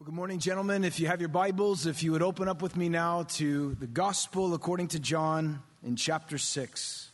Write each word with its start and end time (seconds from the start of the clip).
Well, 0.00 0.06
good 0.06 0.16
morning, 0.16 0.40
gentlemen. 0.40 0.82
If 0.82 0.98
you 0.98 1.06
have 1.06 1.20
your 1.20 1.28
Bibles, 1.28 1.86
if 1.86 2.02
you 2.02 2.10
would 2.10 2.22
open 2.22 2.48
up 2.48 2.60
with 2.60 2.76
me 2.76 2.88
now 2.88 3.22
to 3.34 3.76
the 3.76 3.86
Gospel 3.86 4.52
according 4.52 4.88
to 4.88 4.98
John 4.98 5.62
in 5.84 5.94
chapter 5.94 6.36
6. 6.36 7.10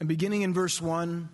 And 0.00 0.08
beginning 0.08 0.40
in 0.40 0.54
verse 0.54 0.80
1 0.80 1.28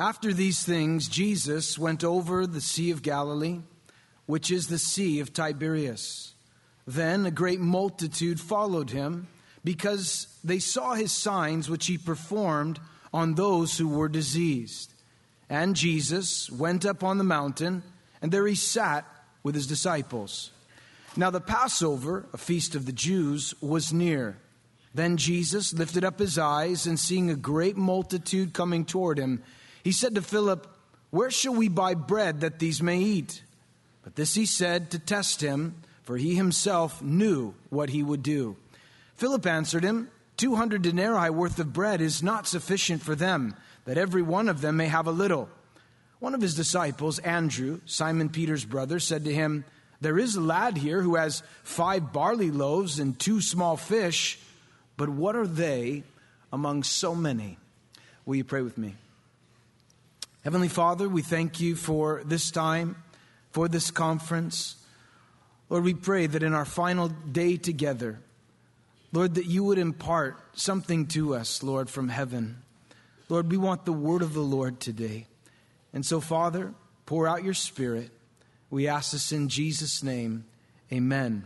After 0.00 0.32
these 0.32 0.64
things, 0.64 1.06
Jesus 1.08 1.78
went 1.78 2.02
over 2.02 2.44
the 2.44 2.60
Sea 2.60 2.90
of 2.90 3.02
Galilee, 3.02 3.60
which 4.26 4.50
is 4.50 4.66
the 4.66 4.76
Sea 4.76 5.20
of 5.20 5.32
Tiberias. 5.32 6.34
Then 6.84 7.24
a 7.26 7.30
great 7.30 7.60
multitude 7.60 8.40
followed 8.40 8.90
him 8.90 9.28
because 9.62 10.36
they 10.42 10.58
saw 10.58 10.94
his 10.94 11.12
signs 11.12 11.70
which 11.70 11.86
he 11.86 11.96
performed 11.96 12.80
on 13.14 13.36
those 13.36 13.78
who 13.78 13.86
were 13.86 14.08
diseased. 14.08 14.94
And 15.50 15.76
Jesus 15.76 16.50
went 16.50 16.84
up 16.84 17.02
on 17.02 17.18
the 17.18 17.24
mountain, 17.24 17.82
and 18.20 18.30
there 18.30 18.46
he 18.46 18.54
sat 18.54 19.06
with 19.42 19.54
his 19.54 19.66
disciples. 19.66 20.50
Now 21.16 21.30
the 21.30 21.40
Passover, 21.40 22.26
a 22.32 22.38
feast 22.38 22.74
of 22.74 22.86
the 22.86 22.92
Jews, 22.92 23.54
was 23.60 23.92
near. 23.92 24.36
Then 24.94 25.16
Jesus 25.16 25.72
lifted 25.72 26.04
up 26.04 26.18
his 26.18 26.38
eyes, 26.38 26.86
and 26.86 26.98
seeing 26.98 27.30
a 27.30 27.36
great 27.36 27.76
multitude 27.76 28.52
coming 28.52 28.84
toward 28.84 29.18
him, 29.18 29.42
he 29.82 29.92
said 29.92 30.14
to 30.16 30.22
Philip, 30.22 30.66
Where 31.10 31.30
shall 31.30 31.54
we 31.54 31.68
buy 31.68 31.94
bread 31.94 32.40
that 32.40 32.58
these 32.58 32.82
may 32.82 32.98
eat? 32.98 33.42
But 34.02 34.16
this 34.16 34.34
he 34.34 34.44
said 34.44 34.90
to 34.90 34.98
test 34.98 35.40
him, 35.40 35.82
for 36.02 36.16
he 36.16 36.34
himself 36.34 37.02
knew 37.02 37.54
what 37.70 37.90
he 37.90 38.02
would 38.02 38.22
do. 38.22 38.56
Philip 39.16 39.46
answered 39.46 39.84
him, 39.84 40.10
Two 40.36 40.56
hundred 40.56 40.82
denarii 40.82 41.30
worth 41.30 41.58
of 41.58 41.72
bread 41.72 42.00
is 42.00 42.22
not 42.22 42.46
sufficient 42.46 43.02
for 43.02 43.14
them 43.14 43.54
that 43.88 43.96
every 43.96 44.20
one 44.20 44.50
of 44.50 44.60
them 44.60 44.76
may 44.76 44.86
have 44.86 45.06
a 45.06 45.10
little. 45.10 45.48
One 46.18 46.34
of 46.34 46.42
his 46.42 46.54
disciples, 46.54 47.20
Andrew, 47.20 47.80
Simon 47.86 48.28
Peter's 48.28 48.66
brother, 48.66 49.00
said 49.00 49.24
to 49.24 49.32
him, 49.32 49.64
There 50.02 50.18
is 50.18 50.36
a 50.36 50.42
lad 50.42 50.76
here 50.76 51.00
who 51.00 51.14
has 51.14 51.42
five 51.62 52.12
barley 52.12 52.50
loaves 52.50 52.98
and 52.98 53.18
two 53.18 53.40
small 53.40 53.78
fish, 53.78 54.38
but 54.98 55.08
what 55.08 55.36
are 55.36 55.46
they 55.46 56.02
among 56.52 56.82
so 56.82 57.14
many? 57.14 57.56
Will 58.26 58.36
you 58.36 58.44
pray 58.44 58.60
with 58.60 58.76
me? 58.76 58.94
Heavenly 60.44 60.68
Father, 60.68 61.08
we 61.08 61.22
thank 61.22 61.58
you 61.58 61.74
for 61.74 62.20
this 62.26 62.50
time, 62.50 63.02
for 63.52 63.68
this 63.68 63.90
conference. 63.90 64.76
Lord, 65.70 65.84
we 65.84 65.94
pray 65.94 66.26
that 66.26 66.42
in 66.42 66.52
our 66.52 66.66
final 66.66 67.08
day 67.08 67.56
together, 67.56 68.20
Lord, 69.14 69.36
that 69.36 69.46
you 69.46 69.64
would 69.64 69.78
impart 69.78 70.36
something 70.52 71.06
to 71.06 71.34
us, 71.34 71.62
Lord, 71.62 71.88
from 71.88 72.10
heaven. 72.10 72.64
Lord, 73.28 73.50
we 73.50 73.58
want 73.58 73.84
the 73.84 73.92
word 73.92 74.22
of 74.22 74.32
the 74.32 74.40
Lord 74.40 74.80
today. 74.80 75.26
And 75.92 76.04
so, 76.04 76.20
Father, 76.20 76.72
pour 77.04 77.28
out 77.28 77.44
your 77.44 77.54
spirit. 77.54 78.10
We 78.70 78.88
ask 78.88 79.12
this 79.12 79.32
in 79.32 79.48
Jesus' 79.48 80.02
name. 80.02 80.44
Amen. 80.92 81.44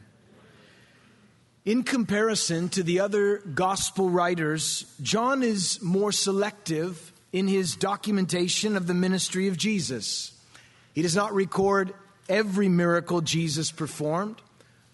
In 1.64 1.83
comparison 1.83 2.69
to 2.70 2.83
the 2.83 3.00
other 3.00 3.39
gospel 3.39 4.11
writers, 4.11 4.84
John 5.01 5.42
is 5.42 5.80
more 5.83 6.12
selective 6.12 7.12
in 7.33 7.48
his 7.48 7.77
documentation 7.77 8.77
of 8.77 8.86
the 8.86 8.95
ministry 8.95 9.48
of 9.48 9.56
Jesus. 9.56 10.33
He 10.95 11.02
does 11.02 11.17
not 11.17 11.35
record 11.35 11.95
every 12.29 12.68
miracle 12.68 13.20
Jesus 13.20 13.73
performed, 13.73 14.40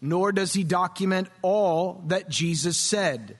nor 0.00 0.32
does 0.32 0.52
he 0.52 0.64
document 0.64 1.28
all 1.42 2.02
that 2.06 2.28
Jesus 2.28 2.78
said. 2.78 3.38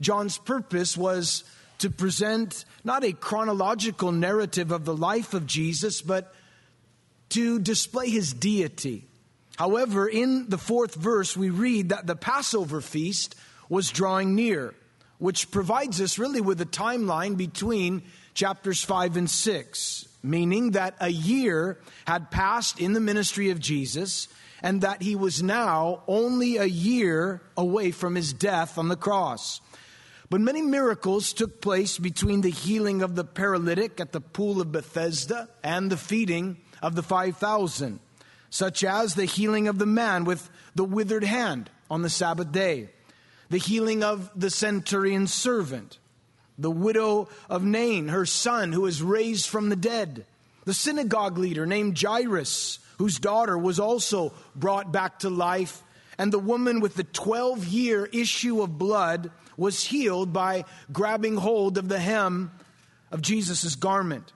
John's 0.00 0.38
purpose 0.38 0.96
was 0.96 1.44
to 1.78 1.90
present 1.90 2.64
not 2.84 3.04
a 3.04 3.12
chronological 3.12 4.12
narrative 4.12 4.70
of 4.70 4.84
the 4.84 4.96
life 4.96 5.34
of 5.34 5.46
Jesus, 5.46 6.02
but 6.02 6.34
to 7.30 7.58
display 7.58 8.10
his 8.10 8.32
deity. 8.32 9.06
However, 9.56 10.08
in 10.08 10.48
the 10.48 10.58
fourth 10.58 10.94
verse, 10.94 11.36
we 11.36 11.50
read 11.50 11.90
that 11.90 12.06
the 12.06 12.16
Passover 12.16 12.80
feast 12.80 13.34
was 13.68 13.90
drawing 13.90 14.34
near, 14.34 14.74
which 15.18 15.50
provides 15.50 16.00
us 16.00 16.18
really 16.18 16.40
with 16.40 16.60
a 16.60 16.66
timeline 16.66 17.36
between 17.36 18.02
chapters 18.34 18.82
5 18.82 19.16
and 19.16 19.30
6, 19.30 20.08
meaning 20.22 20.72
that 20.72 20.96
a 21.00 21.08
year 21.08 21.78
had 22.06 22.30
passed 22.30 22.80
in 22.80 22.92
the 22.92 23.00
ministry 23.00 23.50
of 23.50 23.60
Jesus 23.60 24.28
and 24.62 24.80
that 24.80 25.02
he 25.02 25.14
was 25.14 25.42
now 25.42 26.02
only 26.08 26.56
a 26.56 26.64
year 26.64 27.42
away 27.56 27.90
from 27.90 28.14
his 28.14 28.32
death 28.32 28.78
on 28.78 28.88
the 28.88 28.96
cross. 28.96 29.60
But 30.34 30.40
many 30.40 30.62
miracles 30.62 31.32
took 31.32 31.60
place 31.60 31.96
between 31.96 32.40
the 32.40 32.50
healing 32.50 33.02
of 33.02 33.14
the 33.14 33.22
paralytic 33.22 34.00
at 34.00 34.10
the 34.10 34.20
pool 34.20 34.60
of 34.60 34.72
Bethesda 34.72 35.48
and 35.62 35.92
the 35.92 35.96
feeding 35.96 36.56
of 36.82 36.96
the 36.96 37.04
5,000, 37.04 38.00
such 38.50 38.82
as 38.82 39.14
the 39.14 39.26
healing 39.26 39.68
of 39.68 39.78
the 39.78 39.86
man 39.86 40.24
with 40.24 40.50
the 40.74 40.82
withered 40.82 41.22
hand 41.22 41.70
on 41.88 42.02
the 42.02 42.10
Sabbath 42.10 42.50
day, 42.50 42.88
the 43.48 43.58
healing 43.58 44.02
of 44.02 44.28
the 44.34 44.50
centurion's 44.50 45.32
servant, 45.32 46.00
the 46.58 46.68
widow 46.68 47.28
of 47.48 47.62
Nain, 47.62 48.08
her 48.08 48.26
son, 48.26 48.72
who 48.72 48.80
was 48.80 49.02
raised 49.04 49.46
from 49.46 49.68
the 49.68 49.76
dead, 49.76 50.26
the 50.64 50.74
synagogue 50.74 51.38
leader 51.38 51.64
named 51.64 51.96
Jairus, 51.96 52.80
whose 52.98 53.20
daughter 53.20 53.56
was 53.56 53.78
also 53.78 54.32
brought 54.56 54.90
back 54.90 55.20
to 55.20 55.30
life, 55.30 55.84
and 56.18 56.32
the 56.32 56.40
woman 56.40 56.80
with 56.80 56.96
the 56.96 57.04
12 57.04 57.66
year 57.66 58.06
issue 58.06 58.62
of 58.62 58.76
blood 58.78 59.30
was 59.56 59.84
healed 59.84 60.32
by 60.32 60.64
grabbing 60.92 61.36
hold 61.36 61.78
of 61.78 61.88
the 61.88 61.98
hem 61.98 62.50
of 63.10 63.22
Jesus' 63.22 63.74
garment. 63.74 64.32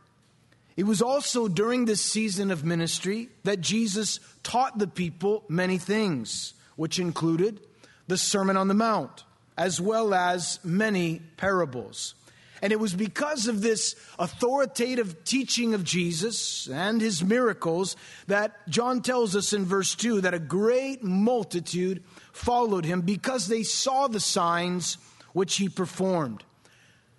It 0.76 0.86
was 0.86 1.02
also 1.02 1.48
during 1.48 1.84
this 1.84 2.00
season 2.00 2.52
of 2.52 2.64
ministry 2.64 3.30
that 3.42 3.60
Jesus 3.60 4.20
taught 4.44 4.78
the 4.78 4.86
people 4.86 5.42
many 5.48 5.76
things, 5.76 6.54
which 6.76 7.00
included 7.00 7.60
the 8.06 8.16
Sermon 8.16 8.56
on 8.56 8.68
the 8.68 8.74
Mount, 8.74 9.24
as 9.56 9.80
well 9.80 10.14
as 10.14 10.60
many 10.62 11.20
parables. 11.36 12.14
And 12.62 12.72
it 12.72 12.80
was 12.80 12.94
because 12.94 13.46
of 13.46 13.60
this 13.60 13.94
authoritative 14.18 15.24
teaching 15.24 15.74
of 15.74 15.84
Jesus 15.84 16.68
and 16.68 17.00
his 17.00 17.24
miracles 17.24 17.96
that 18.26 18.68
John 18.68 19.02
tells 19.02 19.36
us 19.36 19.52
in 19.52 19.64
verse 19.64 19.94
2 19.94 20.22
that 20.22 20.34
a 20.34 20.38
great 20.38 21.02
multitude 21.02 22.02
followed 22.32 22.84
him 22.84 23.02
because 23.02 23.46
they 23.46 23.62
saw 23.62 24.08
the 24.08 24.20
signs 24.20 24.98
which 25.32 25.56
he 25.56 25.68
performed. 25.68 26.44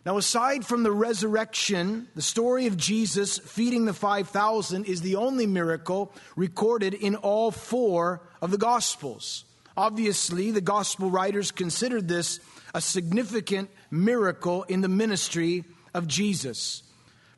Now, 0.05 0.17
aside 0.17 0.65
from 0.65 0.83
the 0.83 0.91
resurrection, 0.91 2.07
the 2.15 2.21
story 2.21 2.67
of 2.67 2.77
Jesus 2.77 3.37
feeding 3.37 3.85
the 3.85 3.93
5,000 3.93 4.85
is 4.85 5.01
the 5.01 5.17
only 5.17 5.45
miracle 5.45 6.13
recorded 6.35 6.93
in 6.93 7.15
all 7.15 7.51
four 7.51 8.21
of 8.41 8.51
the 8.51 8.57
Gospels. 8.57 9.45
Obviously, 9.75 10.51
the 10.51 10.61
Gospel 10.61 11.09
writers 11.09 11.51
considered 11.51 12.07
this 12.07 12.39
a 12.73 12.81
significant 12.81 13.69
miracle 13.91 14.63
in 14.63 14.81
the 14.81 14.87
ministry 14.87 15.63
of 15.93 16.07
Jesus. 16.07 16.83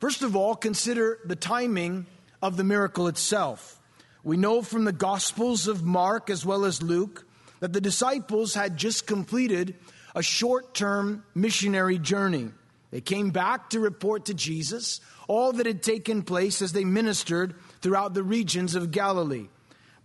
First 0.00 0.22
of 0.22 0.36
all, 0.36 0.54
consider 0.54 1.18
the 1.24 1.36
timing 1.36 2.06
of 2.40 2.56
the 2.56 2.64
miracle 2.64 3.08
itself. 3.08 3.80
We 4.24 4.36
know 4.36 4.62
from 4.62 4.84
the 4.84 4.92
Gospels 4.92 5.66
of 5.66 5.84
Mark 5.84 6.30
as 6.30 6.46
well 6.46 6.64
as 6.64 6.82
Luke 6.82 7.26
that 7.60 7.72
the 7.72 7.80
disciples 7.80 8.54
had 8.54 8.76
just 8.76 9.06
completed 9.06 9.74
a 10.14 10.22
short 10.22 10.74
term 10.74 11.24
missionary 11.34 11.98
journey. 11.98 12.50
They 12.90 13.00
came 13.00 13.30
back 13.30 13.70
to 13.70 13.80
report 13.80 14.26
to 14.26 14.34
Jesus 14.34 15.00
all 15.28 15.52
that 15.54 15.66
had 15.66 15.82
taken 15.82 16.22
place 16.22 16.60
as 16.60 16.72
they 16.72 16.84
ministered 16.84 17.54
throughout 17.80 18.12
the 18.12 18.22
regions 18.22 18.74
of 18.74 18.90
Galilee. 18.90 19.48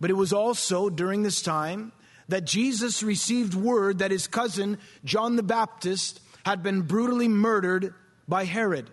But 0.00 0.10
it 0.10 0.14
was 0.14 0.32
also 0.32 0.88
during 0.88 1.22
this 1.22 1.42
time 1.42 1.92
that 2.28 2.44
Jesus 2.44 3.02
received 3.02 3.54
word 3.54 3.98
that 3.98 4.10
his 4.10 4.26
cousin, 4.26 4.78
John 5.04 5.36
the 5.36 5.42
Baptist, 5.42 6.20
had 6.44 6.62
been 6.62 6.82
brutally 6.82 7.28
murdered 7.28 7.94
by 8.26 8.44
Herod. 8.44 8.88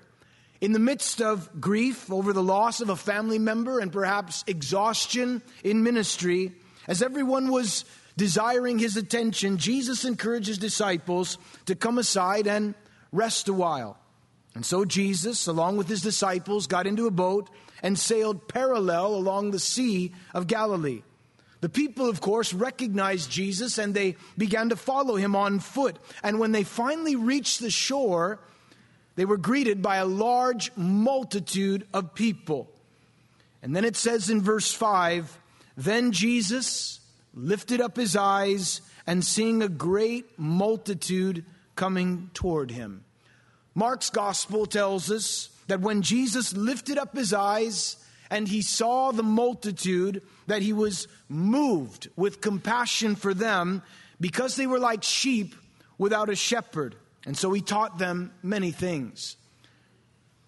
In 0.61 0.71
the 0.71 0.79
midst 0.79 1.21
of 1.21 1.61
grief 1.61 2.11
over 2.11 2.33
the 2.33 2.43
loss 2.43 2.81
of 2.81 2.89
a 2.89 2.95
family 2.95 3.39
member 3.39 3.79
and 3.79 3.91
perhaps 3.91 4.43
exhaustion 4.47 5.41
in 5.63 5.83
ministry, 5.83 6.53
as 6.87 7.01
everyone 7.01 7.51
was 7.51 7.85
desiring 8.17 8.79
his 8.79 8.97
attention, 8.97 9.57
Jesus 9.57 10.05
encouraged 10.05 10.47
his 10.47 10.57
disciples 10.57 11.37
to 11.65 11.75
come 11.75 11.97
aside 11.97 12.47
and 12.47 12.75
rest 13.11 13.47
a 13.47 13.53
while. 13.53 13.97
And 14.53 14.65
so 14.65 14.85
Jesus, 14.85 15.47
along 15.47 15.77
with 15.77 15.89
his 15.89 16.01
disciples, 16.01 16.67
got 16.67 16.87
into 16.87 17.07
a 17.07 17.11
boat 17.11 17.49
and 17.83 17.99
sailed 17.99 18.47
parallel 18.47 19.13
along 19.15 19.51
the 19.51 19.59
Sea 19.59 20.13
of 20.33 20.47
Galilee. 20.47 21.01
The 21.61 21.69
people, 21.69 22.09
of 22.09 22.21
course, 22.21 22.53
recognized 22.53 23.31
Jesus 23.31 23.77
and 23.77 23.93
they 23.93 24.15
began 24.37 24.69
to 24.69 24.75
follow 24.75 25.15
him 25.15 25.35
on 25.35 25.59
foot. 25.59 25.97
And 26.23 26.39
when 26.39 26.51
they 26.51 26.63
finally 26.63 27.15
reached 27.15 27.59
the 27.59 27.69
shore, 27.69 28.39
they 29.15 29.25
were 29.25 29.37
greeted 29.37 29.81
by 29.81 29.97
a 29.97 30.05
large 30.05 30.71
multitude 30.75 31.87
of 31.93 32.13
people. 32.13 32.69
And 33.61 33.75
then 33.75 33.83
it 33.83 33.95
says 33.95 34.29
in 34.29 34.41
verse 34.41 34.71
5 34.71 35.39
Then 35.75 36.11
Jesus 36.11 36.99
lifted 37.35 37.81
up 37.81 37.97
his 37.97 38.15
eyes 38.15 38.81
and 39.05 39.23
seeing 39.23 39.61
a 39.61 39.69
great 39.69 40.39
multitude 40.39 41.45
coming 41.75 42.29
toward 42.33 42.71
him. 42.71 43.03
Mark's 43.75 44.09
gospel 44.09 44.65
tells 44.65 45.11
us 45.11 45.49
that 45.67 45.81
when 45.81 46.01
Jesus 46.01 46.55
lifted 46.55 46.97
up 46.97 47.15
his 47.15 47.33
eyes 47.33 47.97
and 48.29 48.47
he 48.47 48.61
saw 48.61 49.11
the 49.11 49.23
multitude, 49.23 50.21
that 50.47 50.61
he 50.61 50.73
was 50.73 51.07
moved 51.27 52.09
with 52.15 52.41
compassion 52.41 53.15
for 53.15 53.33
them 53.33 53.83
because 54.19 54.55
they 54.55 54.67
were 54.67 54.79
like 54.79 55.03
sheep 55.03 55.55
without 55.97 56.29
a 56.29 56.35
shepherd. 56.35 56.95
And 57.25 57.37
so 57.37 57.51
he 57.51 57.61
taught 57.61 57.97
them 57.97 58.31
many 58.41 58.71
things. 58.71 59.35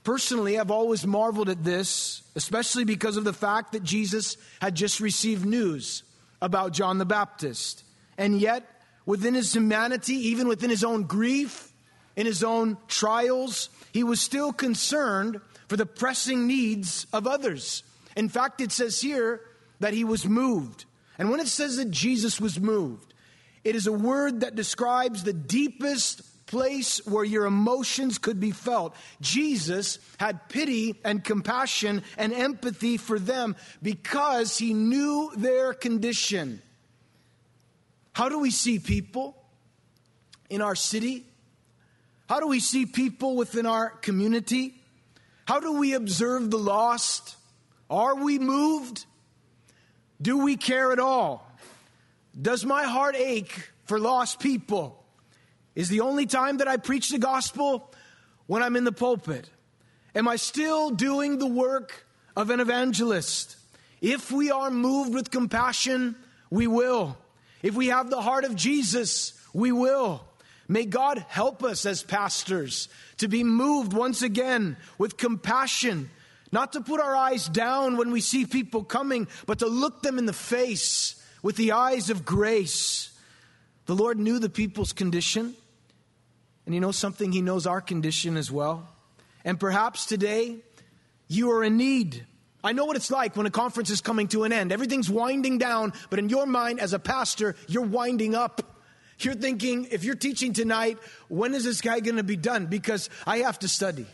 Personally, 0.04 0.58
I've 0.58 0.72
always 0.72 1.06
marveled 1.06 1.50
at 1.50 1.66
this, 1.66 2.22
especially 2.36 2.86
because 2.86 3.18
of 3.18 3.26
the 3.26 3.34
fact 3.34 3.74
that 3.74 3.84
Jesus 3.84 4.38
had 4.62 4.74
just 4.74 5.02
received 5.02 5.46
news 5.46 6.04
about 6.42 6.74
John 6.74 6.98
the 6.98 7.06
Baptist. 7.06 7.84
And 8.18 8.40
yet, 8.40 8.64
within 9.06 9.34
his 9.34 9.54
humanity, 9.54 10.16
even 10.30 10.48
within 10.48 10.70
his 10.70 10.84
own 10.84 11.04
grief, 11.04 11.72
in 12.16 12.26
his 12.26 12.44
own 12.44 12.78
trials, 12.88 13.70
he 13.94 14.04
was 14.04 14.20
still 14.20 14.52
concerned 14.52 15.40
for 15.68 15.78
the 15.78 15.86
pressing 15.86 16.48
needs 16.48 17.06
of 17.14 17.28
others. 17.28 17.84
In 18.16 18.30
fact, 18.30 18.62
it 18.62 18.72
says 18.72 19.00
here 19.00 19.42
that 19.80 19.94
he 19.94 20.04
was 20.04 20.26
moved. 20.26 20.86
And 21.20 21.30
when 21.30 21.40
it 21.40 21.48
says 21.48 21.78
that 21.78 21.92
Jesus 21.92 22.42
was 22.42 22.60
moved, 22.60 23.14
it 23.64 23.76
is 23.76 23.88
a 23.88 23.92
word 23.92 24.42
that 24.42 24.56
describes 24.56 25.24
the 25.24 25.34
deepest 25.34 26.22
place 26.48 27.06
where 27.06 27.24
your 27.24 27.46
emotions 27.46 28.18
could 28.18 28.40
be 28.40 28.52
felt. 28.52 28.96
Jesus 29.22 30.00
had 30.18 30.50
pity 30.50 31.00
and 31.06 31.24
compassion 31.24 32.02
and 32.18 32.34
empathy 32.34 32.98
for 32.98 33.20
them 33.20 33.56
because 33.84 34.58
he 34.58 34.74
knew 34.74 35.32
their 35.38 35.74
condition. 35.74 36.62
How 38.14 38.30
do 38.30 38.40
we 38.40 38.50
see 38.50 38.80
people 38.80 39.36
in 40.50 40.62
our 40.62 40.76
city? 40.76 41.26
How 42.28 42.40
do 42.40 42.48
we 42.48 42.60
see 42.60 42.86
people 42.86 43.36
within 43.36 43.66
our 43.66 43.90
community? 43.90 44.74
How 45.46 45.60
do 45.60 45.74
we 45.74 45.94
observe 45.94 46.50
the 46.50 46.58
lost? 46.58 47.36
Are 47.90 48.16
we 48.16 48.40
moved? 48.40 49.06
Do 50.22 50.40
we 50.40 50.58
care 50.58 50.92
at 50.92 51.00
all? 51.00 51.50
Does 52.40 52.66
my 52.66 52.84
heart 52.84 53.16
ache 53.16 53.70
for 53.86 54.00
lost 54.00 54.40
people? 54.40 55.04
Is 55.78 55.90
the 55.90 56.02
only 56.02 56.26
time 56.26 56.58
that 56.58 56.68
I 56.68 56.78
preach 56.78 57.12
the 57.12 57.20
gospel 57.20 57.94
when 58.48 58.64
I'm 58.64 58.76
in 58.76 58.84
the 58.84 58.92
pulpit? 58.92 59.48
Am 60.16 60.28
I 60.28 60.36
still 60.36 60.90
doing 60.90 61.38
the 61.38 61.46
work 61.46 62.04
of 62.36 62.50
an 62.50 62.60
evangelist? 62.60 63.58
If 64.02 64.32
we 64.32 64.50
are 64.50 64.72
moved 64.72 65.14
with 65.14 65.30
compassion, 65.30 66.16
we 66.50 66.66
will. 66.66 67.16
If 67.62 67.76
we 67.76 67.90
have 67.90 68.10
the 68.10 68.24
heart 68.24 68.44
of 68.44 68.56
Jesus, 68.56 69.40
we 69.54 69.72
will. 69.72 70.26
May 70.68 70.84
God 70.84 71.24
help 71.30 71.64
us 71.64 71.86
as 71.86 72.02
pastors 72.02 72.90
to 73.18 73.28
be 73.28 73.44
moved 73.44 73.94
once 73.94 74.24
again 74.24 74.78
with 74.98 75.16
compassion, 75.16 76.10
not 76.52 76.74
to 76.74 76.82
put 76.82 77.00
our 77.00 77.16
eyes 77.16 77.48
down 77.48 77.98
when 77.98 78.10
we 78.10 78.22
see 78.22 78.48
people 78.48 78.84
coming, 78.84 79.28
but 79.46 79.60
to 79.60 79.68
look 79.68 80.02
them 80.02 80.18
in 80.18 80.26
the 80.26 80.34
face 80.34 81.24
with 81.44 81.56
the 81.56 81.74
eyes 81.74 82.10
of 82.10 82.26
grace. 82.26 83.12
The 83.86 83.96
Lord 83.96 84.18
knew 84.18 84.40
the 84.40 84.50
people's 84.50 84.92
condition. 84.92 85.54
And 86.68 86.76
you 86.76 86.82
know 86.82 86.92
something? 86.92 87.32
He 87.32 87.42
knows 87.42 87.66
our 87.66 87.80
condition 87.80 88.36
as 88.36 88.52
well. 88.52 88.90
And 89.46 89.58
perhaps 89.58 90.06
today 90.06 90.58
you 91.30 91.52
are 91.52 91.64
in 91.64 91.78
need. 91.78 92.26
I 92.62 92.74
know 92.74 92.84
what 92.84 92.98
it's 92.98 93.10
like 93.10 93.38
when 93.38 93.46
a 93.46 93.50
conference 93.50 93.90
is 93.90 94.02
coming 94.02 94.28
to 94.30 94.44
an 94.44 94.52
end. 94.52 94.74
Everything's 94.74 95.10
winding 95.10 95.60
down, 95.60 95.94
but 96.10 96.20
in 96.20 96.28
your 96.28 96.46
mind 96.46 96.82
as 96.82 96.92
a 96.92 97.00
pastor, 97.00 97.56
you're 97.70 97.86
winding 97.86 98.36
up. 98.36 98.82
You're 99.20 99.36
thinking, 99.36 99.88
if 99.92 100.04
you're 100.04 100.16
teaching 100.16 100.52
tonight, 100.52 100.98
when 101.30 101.56
is 101.56 101.64
this 101.64 101.80
guy 101.80 102.02
going 102.02 102.18
to 102.18 102.24
be 102.24 102.36
done? 102.36 102.66
Because 102.66 103.10
I 103.26 103.38
have 103.40 103.60
to 103.60 103.70
study 103.70 104.06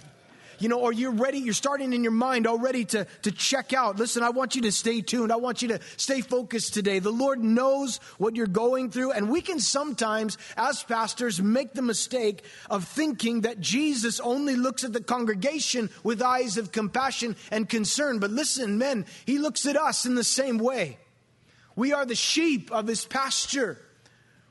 you 0.64 0.70
know, 0.70 0.80
or 0.80 0.94
you're 0.94 1.12
ready, 1.12 1.40
you're 1.40 1.54
starting 1.54 1.92
in 1.92 2.04
your 2.04 2.14
mind 2.14 2.48
already 2.48 2.86
to, 2.86 3.06
to 3.24 3.32
check 3.34 3.74
out. 3.74 3.98
Listen, 3.98 4.24
I 4.24 4.30
want 4.30 4.56
you 4.56 4.62
to 4.62 4.72
stay 4.72 5.02
tuned. 5.02 5.30
I 5.30 5.36
want 5.36 5.62
you 5.62 5.68
to 5.68 5.80
stay 5.98 6.22
focused 6.22 6.74
today. 6.74 7.00
The 7.00 7.12
Lord 7.12 7.44
knows 7.44 7.98
what 8.18 8.38
you're 8.38 8.48
going 8.48 8.90
through, 8.90 9.12
and 9.12 9.30
we 9.30 9.42
can 9.42 9.60
sometimes, 9.60 10.38
as 10.56 10.82
pastors, 10.82 11.42
make 11.42 11.74
the 11.74 11.82
mistake 11.82 12.46
of 12.70 12.86
thinking 12.86 13.42
that 13.42 13.60
Jesus 13.60 14.22
only 14.22 14.56
looks 14.56 14.86
at 14.86 14.94
the 14.94 15.04
congregation 15.04 15.90
with 16.02 16.22
eyes 16.22 16.58
of 16.58 16.72
compassion 16.72 17.36
and 17.52 17.68
concern. 17.68 18.20
But 18.20 18.32
listen, 18.32 18.78
men, 18.78 19.06
he 19.26 19.40
looks 19.40 19.66
at 19.66 19.76
us 19.76 20.06
in 20.06 20.16
the 20.16 20.24
same 20.24 20.60
way. 20.60 20.98
We 21.76 21.92
are 21.92 22.06
the 22.06 22.16
sheep 22.16 22.72
of 22.72 22.88
his 22.88 23.04
pasture. 23.04 23.78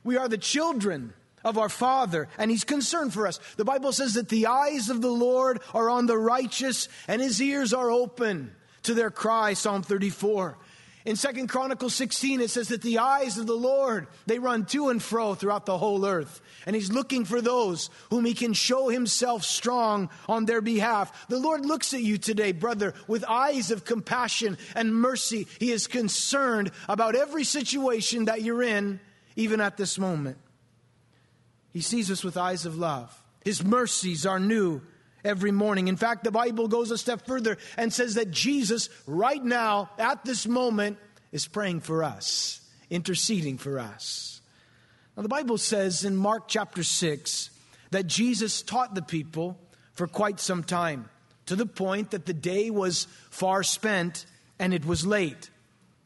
We 0.05 0.19
are 0.19 0.29
the 0.29 0.37
children 0.37 1.15
of 1.45 1.59
our 1.59 1.69
Father, 1.69 2.29
and 2.39 2.51
He's 2.51 2.65
concerned 2.65 3.13
for 3.13 3.27
us. 3.27 3.41
The 3.57 3.65
Bible 3.65 3.93
says 3.93 4.15
that 4.15 4.29
the 4.29 4.47
eyes 4.47 4.89
of 4.89 5.01
the 5.01 5.11
Lord 5.11 5.61
are 5.75 5.91
on 5.91 6.07
the 6.07 6.19
righteous, 6.19 6.89
and 7.09 7.21
His 7.21 7.41
ears 7.41 7.73
are 7.73 7.91
open 7.91 8.55
to 8.85 8.95
their 8.95 9.11
cry, 9.11 9.55
Psalm 9.55 9.83
34. 9.83 10.59
In 11.05 11.17
Second 11.17 11.49
Chronicles 11.49 11.95
16, 11.97 12.41
it 12.41 12.51
says 12.51 12.69
that 12.69 12.83
the 12.83 12.99
eyes 12.99 13.37
of 13.37 13.47
the 13.47 13.57
Lord, 13.57 14.07
they 14.27 14.39
run 14.39 14.67
to 14.67 14.89
and 14.89 15.03
fro 15.03 15.35
throughout 15.35 15.67
the 15.67 15.77
whole 15.77 16.07
earth. 16.07 16.41
And 16.65 16.77
he's 16.77 16.93
looking 16.93 17.25
for 17.25 17.41
those 17.41 17.91
whom 18.11 18.25
he 18.25 18.35
can 18.35 18.53
show 18.53 18.89
himself 18.89 19.43
strong 19.43 20.11
on 20.29 20.45
their 20.45 20.61
behalf. 20.61 21.27
The 21.29 21.41
Lord 21.41 21.67
looks 21.67 21.93
at 21.93 22.03
you 22.03 22.19
today, 22.19 22.53
brother, 22.53 22.95
with 23.09 23.25
eyes 23.29 23.73
of 23.73 23.85
compassion 23.85 24.59
and 24.77 24.95
mercy. 24.95 25.49
He 25.59 25.73
is 25.73 25.89
concerned 25.89 26.71
about 26.89 27.17
every 27.17 27.45
situation 27.45 28.27
that 28.27 28.43
you're 28.43 28.63
in, 28.63 29.01
even 29.35 29.61
at 29.61 29.77
this 29.77 29.99
moment. 29.99 30.39
He 31.73 31.81
sees 31.81 32.11
us 32.11 32.23
with 32.23 32.37
eyes 32.37 32.67
of 32.67 32.77
love. 32.77 33.19
His 33.45 33.65
mercies 33.65 34.27
are 34.27 34.39
new 34.39 34.83
every 35.25 35.51
morning. 35.51 35.89
In 35.89 35.97
fact, 35.97 36.25
the 36.25 36.31
Bible 36.31 36.69
goes 36.69 36.91
a 36.91 36.99
step 36.99 37.27
further 37.27 37.59
and 37.77 37.93
says 37.93 38.15
that 38.15 38.31
Jesus, 38.31 38.89
right 39.07 39.43
now, 39.43 39.91
at 39.99 40.25
this 40.25 40.47
moment, 40.47 40.99
is 41.33 41.47
praying 41.47 41.81
for 41.81 42.05
us, 42.05 42.61
interceding 42.91 43.59
for 43.59 43.79
us. 43.79 44.41
Now, 45.17 45.23
the 45.23 45.29
Bible 45.29 45.59
says 45.59 46.05
in 46.05 46.17
Mark 46.17 46.49
chapter 46.49 46.83
6 46.83 47.51
that 47.91 48.07
Jesus 48.07 48.63
taught 48.63 48.95
the 48.95 49.03
people 49.03 49.59
for 49.95 50.07
quite 50.07 50.41
some 50.41 50.65
time, 50.65 51.09
to 51.47 51.57
the 51.57 51.67
point 51.67 52.13
that 52.13 52.27
the 52.27 52.33
day 52.33 52.71
was 52.71 53.07
far 53.31 53.63
spent 53.63 54.27
and 54.59 54.73
it 54.73 54.85
was 54.85 55.07
late. 55.07 55.51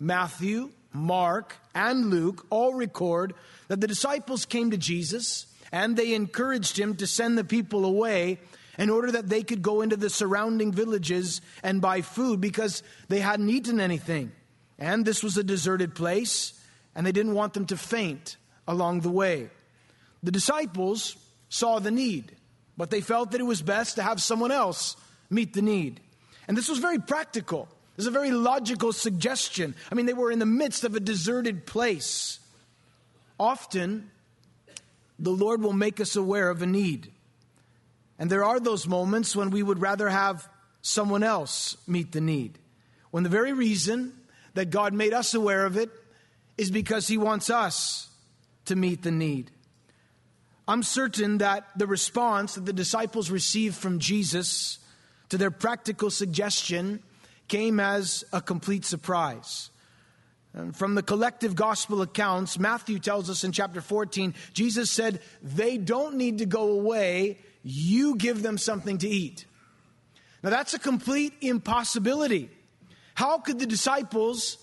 Matthew, 0.00 0.70
Mark, 0.92 1.56
and 1.74 2.10
Luke 2.10 2.46
all 2.50 2.74
record 2.74 3.34
that 3.68 3.80
the 3.80 3.86
disciples 3.86 4.44
came 4.44 4.70
to 4.70 4.76
Jesus 4.76 5.46
and 5.76 5.94
they 5.94 6.14
encouraged 6.14 6.78
him 6.78 6.96
to 6.96 7.06
send 7.06 7.36
the 7.36 7.44
people 7.44 7.84
away 7.84 8.38
in 8.78 8.88
order 8.88 9.12
that 9.12 9.28
they 9.28 9.42
could 9.42 9.60
go 9.60 9.82
into 9.82 9.94
the 9.94 10.08
surrounding 10.08 10.72
villages 10.72 11.42
and 11.62 11.82
buy 11.82 12.00
food 12.00 12.40
because 12.40 12.82
they 13.08 13.20
hadn't 13.20 13.50
eaten 13.50 13.78
anything. 13.78 14.32
And 14.78 15.04
this 15.04 15.22
was 15.22 15.36
a 15.36 15.44
deserted 15.44 15.94
place, 15.94 16.58
and 16.94 17.06
they 17.06 17.12
didn't 17.12 17.34
want 17.34 17.52
them 17.52 17.66
to 17.66 17.76
faint 17.76 18.38
along 18.66 19.00
the 19.00 19.10
way. 19.10 19.50
The 20.22 20.30
disciples 20.30 21.14
saw 21.50 21.78
the 21.78 21.90
need, 21.90 22.34
but 22.78 22.88
they 22.88 23.02
felt 23.02 23.32
that 23.32 23.42
it 23.42 23.44
was 23.44 23.60
best 23.60 23.96
to 23.96 24.02
have 24.02 24.22
someone 24.22 24.52
else 24.52 24.96
meet 25.28 25.52
the 25.52 25.60
need. 25.60 26.00
And 26.48 26.56
this 26.56 26.70
was 26.70 26.78
very 26.78 26.98
practical. 26.98 27.68
This 27.96 28.04
is 28.04 28.08
a 28.08 28.18
very 28.18 28.30
logical 28.30 28.94
suggestion. 28.94 29.74
I 29.92 29.94
mean, 29.94 30.06
they 30.06 30.14
were 30.14 30.32
in 30.32 30.38
the 30.38 30.46
midst 30.46 30.84
of 30.84 30.94
a 30.94 31.00
deserted 31.00 31.66
place. 31.66 32.40
Often, 33.38 34.10
the 35.18 35.30
Lord 35.30 35.62
will 35.62 35.72
make 35.72 36.00
us 36.00 36.16
aware 36.16 36.50
of 36.50 36.62
a 36.62 36.66
need. 36.66 37.12
And 38.18 38.30
there 38.30 38.44
are 38.44 38.60
those 38.60 38.86
moments 38.86 39.36
when 39.36 39.50
we 39.50 39.62
would 39.62 39.80
rather 39.80 40.08
have 40.08 40.48
someone 40.82 41.22
else 41.22 41.76
meet 41.86 42.12
the 42.12 42.20
need. 42.20 42.58
When 43.10 43.22
the 43.22 43.28
very 43.28 43.52
reason 43.52 44.12
that 44.54 44.70
God 44.70 44.94
made 44.94 45.12
us 45.12 45.34
aware 45.34 45.66
of 45.66 45.76
it 45.76 45.90
is 46.56 46.70
because 46.70 47.08
He 47.08 47.18
wants 47.18 47.50
us 47.50 48.08
to 48.66 48.76
meet 48.76 49.02
the 49.02 49.10
need. 49.10 49.50
I'm 50.68 50.82
certain 50.82 51.38
that 51.38 51.66
the 51.76 51.86
response 51.86 52.54
that 52.54 52.64
the 52.64 52.72
disciples 52.72 53.30
received 53.30 53.76
from 53.76 53.98
Jesus 53.98 54.78
to 55.28 55.38
their 55.38 55.50
practical 55.50 56.10
suggestion 56.10 57.02
came 57.48 57.78
as 57.78 58.24
a 58.32 58.40
complete 58.40 58.84
surprise. 58.84 59.70
From 60.72 60.94
the 60.94 61.02
collective 61.02 61.54
gospel 61.54 62.00
accounts, 62.00 62.58
Matthew 62.58 62.98
tells 62.98 63.28
us 63.28 63.44
in 63.44 63.52
chapter 63.52 63.82
14, 63.82 64.34
Jesus 64.54 64.90
said, 64.90 65.20
They 65.42 65.76
don't 65.76 66.16
need 66.16 66.38
to 66.38 66.46
go 66.46 66.70
away, 66.70 67.38
you 67.62 68.16
give 68.16 68.42
them 68.42 68.56
something 68.56 68.96
to 68.98 69.08
eat. 69.08 69.44
Now, 70.42 70.50
that's 70.50 70.72
a 70.72 70.78
complete 70.78 71.34
impossibility. 71.42 72.48
How 73.14 73.38
could 73.38 73.58
the 73.58 73.66
disciples 73.66 74.56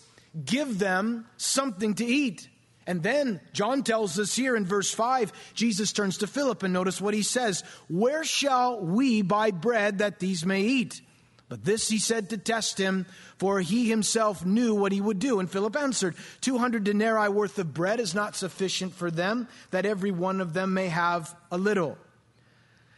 give 0.43 0.79
them 0.79 1.27
something 1.37 1.93
to 1.95 2.05
eat? 2.05 2.47
And 2.87 3.03
then 3.03 3.39
John 3.53 3.83
tells 3.83 4.17
us 4.17 4.35
here 4.35 4.55
in 4.55 4.65
verse 4.65 4.91
5, 4.91 5.31
Jesus 5.53 5.93
turns 5.93 6.17
to 6.19 6.27
Philip 6.27 6.63
and 6.63 6.73
notice 6.73 6.99
what 6.99 7.13
he 7.13 7.21
says 7.21 7.63
Where 7.87 8.23
shall 8.23 8.81
we 8.81 9.21
buy 9.21 9.51
bread 9.51 9.99
that 9.99 10.19
these 10.19 10.43
may 10.43 10.61
eat? 10.61 11.01
But 11.53 11.65
this 11.65 11.87
he 11.87 11.99
said 11.99 12.31
to 12.31 12.37
test 12.39 12.79
him, 12.79 13.05
for 13.37 13.61
he 13.61 13.87
himself 13.87 14.43
knew 14.43 14.73
what 14.73 14.91
he 14.91 14.99
would 14.99 15.19
do. 15.19 15.39
And 15.39 15.47
Philip 15.47 15.75
answered, 15.75 16.15
200 16.41 16.83
denarii 16.83 17.29
worth 17.29 17.59
of 17.59 17.75
bread 17.75 17.99
is 17.99 18.15
not 18.15 18.35
sufficient 18.35 18.91
for 18.91 19.11
them, 19.11 19.47
that 19.69 19.85
every 19.85 20.09
one 20.09 20.41
of 20.41 20.53
them 20.53 20.73
may 20.73 20.87
have 20.87 21.35
a 21.51 21.57
little. 21.59 21.95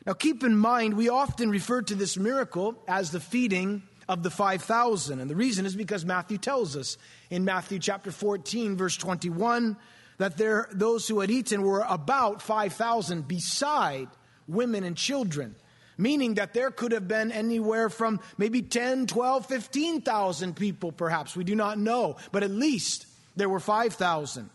Now 0.05 0.13
keep 0.13 0.41
in 0.41 0.55
mind, 0.55 0.93
we 0.93 1.09
often 1.09 1.49
refer 1.49 1.81
to 1.81 1.95
this 1.95 2.15
miracle 2.15 2.81
as 2.87 3.11
the 3.11 3.19
feeding 3.19 3.83
of 4.07 4.23
the 4.23 4.31
5,000. 4.31 5.19
And 5.19 5.29
the 5.29 5.35
reason 5.35 5.65
is 5.65 5.75
because 5.75 6.05
Matthew 6.05 6.37
tells 6.37 6.77
us 6.77 6.97
in 7.29 7.43
Matthew 7.43 7.77
chapter 7.77 8.09
14, 8.09 8.77
verse 8.77 8.95
21, 8.95 9.75
that 10.17 10.37
there, 10.37 10.69
those 10.71 11.09
who 11.09 11.19
had 11.19 11.29
eaten 11.29 11.61
were 11.61 11.83
about 11.89 12.41
5,000 12.41 13.27
beside 13.27 14.07
women 14.47 14.85
and 14.85 14.95
children, 14.95 15.57
meaning 15.97 16.35
that 16.35 16.53
there 16.53 16.71
could 16.71 16.91
have 16.91 17.07
been 17.07 17.31
anywhere 17.31 17.89
from 17.89 18.19
maybe 18.37 18.61
10, 18.61 19.07
12, 19.07 19.45
15,000 19.45 20.55
people, 20.55 20.91
perhaps. 20.91 21.35
We 21.35 21.43
do 21.43 21.55
not 21.55 21.77
know, 21.77 22.17
but 22.31 22.43
at 22.43 22.51
least 22.51 23.07
there 23.35 23.49
were 23.49 23.59
5,000. 23.59 24.49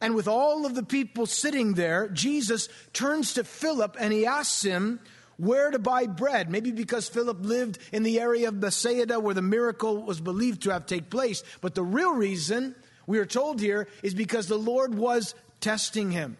And 0.00 0.14
with 0.14 0.26
all 0.26 0.66
of 0.66 0.74
the 0.74 0.82
people 0.82 1.26
sitting 1.26 1.74
there, 1.74 2.08
Jesus 2.08 2.68
turns 2.92 3.34
to 3.34 3.44
Philip 3.44 3.96
and 4.00 4.12
he 4.12 4.26
asks 4.26 4.62
him, 4.62 4.98
where 5.36 5.70
to 5.70 5.78
buy 5.78 6.06
bread. 6.06 6.50
Maybe 6.50 6.70
because 6.70 7.08
Philip 7.08 7.38
lived 7.40 7.78
in 7.90 8.02
the 8.02 8.20
area 8.20 8.48
of 8.48 8.60
Bethsaida 8.60 9.18
where 9.18 9.34
the 9.34 9.42
miracle 9.42 10.02
was 10.02 10.20
believed 10.20 10.62
to 10.62 10.70
have 10.70 10.86
taken 10.86 11.08
place. 11.08 11.42
But 11.60 11.74
the 11.74 11.82
real 11.82 12.14
reason 12.14 12.74
we 13.06 13.18
are 13.18 13.26
told 13.26 13.60
here 13.60 13.88
is 14.02 14.14
because 14.14 14.46
the 14.46 14.58
Lord 14.58 14.94
was 14.94 15.34
testing 15.60 16.10
him. 16.10 16.36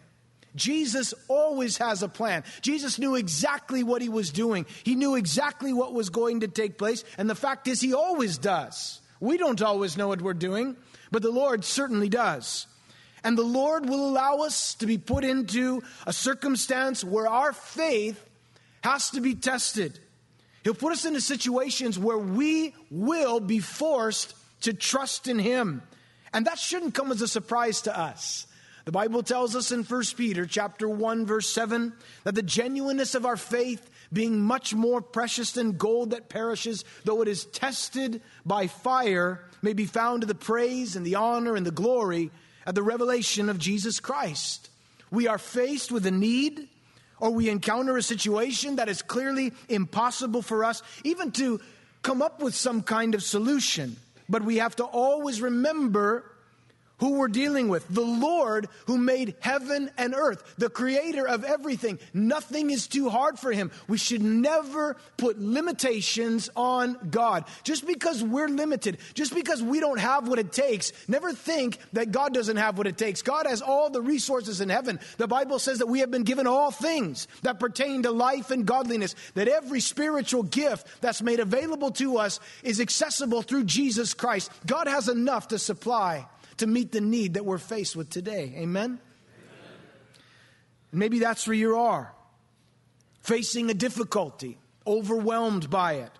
Jesus 0.55 1.13
always 1.27 1.77
has 1.77 2.03
a 2.03 2.07
plan. 2.07 2.43
Jesus 2.61 2.99
knew 2.99 3.15
exactly 3.15 3.83
what 3.83 4.01
he 4.01 4.09
was 4.09 4.29
doing. 4.31 4.65
He 4.83 4.95
knew 4.95 5.15
exactly 5.15 5.73
what 5.73 5.93
was 5.93 6.09
going 6.09 6.41
to 6.41 6.47
take 6.47 6.77
place. 6.77 7.03
And 7.17 7.29
the 7.29 7.35
fact 7.35 7.67
is, 7.67 7.81
he 7.81 7.93
always 7.93 8.37
does. 8.37 9.01
We 9.19 9.37
don't 9.37 9.61
always 9.61 9.97
know 9.97 10.09
what 10.09 10.21
we're 10.21 10.33
doing, 10.33 10.75
but 11.11 11.21
the 11.21 11.31
Lord 11.31 11.63
certainly 11.63 12.09
does. 12.09 12.67
And 13.23 13.37
the 13.37 13.43
Lord 13.43 13.89
will 13.89 14.05
allow 14.07 14.39
us 14.39 14.75
to 14.75 14.85
be 14.85 14.97
put 14.97 15.23
into 15.23 15.81
a 16.05 16.13
circumstance 16.13 17.03
where 17.03 17.27
our 17.27 17.53
faith 17.53 18.21
has 18.83 19.11
to 19.11 19.21
be 19.21 19.33
tested. 19.33 19.97
He'll 20.63 20.73
put 20.73 20.91
us 20.91 21.05
into 21.05 21.21
situations 21.21 21.97
where 21.97 22.17
we 22.17 22.75
will 22.91 23.39
be 23.39 23.59
forced 23.59 24.35
to 24.61 24.73
trust 24.73 25.27
in 25.27 25.39
Him. 25.39 25.81
And 26.33 26.47
that 26.47 26.59
shouldn't 26.59 26.93
come 26.93 27.11
as 27.11 27.21
a 27.21 27.27
surprise 27.27 27.81
to 27.81 27.97
us. 27.97 28.45
The 28.85 28.91
Bible 28.91 29.23
tells 29.23 29.55
us 29.55 29.71
in 29.71 29.83
1 29.83 30.03
Peter 30.17 30.45
chapter 30.45 30.89
1 30.89 31.25
verse 31.25 31.49
7 31.49 31.93
that 32.25 32.35
the 32.35 32.43
genuineness 32.43 33.15
of 33.15 33.25
our 33.25 33.37
faith 33.37 33.89
being 34.11 34.41
much 34.41 34.73
more 34.73 35.01
precious 35.01 35.53
than 35.53 35.77
gold 35.77 36.11
that 36.11 36.27
perishes 36.27 36.83
though 37.05 37.21
it 37.21 37.29
is 37.29 37.45
tested 37.45 38.21
by 38.45 38.67
fire 38.67 39.39
may 39.61 39.73
be 39.73 39.85
found 39.85 40.21
to 40.21 40.27
the 40.27 40.35
praise 40.35 40.97
and 40.97 41.05
the 41.05 41.15
honor 41.15 41.55
and 41.55 41.65
the 41.65 41.71
glory 41.71 42.29
at 42.65 42.75
the 42.75 42.83
revelation 42.83 43.49
of 43.49 43.57
Jesus 43.57 44.01
Christ. 44.01 44.69
We 45.11 45.27
are 45.27 45.37
faced 45.37 45.91
with 45.91 46.05
a 46.05 46.11
need 46.11 46.67
or 47.21 47.31
we 47.31 47.49
encounter 47.49 47.95
a 47.95 48.03
situation 48.03 48.75
that 48.75 48.89
is 48.89 49.01
clearly 49.01 49.53
impossible 49.69 50.41
for 50.41 50.65
us 50.65 50.83
even 51.05 51.31
to 51.31 51.61
come 52.01 52.21
up 52.21 52.41
with 52.41 52.53
some 52.53 52.81
kind 52.81 53.15
of 53.15 53.23
solution. 53.23 53.95
But 54.27 54.43
we 54.43 54.57
have 54.57 54.75
to 54.77 54.83
always 54.83 55.41
remember 55.41 56.25
who 57.03 57.17
we're 57.17 57.27
dealing 57.27 57.67
with. 57.67 57.85
The 57.89 57.99
Lord 57.99 58.69
who 58.87 58.97
made 58.97 59.35
heaven 59.41 59.91
and 59.97 60.15
earth, 60.15 60.55
the 60.57 60.69
creator 60.69 61.27
of 61.27 61.43
everything. 61.43 61.99
Nothing 62.13 62.69
is 62.69 62.87
too 62.87 63.09
hard 63.09 63.37
for 63.37 63.51
him. 63.51 63.71
We 63.89 63.97
should 63.97 64.21
never 64.21 64.95
put 65.17 65.37
limitations 65.37 66.49
on 66.55 66.97
God. 67.11 67.43
Just 67.63 67.85
because 67.85 68.23
we're 68.23 68.47
limited, 68.47 68.99
just 69.15 69.35
because 69.35 69.61
we 69.61 69.81
don't 69.81 69.99
have 69.99 70.29
what 70.29 70.39
it 70.39 70.53
takes, 70.53 70.93
never 71.09 71.33
think 71.33 71.77
that 71.91 72.13
God 72.13 72.33
doesn't 72.33 72.55
have 72.55 72.77
what 72.77 72.87
it 72.87 72.97
takes. 72.97 73.21
God 73.21 73.47
has 73.47 73.61
all 73.61 73.89
the 73.89 74.01
resources 74.01 74.61
in 74.61 74.69
heaven. 74.69 74.97
The 75.17 75.27
Bible 75.27 75.59
says 75.59 75.79
that 75.79 75.87
we 75.87 75.99
have 75.99 76.09
been 76.09 76.23
given 76.23 76.47
all 76.47 76.71
things 76.71 77.27
that 77.41 77.59
pertain 77.59 78.03
to 78.03 78.11
life 78.11 78.49
and 78.49 78.65
godliness, 78.65 79.13
that 79.33 79.49
every 79.49 79.81
spiritual 79.81 80.43
gift 80.43 80.87
that's 81.01 81.21
made 81.21 81.41
available 81.41 81.91
to 81.91 82.17
us 82.17 82.39
is 82.63 82.79
accessible 82.79 83.41
through 83.41 83.65
Jesus 83.65 84.13
Christ. 84.13 84.49
God 84.65 84.87
has 84.87 85.09
enough 85.09 85.49
to 85.49 85.59
supply 85.59 86.27
to 86.57 86.67
meet 86.67 86.91
the 86.91 87.01
need 87.01 87.35
that 87.35 87.45
we're 87.45 87.57
faced 87.57 87.95
with 87.95 88.09
today. 88.09 88.53
Amen? 88.57 88.65
Amen. 88.83 88.99
Maybe 90.91 91.19
that's 91.19 91.47
where 91.47 91.55
you 91.55 91.77
are, 91.77 92.13
facing 93.21 93.69
a 93.69 93.73
difficulty, 93.73 94.57
overwhelmed 94.85 95.69
by 95.69 95.93
it. 95.93 96.11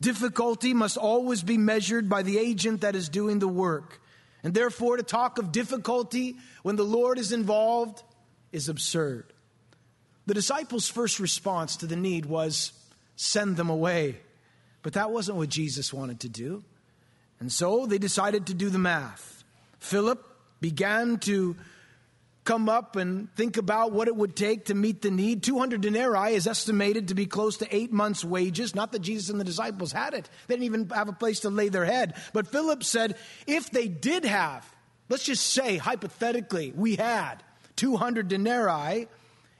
Difficulty 0.00 0.74
must 0.74 0.96
always 0.96 1.42
be 1.42 1.56
measured 1.56 2.08
by 2.08 2.22
the 2.22 2.38
agent 2.38 2.80
that 2.80 2.96
is 2.96 3.08
doing 3.08 3.38
the 3.38 3.48
work. 3.48 4.00
And 4.42 4.52
therefore, 4.52 4.96
to 4.96 5.04
talk 5.04 5.38
of 5.38 5.52
difficulty 5.52 6.36
when 6.64 6.74
the 6.74 6.84
Lord 6.84 7.18
is 7.18 7.30
involved 7.30 8.02
is 8.50 8.68
absurd. 8.68 9.32
The 10.26 10.34
disciples' 10.34 10.88
first 10.88 11.20
response 11.20 11.76
to 11.76 11.86
the 11.86 11.96
need 11.96 12.26
was 12.26 12.72
send 13.14 13.56
them 13.56 13.70
away. 13.70 14.18
But 14.82 14.94
that 14.94 15.12
wasn't 15.12 15.38
what 15.38 15.48
Jesus 15.48 15.92
wanted 15.92 16.20
to 16.20 16.28
do. 16.28 16.64
And 17.42 17.50
so 17.50 17.86
they 17.86 17.98
decided 17.98 18.46
to 18.46 18.54
do 18.54 18.70
the 18.70 18.78
math. 18.78 19.42
Philip 19.80 20.24
began 20.60 21.18
to 21.22 21.56
come 22.44 22.68
up 22.68 22.94
and 22.94 23.34
think 23.34 23.56
about 23.56 23.90
what 23.90 24.06
it 24.06 24.14
would 24.14 24.36
take 24.36 24.66
to 24.66 24.76
meet 24.76 25.02
the 25.02 25.10
need. 25.10 25.42
200 25.42 25.80
denarii 25.80 26.34
is 26.34 26.46
estimated 26.46 27.08
to 27.08 27.16
be 27.16 27.26
close 27.26 27.56
to 27.56 27.74
eight 27.74 27.90
months' 27.90 28.24
wages. 28.24 28.76
Not 28.76 28.92
that 28.92 29.00
Jesus 29.00 29.28
and 29.28 29.40
the 29.40 29.44
disciples 29.44 29.90
had 29.90 30.14
it, 30.14 30.30
they 30.46 30.54
didn't 30.54 30.66
even 30.66 30.88
have 30.90 31.08
a 31.08 31.12
place 31.12 31.40
to 31.40 31.50
lay 31.50 31.68
their 31.68 31.84
head. 31.84 32.14
But 32.32 32.46
Philip 32.46 32.84
said, 32.84 33.16
if 33.48 33.72
they 33.72 33.88
did 33.88 34.24
have, 34.24 34.64
let's 35.08 35.24
just 35.24 35.44
say 35.44 35.78
hypothetically, 35.78 36.72
we 36.76 36.94
had 36.94 37.42
200 37.74 38.28
denarii, 38.28 39.08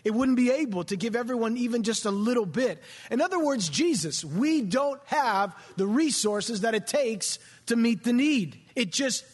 it 0.05 0.13
wouldn't 0.13 0.37
be 0.37 0.51
able 0.51 0.85
to 0.85 0.97
give 0.97 1.15
everyone 1.15 1.57
even 1.57 1.83
just 1.83 2.05
a 2.05 2.11
little 2.11 2.47
bit. 2.47 2.83
In 3.11 3.21
other 3.21 3.39
words, 3.39 3.69
Jesus, 3.69 4.25
we 4.25 4.63
don't 4.63 5.01
have 5.07 5.55
the 5.77 5.87
resources 5.87 6.63
that 6.63 6.75
it 6.75 6.87
takes 6.87 7.39
to 7.67 7.77
meet 7.77 8.05
the 8.05 8.13
need. 8.13 8.59
It 8.75 8.93
just 8.93 9.25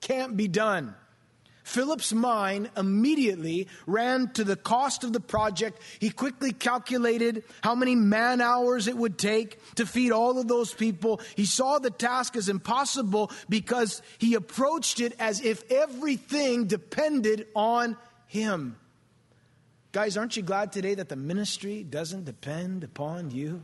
can't 0.00 0.36
be 0.36 0.48
done. 0.48 0.94
Philip's 1.64 2.12
mind 2.12 2.70
immediately 2.76 3.68
ran 3.86 4.30
to 4.34 4.44
the 4.44 4.54
cost 4.54 5.02
of 5.02 5.14
the 5.14 5.20
project. 5.20 5.80
He 5.98 6.10
quickly 6.10 6.52
calculated 6.52 7.42
how 7.62 7.74
many 7.74 7.94
man 7.94 8.42
hours 8.42 8.86
it 8.86 8.96
would 8.96 9.18
take 9.18 9.58
to 9.76 9.86
feed 9.86 10.12
all 10.12 10.38
of 10.38 10.46
those 10.46 10.74
people. 10.74 11.22
He 11.36 11.46
saw 11.46 11.78
the 11.78 11.90
task 11.90 12.36
as 12.36 12.50
impossible 12.50 13.30
because 13.48 14.02
he 14.18 14.34
approached 14.34 15.00
it 15.00 15.16
as 15.18 15.40
if 15.40 15.70
everything 15.70 16.66
depended 16.66 17.46
on 17.54 17.96
him. 18.26 18.76
Guys, 19.94 20.16
aren't 20.16 20.36
you 20.36 20.42
glad 20.42 20.72
today 20.72 20.96
that 20.96 21.08
the 21.08 21.14
ministry 21.14 21.84
doesn't 21.84 22.24
depend 22.24 22.82
upon 22.82 23.30
you? 23.30 23.62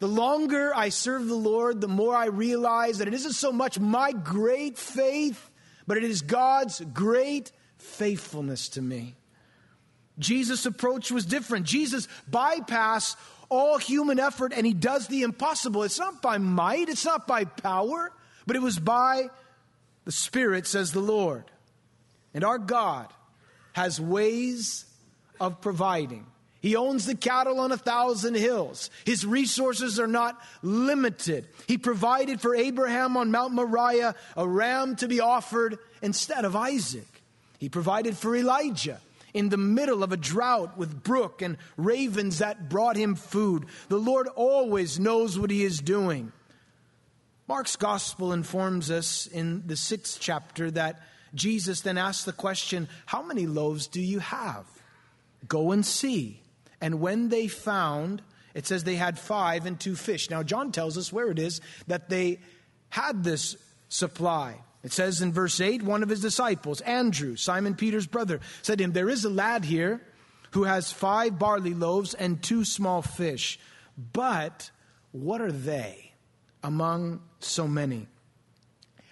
The 0.00 0.06
longer 0.06 0.70
I 0.76 0.90
serve 0.90 1.26
the 1.26 1.34
Lord, 1.34 1.80
the 1.80 1.88
more 1.88 2.14
I 2.14 2.26
realize 2.26 2.98
that 2.98 3.08
it 3.08 3.14
isn't 3.14 3.32
so 3.32 3.52
much 3.52 3.80
my 3.80 4.12
great 4.12 4.76
faith, 4.76 5.50
but 5.86 5.96
it 5.96 6.04
is 6.04 6.20
God's 6.20 6.82
great 6.92 7.52
faithfulness 7.78 8.68
to 8.70 8.82
me. 8.82 9.14
Jesus' 10.18 10.66
approach 10.66 11.10
was 11.10 11.24
different. 11.24 11.64
Jesus 11.64 12.06
bypassed 12.30 13.16
all 13.48 13.78
human 13.78 14.20
effort 14.20 14.52
and 14.54 14.66
he 14.66 14.74
does 14.74 15.06
the 15.06 15.22
impossible. 15.22 15.84
It's 15.84 15.98
not 15.98 16.20
by 16.20 16.36
might, 16.36 16.90
it's 16.90 17.06
not 17.06 17.26
by 17.26 17.44
power, 17.44 18.12
but 18.46 18.56
it 18.56 18.62
was 18.62 18.78
by 18.78 19.30
the 20.04 20.12
Spirit, 20.12 20.66
says 20.66 20.92
the 20.92 21.00
Lord. 21.00 21.44
And 22.34 22.44
our 22.44 22.58
God 22.58 23.10
has 23.72 24.00
ways 24.00 24.84
of 25.40 25.60
providing. 25.60 26.26
He 26.60 26.76
owns 26.76 27.06
the 27.06 27.14
cattle 27.14 27.58
on 27.60 27.72
a 27.72 27.78
thousand 27.78 28.34
hills. 28.34 28.90
His 29.04 29.24
resources 29.24 29.98
are 29.98 30.06
not 30.06 30.38
limited. 30.62 31.46
He 31.66 31.78
provided 31.78 32.40
for 32.40 32.54
Abraham 32.54 33.16
on 33.16 33.30
Mount 33.30 33.54
Moriah 33.54 34.14
a 34.36 34.46
ram 34.46 34.96
to 34.96 35.08
be 35.08 35.20
offered 35.20 35.78
instead 36.02 36.44
of 36.44 36.54
Isaac. 36.54 37.06
He 37.58 37.70
provided 37.70 38.16
for 38.16 38.36
Elijah 38.36 39.00
in 39.32 39.48
the 39.48 39.56
middle 39.56 40.02
of 40.02 40.12
a 40.12 40.16
drought 40.16 40.76
with 40.76 41.02
brook 41.02 41.40
and 41.40 41.56
ravens 41.76 42.38
that 42.38 42.68
brought 42.68 42.96
him 42.96 43.14
food. 43.14 43.66
The 43.88 43.98
Lord 43.98 44.28
always 44.28 44.98
knows 44.98 45.38
what 45.38 45.50
he 45.50 45.62
is 45.62 45.80
doing. 45.80 46.32
Mark's 47.48 47.76
gospel 47.76 48.32
informs 48.32 48.90
us 48.90 49.26
in 49.26 49.66
the 49.66 49.76
sixth 49.76 50.18
chapter 50.20 50.70
that 50.72 51.00
Jesus 51.34 51.80
then 51.80 51.98
asked 51.98 52.26
the 52.26 52.32
question, 52.32 52.88
How 53.06 53.22
many 53.22 53.46
loaves 53.46 53.86
do 53.86 54.00
you 54.00 54.18
have? 54.18 54.66
Go 55.46 55.72
and 55.72 55.84
see. 55.84 56.42
And 56.80 57.00
when 57.00 57.28
they 57.28 57.48
found 57.48 58.22
It 58.52 58.66
says 58.66 58.82
they 58.82 58.96
had 58.96 59.16
five 59.16 59.64
and 59.64 59.78
two 59.78 59.94
fish. 59.94 60.28
Now, 60.28 60.42
John 60.42 60.72
tells 60.72 60.98
us 60.98 61.12
where 61.12 61.30
it 61.30 61.38
is 61.38 61.60
that 61.86 62.08
they 62.08 62.40
had 62.88 63.22
this 63.22 63.56
supply. 63.88 64.56
It 64.82 64.92
says 64.92 65.20
in 65.20 65.32
verse 65.32 65.60
8 65.60 65.82
one 65.82 66.02
of 66.02 66.08
his 66.08 66.20
disciples, 66.20 66.80
Andrew, 66.80 67.36
Simon 67.36 67.74
Peter's 67.74 68.06
brother, 68.06 68.40
said 68.62 68.78
to 68.78 68.84
him, 68.84 68.92
There 68.92 69.08
is 69.08 69.24
a 69.24 69.30
lad 69.30 69.64
here 69.64 70.00
who 70.52 70.64
has 70.64 70.90
five 70.90 71.38
barley 71.38 71.74
loaves 71.74 72.14
and 72.14 72.42
two 72.42 72.64
small 72.64 73.02
fish. 73.02 73.58
But 74.12 74.70
what 75.12 75.40
are 75.40 75.52
they 75.52 76.12
among 76.62 77.22
so 77.38 77.68
many? 77.68 78.08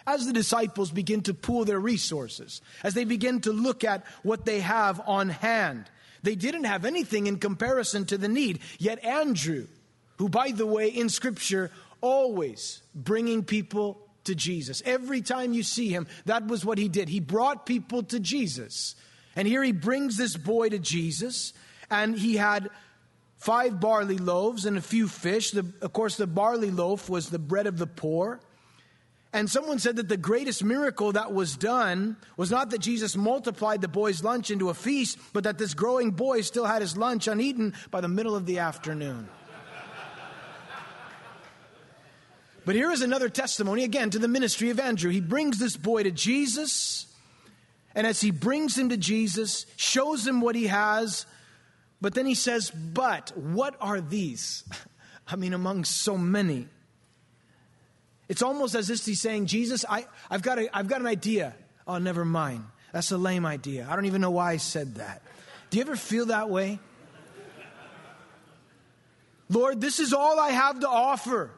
As 0.08 0.24
the 0.24 0.32
disciples 0.32 0.90
begin 0.90 1.20
to 1.24 1.34
pool 1.34 1.66
their 1.66 1.78
resources, 1.78 2.62
as 2.82 2.94
they 2.94 3.04
begin 3.04 3.42
to 3.42 3.52
look 3.52 3.84
at 3.84 4.06
what 4.22 4.46
they 4.46 4.60
have 4.60 5.02
on 5.06 5.28
hand, 5.28 5.84
they 6.22 6.34
didn't 6.34 6.64
have 6.64 6.86
anything 6.86 7.26
in 7.26 7.38
comparison 7.38 8.06
to 8.06 8.16
the 8.16 8.26
need. 8.26 8.60
Yet 8.78 9.04
Andrew, 9.04 9.66
who, 10.16 10.30
by 10.30 10.52
the 10.52 10.64
way, 10.64 10.88
in 10.88 11.10
Scripture, 11.10 11.70
always 12.00 12.80
bringing 12.94 13.44
people 13.44 13.98
to 14.24 14.34
Jesus. 14.34 14.82
Every 14.86 15.20
time 15.20 15.52
you 15.52 15.62
see 15.62 15.90
him, 15.90 16.06
that 16.24 16.46
was 16.46 16.64
what 16.64 16.78
he 16.78 16.88
did. 16.88 17.10
He 17.10 17.20
brought 17.20 17.66
people 17.66 18.02
to 18.04 18.18
Jesus. 18.18 18.94
And 19.36 19.46
here 19.46 19.62
he 19.62 19.72
brings 19.72 20.16
this 20.16 20.38
boy 20.38 20.70
to 20.70 20.78
Jesus, 20.78 21.52
and 21.90 22.18
he 22.18 22.36
had 22.36 22.70
five 23.36 23.78
barley 23.78 24.16
loaves 24.16 24.64
and 24.64 24.78
a 24.78 24.82
few 24.82 25.06
fish. 25.06 25.50
The, 25.50 25.66
of 25.82 25.92
course, 25.92 26.16
the 26.16 26.26
barley 26.26 26.70
loaf 26.70 27.10
was 27.10 27.28
the 27.28 27.38
bread 27.38 27.66
of 27.66 27.76
the 27.76 27.86
poor. 27.86 28.40
And 29.32 29.50
someone 29.50 29.78
said 29.78 29.96
that 29.96 30.08
the 30.08 30.16
greatest 30.16 30.64
miracle 30.64 31.12
that 31.12 31.34
was 31.34 31.56
done 31.56 32.16
was 32.38 32.50
not 32.50 32.70
that 32.70 32.78
Jesus 32.78 33.14
multiplied 33.14 33.82
the 33.82 33.88
boy's 33.88 34.24
lunch 34.24 34.50
into 34.50 34.70
a 34.70 34.74
feast, 34.74 35.18
but 35.34 35.44
that 35.44 35.58
this 35.58 35.74
growing 35.74 36.12
boy 36.12 36.40
still 36.40 36.64
had 36.64 36.80
his 36.80 36.96
lunch 36.96 37.28
uneaten 37.28 37.74
by 37.90 38.00
the 38.00 38.08
middle 38.08 38.34
of 38.34 38.46
the 38.46 38.60
afternoon. 38.60 39.28
but 42.64 42.74
here 42.74 42.90
is 42.90 43.02
another 43.02 43.28
testimony, 43.28 43.84
again, 43.84 44.08
to 44.10 44.18
the 44.18 44.28
ministry 44.28 44.70
of 44.70 44.80
Andrew. 44.80 45.10
He 45.10 45.20
brings 45.20 45.58
this 45.58 45.76
boy 45.76 46.04
to 46.04 46.10
Jesus. 46.10 47.06
And 47.94 48.06
as 48.06 48.22
he 48.22 48.30
brings 48.30 48.78
him 48.78 48.88
to 48.88 48.96
Jesus, 48.96 49.66
shows 49.76 50.26
him 50.26 50.40
what 50.40 50.54
he 50.54 50.68
has, 50.68 51.26
but 52.00 52.14
then 52.14 52.24
he 52.26 52.34
says, 52.34 52.70
But 52.70 53.36
what 53.36 53.76
are 53.80 54.00
these? 54.00 54.64
I 55.28 55.36
mean, 55.36 55.52
among 55.52 55.84
so 55.84 56.16
many. 56.16 56.68
It's 58.28 58.42
almost 58.42 58.74
as 58.74 58.90
if 58.90 59.04
he's 59.04 59.20
saying, 59.20 59.46
Jesus, 59.46 59.84
I, 59.88 60.06
have 60.30 60.42
got 60.42 60.58
a, 60.58 60.76
I've 60.76 60.88
got 60.88 61.00
an 61.00 61.06
idea. 61.06 61.54
Oh, 61.86 61.98
never 61.98 62.24
mind. 62.24 62.64
That's 62.92 63.10
a 63.10 63.18
lame 63.18 63.46
idea. 63.46 63.86
I 63.88 63.96
don't 63.96 64.06
even 64.06 64.20
know 64.20 64.30
why 64.30 64.52
I 64.52 64.56
said 64.58 64.96
that. 64.96 65.22
Do 65.70 65.78
you 65.78 65.82
ever 65.82 65.96
feel 65.96 66.26
that 66.26 66.50
way? 66.50 66.78
Lord, 69.50 69.80
this 69.80 69.98
is 69.98 70.12
all 70.12 70.38
I 70.38 70.50
have 70.50 70.80
to 70.80 70.88
offer. 70.88 71.50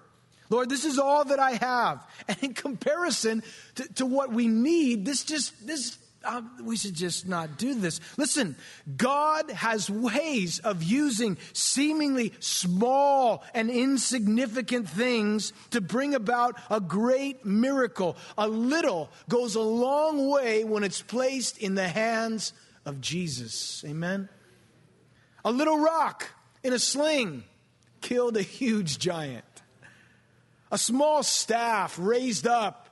Lord, 0.48 0.68
this 0.68 0.84
is 0.84 0.98
all 0.98 1.24
that 1.24 1.38
I 1.38 1.52
have. 1.52 2.06
And 2.28 2.38
in 2.42 2.54
comparison 2.54 3.42
to, 3.76 3.94
to 3.94 4.06
what 4.06 4.32
we 4.32 4.46
need, 4.46 5.04
this 5.04 5.24
just, 5.24 5.66
this 5.66 5.96
um, 6.24 6.50
we 6.64 6.76
should 6.76 6.94
just 6.94 7.26
not 7.26 7.56
do 7.56 7.74
this. 7.74 8.00
Listen, 8.16 8.56
God 8.96 9.50
has 9.50 9.88
ways 9.88 10.58
of 10.58 10.82
using 10.82 11.38
seemingly 11.52 12.32
small 12.40 13.42
and 13.54 13.70
insignificant 13.70 14.88
things 14.88 15.52
to 15.70 15.80
bring 15.80 16.14
about 16.14 16.56
a 16.70 16.80
great 16.80 17.44
miracle. 17.44 18.16
A 18.36 18.48
little 18.48 19.10
goes 19.28 19.54
a 19.54 19.60
long 19.60 20.28
way 20.28 20.64
when 20.64 20.84
it's 20.84 21.00
placed 21.00 21.58
in 21.58 21.74
the 21.74 21.88
hands 21.88 22.52
of 22.84 23.00
Jesus. 23.00 23.82
Amen? 23.86 24.28
A 25.44 25.50
little 25.50 25.78
rock 25.78 26.28
in 26.62 26.72
a 26.72 26.78
sling 26.78 27.44
killed 28.00 28.36
a 28.36 28.42
huge 28.42 28.98
giant. 28.98 29.44
A 30.70 30.78
small 30.78 31.22
staff 31.22 31.98
raised 31.98 32.46
up 32.46 32.88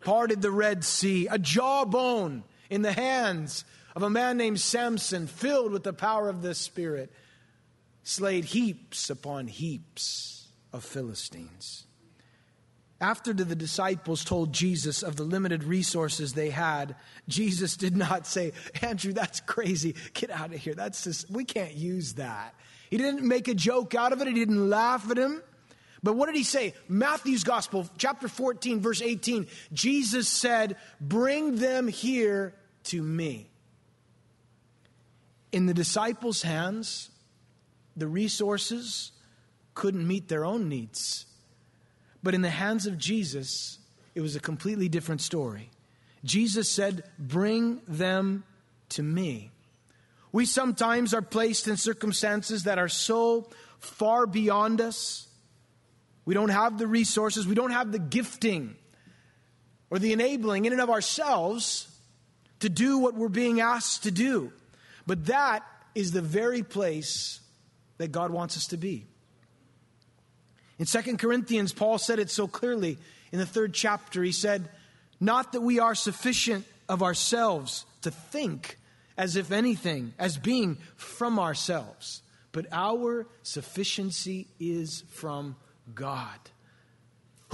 parted 0.00 0.42
the 0.42 0.50
Red 0.50 0.84
Sea. 0.84 1.26
A 1.28 1.38
jawbone 1.38 2.44
in 2.70 2.82
the 2.82 2.92
hands 2.92 3.64
of 3.94 4.02
a 4.02 4.10
man 4.10 4.36
named 4.36 4.60
Samson, 4.60 5.26
filled 5.26 5.72
with 5.72 5.84
the 5.84 5.92
power 5.92 6.28
of 6.28 6.42
the 6.42 6.54
Spirit, 6.54 7.12
slayed 8.02 8.44
heaps 8.44 9.10
upon 9.10 9.46
heaps 9.46 10.48
of 10.72 10.84
Philistines. 10.84 11.86
After 13.00 13.32
the 13.32 13.54
disciples 13.54 14.24
told 14.24 14.52
Jesus 14.52 15.02
of 15.02 15.16
the 15.16 15.24
limited 15.24 15.64
resources 15.64 16.32
they 16.32 16.50
had, 16.50 16.96
Jesus 17.28 17.76
did 17.76 17.96
not 17.96 18.26
say, 18.26 18.52
Andrew, 18.82 19.12
that's 19.12 19.40
crazy. 19.40 19.94
Get 20.14 20.30
out 20.30 20.54
of 20.54 20.60
here. 20.60 20.74
That's 20.74 21.04
just, 21.04 21.30
we 21.30 21.44
can't 21.44 21.74
use 21.74 22.14
that. 22.14 22.54
He 22.90 22.96
didn't 22.96 23.26
make 23.26 23.48
a 23.48 23.54
joke 23.54 23.94
out 23.94 24.12
of 24.12 24.20
it, 24.20 24.28
he 24.28 24.34
didn't 24.34 24.70
laugh 24.70 25.10
at 25.10 25.18
him. 25.18 25.42
But 26.04 26.16
what 26.16 26.26
did 26.26 26.36
he 26.36 26.44
say? 26.44 26.74
Matthew's 26.86 27.44
Gospel, 27.44 27.88
chapter 27.96 28.28
14, 28.28 28.80
verse 28.80 29.00
18. 29.00 29.46
Jesus 29.72 30.28
said, 30.28 30.76
Bring 31.00 31.56
them 31.56 31.88
here 31.88 32.52
to 32.84 33.02
me. 33.02 33.48
In 35.50 35.64
the 35.64 35.72
disciples' 35.72 36.42
hands, 36.42 37.08
the 37.96 38.06
resources 38.06 39.12
couldn't 39.72 40.06
meet 40.06 40.28
their 40.28 40.44
own 40.44 40.68
needs. 40.68 41.24
But 42.22 42.34
in 42.34 42.42
the 42.42 42.50
hands 42.50 42.86
of 42.86 42.98
Jesus, 42.98 43.78
it 44.14 44.20
was 44.20 44.36
a 44.36 44.40
completely 44.40 44.90
different 44.90 45.22
story. 45.22 45.70
Jesus 46.22 46.70
said, 46.70 47.04
Bring 47.18 47.80
them 47.88 48.44
to 48.90 49.02
me. 49.02 49.52
We 50.32 50.44
sometimes 50.44 51.14
are 51.14 51.22
placed 51.22 51.66
in 51.66 51.78
circumstances 51.78 52.64
that 52.64 52.78
are 52.78 52.88
so 52.90 53.48
far 53.78 54.26
beyond 54.26 54.82
us. 54.82 55.23
We 56.24 56.34
don't 56.34 56.50
have 56.50 56.78
the 56.78 56.86
resources, 56.86 57.46
we 57.46 57.54
don't 57.54 57.72
have 57.72 57.92
the 57.92 57.98
gifting 57.98 58.76
or 59.90 59.98
the 59.98 60.12
enabling 60.12 60.64
in 60.64 60.72
and 60.72 60.80
of 60.80 60.90
ourselves 60.90 61.88
to 62.60 62.68
do 62.68 62.98
what 62.98 63.14
we're 63.14 63.28
being 63.28 63.60
asked 63.60 64.04
to 64.04 64.10
do. 64.10 64.52
But 65.06 65.26
that 65.26 65.64
is 65.94 66.12
the 66.12 66.22
very 66.22 66.62
place 66.62 67.40
that 67.98 68.10
God 68.10 68.30
wants 68.30 68.56
us 68.56 68.68
to 68.68 68.76
be. 68.76 69.06
In 70.78 70.86
2 70.86 71.16
Corinthians, 71.16 71.72
Paul 71.72 71.98
said 71.98 72.18
it 72.18 72.30
so 72.30 72.48
clearly 72.48 72.98
in 73.30 73.38
the 73.38 73.46
third 73.46 73.74
chapter. 73.74 74.22
He 74.22 74.32
said, 74.32 74.68
Not 75.20 75.52
that 75.52 75.60
we 75.60 75.78
are 75.78 75.94
sufficient 75.94 76.64
of 76.88 77.02
ourselves 77.02 77.86
to 78.02 78.10
think 78.10 78.78
as 79.16 79.36
if 79.36 79.52
anything, 79.52 80.12
as 80.18 80.36
being 80.36 80.76
from 80.96 81.38
ourselves, 81.38 82.22
but 82.50 82.66
our 82.72 83.26
sufficiency 83.42 84.48
is 84.58 85.04
from 85.10 85.54
God 85.92 86.38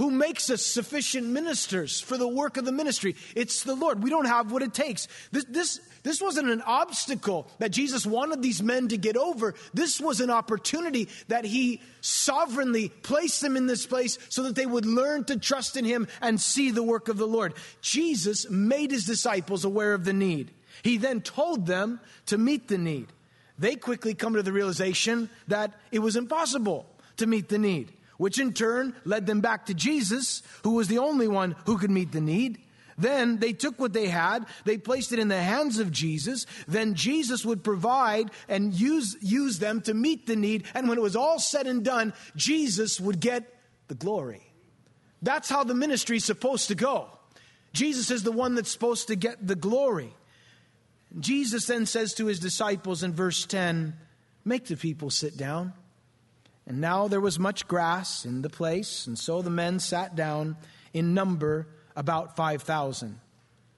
who 0.01 0.09
makes 0.09 0.49
us 0.49 0.65
sufficient 0.65 1.27
ministers 1.27 2.01
for 2.01 2.17
the 2.17 2.27
work 2.27 2.57
of 2.57 2.65
the 2.65 2.71
ministry. 2.71 3.15
It's 3.35 3.63
the 3.63 3.75
Lord. 3.75 4.01
We 4.01 4.09
don't 4.09 4.25
have 4.25 4.51
what 4.51 4.63
it 4.63 4.73
takes. 4.73 5.07
This, 5.31 5.45
this, 5.47 5.79
this 6.01 6.19
wasn't 6.19 6.49
an 6.49 6.63
obstacle 6.63 7.47
that 7.59 7.69
Jesus 7.69 8.03
wanted 8.03 8.41
these 8.41 8.63
men 8.63 8.87
to 8.87 8.97
get 8.97 9.15
over. 9.15 9.53
This 9.75 10.01
was 10.01 10.19
an 10.19 10.31
opportunity 10.31 11.07
that 11.27 11.45
he 11.45 11.83
sovereignly 12.01 12.89
placed 12.89 13.41
them 13.41 13.55
in 13.55 13.67
this 13.67 13.85
place 13.85 14.17
so 14.29 14.41
that 14.43 14.55
they 14.55 14.65
would 14.65 14.87
learn 14.87 15.23
to 15.25 15.37
trust 15.37 15.77
in 15.77 15.85
him 15.85 16.07
and 16.19 16.41
see 16.41 16.71
the 16.71 16.81
work 16.81 17.07
of 17.07 17.17
the 17.17 17.27
Lord. 17.27 17.53
Jesus 17.81 18.49
made 18.49 18.89
his 18.89 19.05
disciples 19.05 19.65
aware 19.65 19.93
of 19.93 20.03
the 20.03 20.13
need. 20.13 20.49
He 20.81 20.97
then 20.97 21.21
told 21.21 21.67
them 21.67 21.99
to 22.25 22.39
meet 22.39 22.69
the 22.69 22.79
need. 22.79 23.05
They 23.59 23.75
quickly 23.75 24.15
come 24.15 24.33
to 24.33 24.41
the 24.41 24.51
realization 24.51 25.29
that 25.47 25.79
it 25.91 25.99
was 25.99 26.15
impossible 26.15 26.87
to 27.17 27.27
meet 27.27 27.49
the 27.49 27.59
need 27.59 27.91
which 28.21 28.37
in 28.37 28.53
turn 28.53 28.93
led 29.03 29.25
them 29.25 29.41
back 29.41 29.65
to 29.65 29.73
Jesus, 29.73 30.43
who 30.63 30.75
was 30.75 30.87
the 30.87 30.99
only 30.99 31.27
one 31.27 31.55
who 31.65 31.79
could 31.79 31.89
meet 31.89 32.11
the 32.11 32.21
need. 32.21 32.59
Then 32.95 33.39
they 33.39 33.51
took 33.51 33.79
what 33.79 33.93
they 33.93 34.09
had, 34.09 34.45
they 34.63 34.77
placed 34.77 35.11
it 35.11 35.17
in 35.17 35.27
the 35.27 35.41
hands 35.41 35.79
of 35.79 35.91
Jesus. 35.91 36.45
Then 36.67 36.93
Jesus 36.93 37.43
would 37.43 37.63
provide 37.63 38.29
and 38.47 38.75
use, 38.75 39.17
use 39.21 39.57
them 39.57 39.81
to 39.81 39.95
meet 39.95 40.27
the 40.27 40.35
need. 40.35 40.65
And 40.75 40.87
when 40.87 40.99
it 40.99 41.01
was 41.01 41.15
all 41.15 41.39
said 41.39 41.65
and 41.65 41.83
done, 41.83 42.13
Jesus 42.35 42.99
would 42.99 43.19
get 43.19 43.51
the 43.87 43.95
glory. 43.95 44.53
That's 45.23 45.49
how 45.49 45.63
the 45.63 45.73
ministry 45.73 46.17
is 46.17 46.25
supposed 46.25 46.67
to 46.67 46.75
go. 46.75 47.09
Jesus 47.73 48.11
is 48.11 48.21
the 48.21 48.31
one 48.31 48.53
that's 48.53 48.69
supposed 48.69 49.07
to 49.07 49.15
get 49.15 49.47
the 49.47 49.55
glory. 49.55 50.13
Jesus 51.19 51.65
then 51.65 51.87
says 51.87 52.13
to 52.13 52.27
his 52.27 52.39
disciples 52.39 53.01
in 53.01 53.13
verse 53.13 53.47
10 53.47 53.95
Make 54.45 54.65
the 54.65 54.77
people 54.77 55.09
sit 55.09 55.37
down. 55.37 55.73
And 56.67 56.79
now 56.79 57.07
there 57.07 57.21
was 57.21 57.39
much 57.39 57.67
grass 57.67 58.25
in 58.25 58.41
the 58.41 58.49
place, 58.49 59.07
and 59.07 59.17
so 59.17 59.41
the 59.41 59.49
men 59.49 59.79
sat 59.79 60.15
down 60.15 60.57
in 60.93 61.13
number 61.13 61.67
about 61.95 62.35
5,000. 62.35 63.19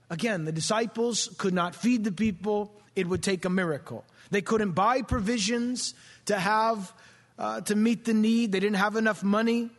Again, 0.10 0.46
the 0.46 0.52
disciples 0.52 1.30
could 1.38 1.54
not 1.54 1.76
feed 1.76 2.04
the 2.04 2.12
people, 2.12 2.72
it 2.96 3.08
would 3.08 3.24
take 3.24 3.46
a 3.46 3.50
miracle. 3.50 4.06
They 4.32 4.42
couldn't 4.42 4.72
buy 4.72 5.02
provisions 5.02 5.94
to 6.26 6.38
have 6.38 6.94
uh, 7.38 7.62
to 7.62 7.76
meet 7.76 8.06
the 8.06 8.14
need. 8.14 8.52
They 8.52 8.60
didn't 8.60 8.78
have 8.78 8.96
enough 8.96 9.24
money, 9.24 9.70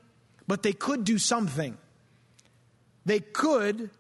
but 0.46 0.62
they 0.62 0.72
could 0.72 1.04
do 1.04 1.18
something. 1.18 1.76
They 3.06 3.20
could 3.20 3.90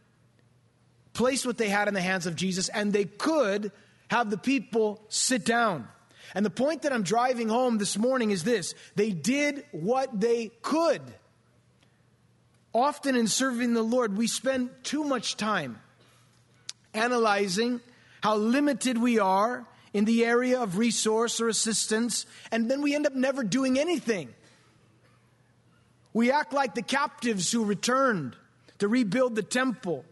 place 1.12 1.46
what 1.46 1.58
they 1.58 1.68
had 1.68 1.88
in 1.88 1.94
the 1.94 2.00
hands 2.00 2.26
of 2.26 2.34
Jesus 2.34 2.68
and 2.68 2.92
they 2.92 3.04
could 3.04 3.70
have 4.08 4.30
the 4.30 4.38
people 4.38 5.00
sit 5.08 5.44
down. 5.44 5.88
And 6.34 6.44
the 6.44 6.50
point 6.50 6.82
that 6.82 6.92
I'm 6.92 7.04
driving 7.04 7.48
home 7.48 7.78
this 7.78 7.96
morning 7.96 8.30
is 8.30 8.44
this 8.44 8.74
they 8.96 9.10
did 9.10 9.64
what 9.70 10.20
they 10.20 10.50
could. 10.62 11.02
Often 12.72 13.14
in 13.14 13.28
serving 13.28 13.74
the 13.74 13.82
Lord, 13.82 14.16
we 14.16 14.26
spend 14.26 14.70
too 14.82 15.04
much 15.04 15.36
time 15.36 15.80
analyzing 16.92 17.80
how 18.20 18.36
limited 18.36 18.98
we 18.98 19.18
are 19.18 19.64
in 19.92 20.04
the 20.06 20.24
area 20.24 20.60
of 20.60 20.76
resource 20.76 21.40
or 21.40 21.48
assistance, 21.48 22.26
and 22.50 22.68
then 22.68 22.82
we 22.82 22.94
end 22.94 23.06
up 23.06 23.14
never 23.14 23.44
doing 23.44 23.78
anything. 23.78 24.34
We 26.12 26.32
act 26.32 26.52
like 26.52 26.74
the 26.74 26.82
captives 26.82 27.52
who 27.52 27.64
returned 27.64 28.34
to 28.78 28.88
rebuild 28.88 29.36
the 29.36 29.42
temple. 29.42 30.04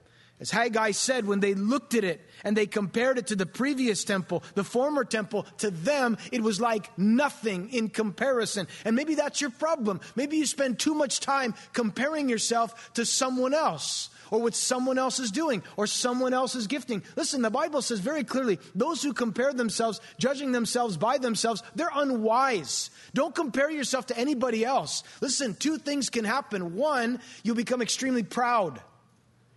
As 0.42 0.50
Haggai 0.50 0.90
said, 0.90 1.24
when 1.24 1.38
they 1.38 1.54
looked 1.54 1.94
at 1.94 2.02
it 2.02 2.20
and 2.42 2.56
they 2.56 2.66
compared 2.66 3.16
it 3.16 3.28
to 3.28 3.36
the 3.36 3.46
previous 3.46 4.02
temple, 4.02 4.42
the 4.56 4.64
former 4.64 5.04
temple, 5.04 5.46
to 5.58 5.70
them, 5.70 6.18
it 6.32 6.42
was 6.42 6.60
like 6.60 6.90
nothing 6.98 7.72
in 7.72 7.88
comparison. 7.88 8.66
And 8.84 8.96
maybe 8.96 9.14
that's 9.14 9.40
your 9.40 9.50
problem. 9.50 10.00
Maybe 10.16 10.38
you 10.38 10.46
spend 10.46 10.80
too 10.80 10.94
much 10.94 11.20
time 11.20 11.54
comparing 11.72 12.28
yourself 12.28 12.92
to 12.94 13.06
someone 13.06 13.54
else 13.54 14.10
or 14.32 14.40
what 14.40 14.56
someone 14.56 14.98
else 14.98 15.20
is 15.20 15.30
doing 15.30 15.62
or 15.76 15.86
someone 15.86 16.34
else 16.34 16.56
is 16.56 16.66
gifting. 16.66 17.04
Listen, 17.14 17.42
the 17.42 17.48
Bible 17.48 17.80
says 17.80 18.00
very 18.00 18.24
clearly 18.24 18.58
those 18.74 19.00
who 19.00 19.12
compare 19.12 19.52
themselves, 19.52 20.00
judging 20.18 20.50
themselves 20.50 20.96
by 20.96 21.18
themselves, 21.18 21.62
they're 21.76 21.88
unwise. 21.94 22.90
Don't 23.14 23.32
compare 23.32 23.70
yourself 23.70 24.06
to 24.06 24.18
anybody 24.18 24.64
else. 24.64 25.04
Listen, 25.20 25.54
two 25.54 25.78
things 25.78 26.10
can 26.10 26.24
happen. 26.24 26.74
One, 26.74 27.20
you'll 27.44 27.54
become 27.54 27.80
extremely 27.80 28.24
proud 28.24 28.82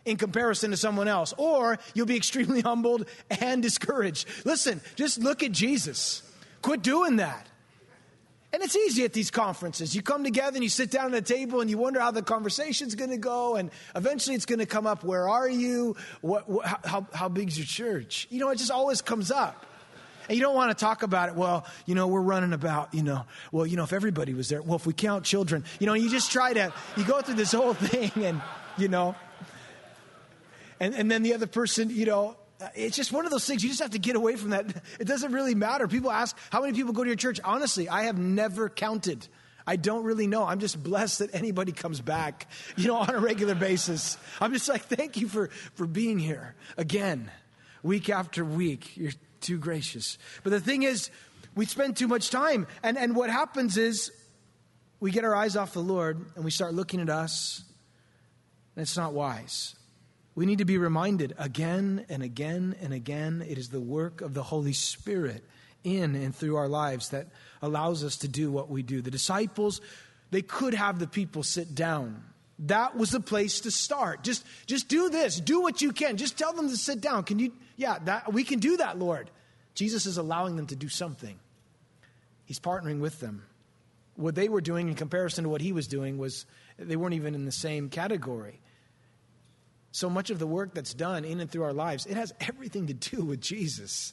in 0.06 0.18
comparison 0.18 0.72
to 0.72 0.78
someone 0.78 1.08
else, 1.08 1.34
or 1.38 1.80
you'll 1.94 2.06
be 2.06 2.16
extremely 2.16 2.62
humbled 2.62 3.08
and 3.30 3.62
discouraged. 3.62 4.28
Listen, 4.46 4.82
just 4.96 5.20
look 5.20 5.44
at 5.44 5.52
Jesus. 5.52 6.22
Quit 6.62 6.82
doing 6.82 7.18
that. 7.18 7.48
And 8.56 8.64
it's 8.64 8.76
easy 8.76 9.04
at 9.04 9.12
these 9.12 9.32
conferences. 9.32 9.94
You 9.94 10.02
come 10.02 10.24
together 10.24 10.56
and 10.56 10.64
you 10.64 10.70
sit 10.70 10.90
down 10.90 11.14
at 11.14 11.20
a 11.20 11.22
table 11.22 11.60
and 11.60 11.70
you 11.70 11.78
wonder 11.78 12.00
how 12.00 12.12
the 12.12 12.22
conversation's 12.22 12.96
going 12.96 13.10
to 13.10 13.18
go. 13.18 13.58
And 13.58 13.70
eventually 13.98 14.34
it's 14.34 14.46
going 14.46 14.60
to 14.60 14.66
come 14.66 14.88
up 14.88 15.04
where 15.04 15.28
are 15.28 15.50
you? 15.50 15.98
What, 16.22 16.48
what, 16.50 16.66
how, 16.86 17.06
how 17.14 17.28
big's 17.28 17.58
your 17.58 17.66
church? 17.66 18.28
You 18.30 18.40
know, 18.40 18.50
it 18.52 18.58
just 18.58 18.72
always 18.72 19.02
comes 19.02 19.30
up. 19.30 19.66
And 20.30 20.38
you 20.38 20.42
don't 20.42 20.56
want 20.56 20.76
to 20.76 20.82
talk 20.82 21.04
about 21.04 21.28
it. 21.28 21.36
Well, 21.36 21.68
you 21.86 21.96
know, 21.96 22.08
we're 22.08 22.22
running 22.22 22.54
about, 22.54 22.94
you 22.94 23.04
know, 23.04 23.26
well, 23.52 23.66
you 23.66 23.76
know, 23.76 23.84
if 23.84 23.92
everybody 23.92 24.34
was 24.34 24.48
there, 24.48 24.62
well, 24.62 24.78
if 24.78 24.86
we 24.86 24.94
count 24.94 25.26
children, 25.26 25.66
you 25.80 25.86
know, 25.86 25.94
you 25.94 26.10
just 26.10 26.32
try 26.32 26.54
to, 26.54 26.74
you 26.96 27.04
go 27.04 27.20
through 27.20 27.36
this 27.36 27.52
whole 27.52 27.74
thing 27.76 28.12
and, 28.24 28.42
you 28.78 28.88
know, 28.88 29.16
and, 30.80 30.94
and 30.94 31.10
then 31.10 31.24
the 31.24 31.34
other 31.34 31.48
person, 31.48 31.90
you 31.90 32.06
know, 32.06 32.38
it's 32.74 32.96
just 32.96 33.12
one 33.12 33.26
of 33.26 33.32
those 33.32 33.46
things. 33.46 33.64
You 33.64 33.70
just 33.70 33.82
have 33.82 33.92
to 33.92 34.00
get 34.00 34.16
away 34.16 34.36
from 34.36 34.52
that. 34.52 34.66
It 35.00 35.08
doesn't 35.08 35.32
really 35.32 35.56
matter. 35.56 35.88
People 35.88 36.12
ask, 36.12 36.38
how 36.52 36.62
many 36.62 36.74
people 36.74 36.94
go 36.94 37.04
to 37.04 37.10
your 37.10 37.18
church? 37.18 37.40
Honestly, 37.44 37.90
I 37.90 38.04
have 38.04 38.18
never 38.18 38.70
counted. 38.70 39.28
I 39.68 39.76
don't 39.78 40.04
really 40.04 40.28
know. 40.28 40.46
I'm 40.46 40.60
just 40.60 40.82
blessed 40.82 41.20
that 41.20 41.34
anybody 41.34 41.72
comes 41.72 42.00
back, 42.00 42.48
you 42.78 42.88
know, 42.88 42.98
on 42.98 43.10
a 43.10 43.20
regular 43.20 43.56
basis. 43.56 44.18
I'm 44.40 44.54
just 44.54 44.70
like, 44.70 44.84
thank 44.84 45.18
you 45.18 45.28
for, 45.28 45.50
for 45.74 45.88
being 45.88 46.20
here 46.20 46.56
again, 46.78 47.32
week 47.84 48.10
after 48.10 48.46
week. 48.46 48.96
You're 48.96 49.14
too 49.42 49.58
gracious. 49.58 50.18
But 50.44 50.52
the 50.52 50.60
thing 50.60 50.84
is, 50.84 51.10
we 51.56 51.66
spend 51.66 51.98
too 51.98 52.08
much 52.08 52.30
time. 52.30 52.68
And, 52.84 52.98
and 52.98 53.16
what 53.16 53.30
happens 53.30 53.78
is 53.78 54.12
we 55.00 55.12
get 55.12 55.24
our 55.24 55.36
eyes 55.36 55.56
off 55.56 55.74
the 55.74 55.82
Lord 55.82 56.24
and 56.36 56.46
we 56.46 56.52
start 56.52 56.74
looking 56.74 57.00
at 57.00 57.10
us, 57.10 57.64
and 58.76 58.84
it's 58.84 58.98
not 58.98 59.14
wise. 59.14 59.76
We 60.36 60.46
need 60.46 60.58
to 60.58 60.66
be 60.66 60.78
reminded 60.78 61.34
again 61.38 62.06
and 62.10 62.22
again 62.22 62.76
and 62.82 62.94
again 62.94 63.44
it 63.48 63.58
is 63.58 63.70
the 63.70 63.80
work 63.80 64.20
of 64.22 64.34
the 64.34 64.44
Holy 64.44 64.74
Spirit 64.74 65.44
in 65.86 66.16
and 66.16 66.36
through 66.36 66.58
our 66.58 66.68
lives 66.68 67.10
that 67.10 67.28
allows 67.62 68.04
us 68.04 68.18
to 68.18 68.28
do 68.28 68.52
what 68.52 68.70
we 68.70 68.84
do. 68.84 69.02
The 69.02 69.12
disciples, 69.12 69.80
they 70.32 70.42
could 70.42 70.74
have 70.74 71.00
the 71.00 71.08
people 71.08 71.42
sit 71.44 71.74
down. 71.74 72.22
That 72.60 72.98
was 72.98 73.12
the 73.12 73.20
place 73.22 73.62
to 73.62 73.72
start. 73.72 74.24
Just, 74.24 74.46
just 74.66 74.90
do 74.90 75.10
this. 75.10 75.40
Do 75.40 75.62
what 75.62 75.82
you 75.82 75.94
can. 75.94 76.18
Just 76.18 76.38
tell 76.38 76.54
them 76.54 76.70
to 76.70 76.78
sit 76.78 77.02
down. 77.02 77.24
Can 77.24 77.40
you? 77.40 77.54
Yeah, 77.78 78.00
that, 78.06 78.34
we 78.34 78.44
can 78.44 78.60
do 78.60 78.78
that, 78.78 78.98
Lord. 78.98 79.30
Jesus 79.74 80.06
is 80.06 80.18
allowing 80.18 80.56
them 80.56 80.68
to 80.68 80.76
do 80.76 80.90
something. 80.90 81.38
He's 82.46 82.60
partnering 82.60 83.00
with 83.00 83.20
them. 83.20 83.44
What 84.16 84.36
they 84.36 84.48
were 84.48 84.62
doing 84.62 84.88
in 84.88 84.96
comparison 84.96 85.44
to 85.44 85.50
what 85.50 85.62
he 85.62 85.74
was 85.74 85.88
doing 85.88 86.18
was 86.18 86.46
they 86.78 86.96
weren't 86.96 87.16
even 87.16 87.36
in 87.36 87.46
the 87.46 87.52
same 87.52 87.90
category 87.90 88.62
so 89.96 90.10
much 90.10 90.30
of 90.30 90.40
the 90.40 90.46
work 90.46 90.74
that's 90.74 90.94
done 90.94 91.24
in 91.24 91.40
and 91.40 91.50
through 91.50 91.64
our 91.64 91.72
lives, 91.72 92.06
it 92.06 92.18
has 92.18 92.34
everything 92.42 92.86
to 92.88 92.94
do 92.94 93.24
with 93.24 93.40
Jesus. 93.40 94.12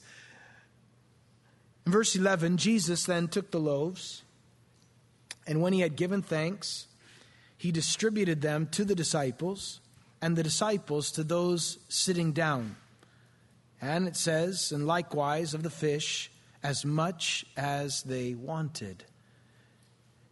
In 1.84 1.90
verse 1.90 2.14
11, 2.14 2.56
Jesus 2.56 3.04
then 3.04 3.26
took 3.26 3.50
the 3.50 3.58
loaves, 3.58 4.22
and 5.44 5.60
when 5.60 5.72
he 5.72 5.80
had 5.80 5.96
given 5.96 6.22
thanks, 6.22 6.86
he 7.56 7.72
distributed 7.72 8.42
them 8.42 8.68
to 8.68 8.84
the 8.84 8.94
disciples, 8.94 9.80
and 10.20 10.36
the 10.36 10.44
disciples 10.44 11.10
to 11.10 11.24
those 11.24 11.78
sitting 11.88 12.30
down. 12.30 12.76
And 13.80 14.06
it 14.06 14.14
says, 14.14 14.70
and 14.70 14.86
likewise 14.86 15.52
of 15.52 15.64
the 15.64 15.70
fish, 15.70 16.30
as 16.62 16.84
much 16.84 17.44
as 17.56 18.04
they 18.04 18.34
wanted. 18.34 19.02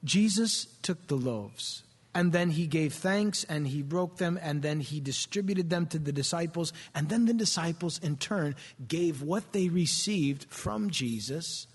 Jesus 0.05 0.67
took 0.81 1.09
the 1.09 1.17
loaves 1.17 1.83
and 2.15 2.33
then 2.33 2.51
he 2.51 2.67
gave 2.67 2.93
thanks 2.93 3.45
and 3.45 3.69
he 3.69 3.83
broke 3.83 4.17
them 4.17 4.39
and 4.43 4.63
then 4.63 4.81
he 4.81 5.01
distributed 5.01 5.71
them 5.71 5.87
to 5.87 5.99
the 5.99 6.13
disciples. 6.13 6.73
And 6.95 7.09
then 7.09 7.27
the 7.27 7.35
disciples, 7.35 8.01
in 8.03 8.17
turn, 8.17 8.57
gave 8.89 9.23
what 9.23 9.53
they 9.53 9.69
received 9.69 10.47
from 10.51 10.91
Jesus 10.91 11.69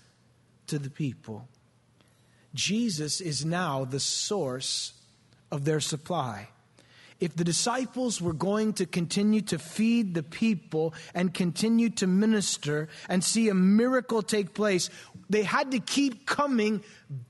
to 0.66 0.78
the 0.78 0.90
people. 0.90 1.48
Jesus 2.54 3.20
is 3.20 3.44
now 3.44 3.84
the 3.84 4.00
source 4.00 4.92
of 5.50 5.64
their 5.64 5.80
supply. 5.80 6.48
If 7.18 7.34
the 7.34 7.44
disciples 7.44 8.20
were 8.20 8.34
going 8.34 8.74
to 8.74 8.84
continue 8.84 9.40
to 9.42 9.58
feed 9.58 10.12
the 10.12 10.22
people 10.22 10.92
and 11.14 11.32
continue 11.32 11.88
to 11.90 12.06
minister 12.06 12.88
and 13.08 13.24
see 13.24 13.48
a 13.48 13.54
miracle 13.54 14.22
take 14.22 14.52
place, 14.52 14.90
they 15.30 15.42
had 15.42 15.70
to 15.70 15.78
keep 15.78 16.26
coming 16.26 16.82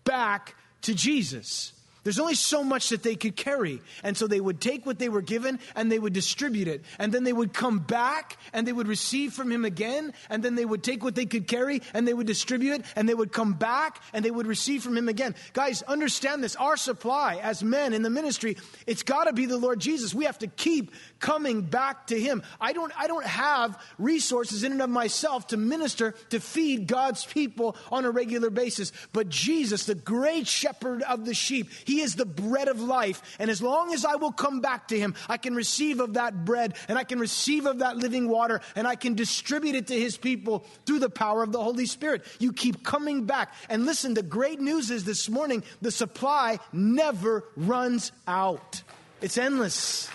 back 0.02 0.56
to 0.82 0.94
Jesus. 0.94 1.72
There's 2.06 2.20
only 2.20 2.36
so 2.36 2.62
much 2.62 2.90
that 2.90 3.02
they 3.02 3.16
could 3.16 3.34
carry. 3.34 3.82
And 4.04 4.16
so 4.16 4.28
they 4.28 4.40
would 4.40 4.60
take 4.60 4.86
what 4.86 5.00
they 5.00 5.08
were 5.08 5.22
given 5.22 5.58
and 5.74 5.90
they 5.90 5.98
would 5.98 6.12
distribute 6.12 6.68
it. 6.68 6.84
And 7.00 7.12
then 7.12 7.24
they 7.24 7.32
would 7.32 7.52
come 7.52 7.80
back 7.80 8.36
and 8.52 8.64
they 8.64 8.72
would 8.72 8.86
receive 8.86 9.32
from 9.32 9.50
him 9.50 9.64
again. 9.64 10.12
And 10.30 10.40
then 10.40 10.54
they 10.54 10.64
would 10.64 10.84
take 10.84 11.02
what 11.02 11.16
they 11.16 11.26
could 11.26 11.48
carry 11.48 11.82
and 11.94 12.06
they 12.06 12.14
would 12.14 12.28
distribute 12.28 12.74
it. 12.74 12.84
And 12.94 13.08
they 13.08 13.14
would 13.14 13.32
come 13.32 13.54
back 13.54 14.00
and 14.12 14.24
they 14.24 14.30
would 14.30 14.46
receive 14.46 14.84
from 14.84 14.96
him 14.96 15.08
again. 15.08 15.34
Guys, 15.52 15.82
understand 15.82 16.44
this. 16.44 16.54
Our 16.54 16.76
supply 16.76 17.40
as 17.42 17.64
men 17.64 17.92
in 17.92 18.02
the 18.02 18.10
ministry, 18.10 18.56
it's 18.86 19.02
got 19.02 19.24
to 19.24 19.32
be 19.32 19.46
the 19.46 19.58
Lord 19.58 19.80
Jesus. 19.80 20.14
We 20.14 20.26
have 20.26 20.38
to 20.38 20.46
keep 20.46 20.92
coming 21.18 21.62
back 21.62 22.06
to 22.06 22.20
him. 22.20 22.44
I 22.60 22.72
don't, 22.72 22.92
I 22.96 23.08
don't 23.08 23.26
have 23.26 23.82
resources 23.98 24.62
in 24.62 24.70
and 24.70 24.80
of 24.80 24.90
myself 24.90 25.48
to 25.48 25.56
minister, 25.56 26.14
to 26.30 26.38
feed 26.38 26.86
God's 26.86 27.26
people 27.26 27.74
on 27.90 28.04
a 28.04 28.12
regular 28.12 28.50
basis. 28.50 28.92
But 29.12 29.28
Jesus, 29.28 29.86
the 29.86 29.96
great 29.96 30.46
shepherd 30.46 31.02
of 31.02 31.24
the 31.24 31.34
sheep, 31.34 31.68
he 31.84 31.95
he 31.96 32.02
is 32.02 32.14
the 32.14 32.26
bread 32.26 32.68
of 32.68 32.78
life. 32.78 33.22
And 33.38 33.50
as 33.50 33.62
long 33.62 33.94
as 33.94 34.04
I 34.04 34.16
will 34.16 34.30
come 34.30 34.60
back 34.60 34.88
to 34.88 34.98
Him, 34.98 35.14
I 35.30 35.38
can 35.38 35.54
receive 35.54 35.98
of 35.98 36.12
that 36.12 36.44
bread 36.44 36.76
and 36.88 36.98
I 36.98 37.04
can 37.04 37.18
receive 37.18 37.64
of 37.64 37.78
that 37.78 37.96
living 37.96 38.28
water 38.28 38.60
and 38.74 38.86
I 38.86 38.96
can 38.96 39.14
distribute 39.14 39.74
it 39.74 39.86
to 39.86 39.98
His 39.98 40.18
people 40.18 40.66
through 40.84 40.98
the 40.98 41.08
power 41.08 41.42
of 41.42 41.52
the 41.52 41.62
Holy 41.62 41.86
Spirit. 41.86 42.26
You 42.38 42.52
keep 42.52 42.84
coming 42.84 43.24
back. 43.24 43.54
And 43.70 43.86
listen, 43.86 44.12
the 44.12 44.22
great 44.22 44.60
news 44.60 44.90
is 44.90 45.04
this 45.04 45.30
morning 45.30 45.64
the 45.80 45.90
supply 45.90 46.58
never 46.70 47.44
runs 47.56 48.12
out, 48.28 48.82
it's 49.22 49.38
endless. 49.38 50.10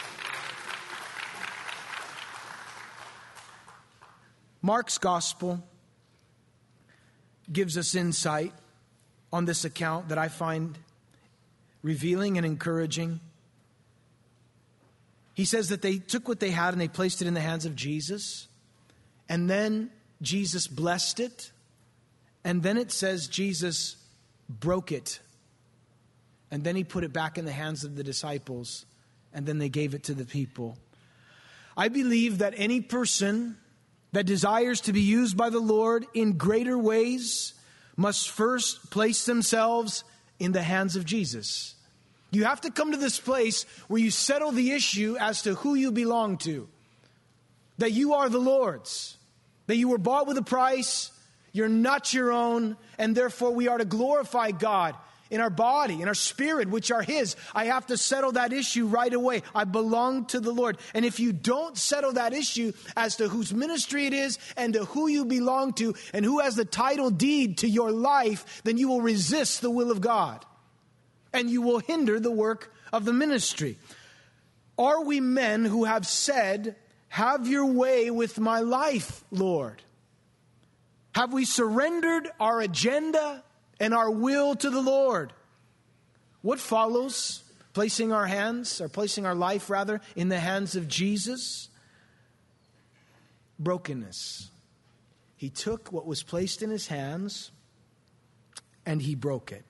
Mark's 4.62 5.00
gospel 5.00 5.64
gives 7.52 7.76
us 7.76 7.96
insight 7.96 8.54
on 9.34 9.46
this 9.46 9.66
account 9.66 10.10
that 10.10 10.20
I 10.20 10.28
find 10.28 10.78
revealing 11.84 12.38
and 12.38 12.46
encouraging. 12.46 13.20
He 15.34 15.46
says 15.46 15.70
that 15.70 15.82
they 15.82 15.98
took 15.98 16.28
what 16.28 16.40
they 16.40 16.52
had 16.52 16.74
and 16.74 16.82
they 16.82 16.88
placed 16.88 17.22
it 17.22 17.28
in 17.28 17.34
the 17.34 17.42
hands 17.42 17.66
of 17.66 17.76
Jesus. 17.76 18.48
And 19.30 19.50
then 19.50 19.90
Jesus 20.22 20.68
blessed 20.68 21.20
it. 21.20 21.52
And 22.44 22.62
then 22.62 22.78
it 22.78 22.92
says 22.92 23.28
Jesus 23.28 23.96
broke 24.50 24.92
it. 24.92 25.20
And 26.52 26.64
then 26.64 26.76
he 26.76 26.84
put 26.84 27.04
it 27.04 27.14
back 27.14 27.38
in 27.38 27.46
the 27.46 27.52
hands 27.52 27.84
of 27.84 27.96
the 27.96 28.04
disciples. 28.04 28.86
And 29.34 29.46
then 29.46 29.58
they 29.58 29.70
gave 29.70 29.94
it 29.94 30.04
to 30.04 30.14
the 30.14 30.26
people. 30.26 30.78
I 31.78 31.88
believe 31.88 32.40
that 32.40 32.54
any 32.58 32.82
person 32.82 33.58
that 34.12 34.26
desires 34.26 34.82
to 34.82 34.94
be 34.94 35.02
used 35.02 35.38
by 35.38 35.50
the 35.50 35.60
Lord 35.60 36.06
in 36.14 36.34
greater 36.34 36.78
ways 36.78 37.54
must 37.96 38.30
first 38.30 38.92
place 38.92 39.26
themselves 39.26 40.04
in 40.42 40.52
the 40.52 40.64
hands 40.64 40.96
of 40.96 41.06
Jesus. 41.06 41.76
You 42.32 42.46
have 42.46 42.62
to 42.62 42.72
come 42.72 42.92
to 42.92 42.98
this 42.98 43.20
place 43.20 43.66
where 43.88 44.02
you 44.02 44.10
settle 44.10 44.52
the 44.52 44.72
issue 44.72 45.18
as 45.20 45.44
to 45.44 45.56
who 45.56 45.76
you 45.76 45.92
belong 45.92 46.38
to. 46.40 46.68
That 47.78 47.92
you 47.92 48.14
are 48.14 48.30
the 48.30 48.40
Lord's, 48.40 49.18
that 49.68 49.76
you 49.76 49.90
were 49.90 49.98
bought 49.98 50.28
with 50.28 50.38
a 50.38 50.44
price, 50.44 51.12
You're 51.54 51.70
not 51.70 52.14
your 52.14 52.32
own, 52.32 52.78
and 52.98 53.16
therefore 53.16 53.52
we 53.52 53.68
are 53.68 53.78
to 53.78 53.86
glorify 53.86 54.52
God 54.52 54.96
in 55.32 55.42
our 55.42 55.50
body, 55.50 56.02
in 56.02 56.08
our 56.08 56.14
spirit, 56.14 56.70
which 56.70 56.92
are 56.92 57.02
His. 57.02 57.36
I 57.56 57.66
have 57.66 57.88
to 57.88 57.98
settle 57.98 58.34
that 58.34 58.54
issue 58.54 58.86
right 58.86 59.14
away. 59.14 59.42
I 59.56 59.64
belong 59.64 60.26
to 60.26 60.40
the 60.40 60.52
Lord. 60.52 60.78
And 60.94 61.06
if 61.06 61.20
you 61.20 61.34
don't 61.34 61.78
settle 61.78 62.14
that 62.14 62.34
issue 62.34 62.74
as 62.96 63.16
to 63.16 63.30
whose 63.30 63.54
ministry 63.54 64.06
it 64.06 64.14
is 64.14 64.38
and 64.58 64.74
to 64.74 64.86
who 64.86 65.08
you 65.08 65.26
belong 65.26 65.74
to 65.74 65.96
and 66.14 66.24
who 66.24 66.40
has 66.40 66.56
the 66.56 66.66
title 66.66 67.10
deed 67.10 67.60
to 67.60 67.68
your 67.68 67.92
life, 67.92 68.62
then 68.64 68.78
you 68.78 68.90
will 68.90 69.02
resist 69.02 69.62
the 69.62 69.72
will 69.72 69.90
of 69.90 70.02
God 70.02 70.46
and 71.34 71.50
you 71.50 71.62
will 71.62 71.80
hinder 71.80 72.20
the 72.20 72.32
work 72.32 72.74
of 72.92 73.06
the 73.06 73.14
ministry. 73.14 73.78
Are 74.78 75.04
we 75.04 75.22
men 75.22 75.64
who 75.64 75.86
have 75.86 76.06
said, 76.06 76.76
Have 77.08 77.48
your 77.48 77.66
way 77.66 78.12
with 78.12 78.38
my 78.38 78.60
life, 78.60 79.24
Lord? 79.32 79.82
Have 81.14 81.34
we 81.34 81.46
surrendered 81.46 82.30
our 82.40 82.62
agenda 82.62 83.44
and 83.82 83.96
our 83.96 84.12
will 84.12 84.56
to 84.56 84.70
the 84.70 84.80
Lord. 84.80 85.34
What 86.44 86.60
follows? 86.60 87.44
Placing 87.74 88.12
our 88.14 88.28
hands, 88.28 88.80
or 88.80 88.88
placing 88.88 89.26
our 89.26 89.34
life 89.34 89.70
rather, 89.70 90.02
in 90.16 90.30
the 90.30 90.40
hands 90.40 90.76
of 90.76 90.88
Jesus? 90.88 91.70
Brokenness. 93.58 94.52
He 95.36 95.50
took 95.50 95.92
what 95.92 96.06
was 96.06 96.22
placed 96.22 96.62
in 96.62 96.70
his 96.70 96.88
hands 96.88 97.52
and 98.86 99.02
he 99.02 99.16
broke 99.16 99.52
it. 99.52 99.66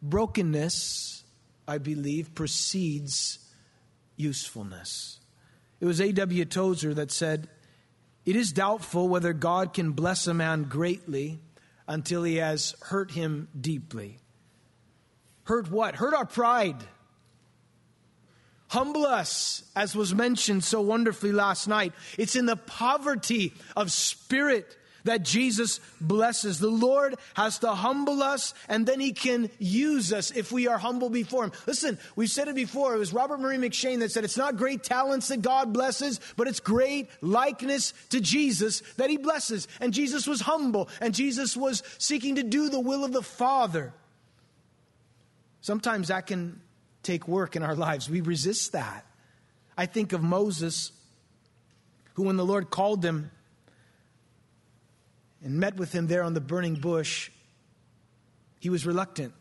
Brokenness, 0.00 1.24
I 1.66 1.78
believe, 1.78 2.34
precedes 2.34 3.38
usefulness. 4.16 5.18
It 5.80 5.86
was 5.86 6.00
A.W. 6.00 6.44
Tozer 6.44 6.94
that 6.94 7.10
said, 7.10 7.48
It 8.24 8.36
is 8.36 8.52
doubtful 8.52 9.08
whether 9.08 9.32
God 9.32 9.74
can 9.74 9.92
bless 9.92 10.28
a 10.28 10.34
man 10.34 10.64
greatly 10.64 11.40
until 11.86 12.22
he 12.22 12.36
has 12.36 12.74
hurt 12.80 13.10
him 13.10 13.48
deeply. 13.58 14.18
Hurt 15.44 15.70
what? 15.70 15.96
Hurt 15.96 16.14
our 16.14 16.26
pride. 16.26 16.76
Humble 18.68 19.04
us, 19.04 19.64
as 19.76 19.94
was 19.94 20.14
mentioned 20.14 20.64
so 20.64 20.80
wonderfully 20.80 21.32
last 21.32 21.68
night. 21.68 21.92
It's 22.16 22.36
in 22.36 22.46
the 22.46 22.56
poverty 22.56 23.52
of 23.76 23.92
spirit 23.92 24.76
that 25.04 25.22
Jesus 25.22 25.80
blesses. 26.00 26.58
The 26.58 26.68
Lord 26.68 27.16
has 27.34 27.58
to 27.60 27.70
humble 27.70 28.22
us 28.22 28.54
and 28.68 28.86
then 28.86 29.00
he 29.00 29.12
can 29.12 29.50
use 29.58 30.12
us 30.12 30.30
if 30.30 30.52
we 30.52 30.68
are 30.68 30.78
humble 30.78 31.10
before 31.10 31.44
him. 31.44 31.52
Listen, 31.66 31.98
we've 32.16 32.30
said 32.30 32.48
it 32.48 32.54
before. 32.54 32.94
It 32.94 32.98
was 32.98 33.12
Robert 33.12 33.38
Murray 33.38 33.58
M'Cheyne 33.58 34.00
that 34.00 34.12
said 34.12 34.24
it's 34.24 34.36
not 34.36 34.56
great 34.56 34.82
talents 34.82 35.28
that 35.28 35.42
God 35.42 35.72
blesses, 35.72 36.20
but 36.36 36.48
it's 36.48 36.60
great 36.60 37.08
likeness 37.20 37.94
to 38.10 38.20
Jesus 38.20 38.82
that 38.96 39.10
he 39.10 39.16
blesses. 39.16 39.68
And 39.80 39.92
Jesus 39.92 40.26
was 40.26 40.40
humble 40.40 40.88
and 41.00 41.14
Jesus 41.14 41.56
was 41.56 41.82
seeking 41.98 42.36
to 42.36 42.42
do 42.42 42.68
the 42.68 42.80
will 42.80 43.04
of 43.04 43.12
the 43.12 43.22
Father. 43.22 43.92
Sometimes 45.60 46.08
that 46.08 46.26
can 46.26 46.60
take 47.02 47.26
work 47.28 47.56
in 47.56 47.62
our 47.62 47.74
lives. 47.74 48.08
We 48.08 48.20
resist 48.20 48.72
that. 48.72 49.06
I 49.76 49.86
think 49.86 50.12
of 50.12 50.22
Moses, 50.22 50.92
who, 52.14 52.24
when 52.24 52.36
the 52.36 52.44
Lord 52.44 52.70
called 52.70 53.04
him, 53.04 53.30
and 55.42 55.58
met 55.58 55.76
with 55.76 55.92
him 55.92 56.06
there 56.06 56.22
on 56.22 56.34
the 56.34 56.40
burning 56.40 56.74
bush, 56.74 57.30
he 58.60 58.70
was 58.70 58.86
reluctant. 58.86 59.34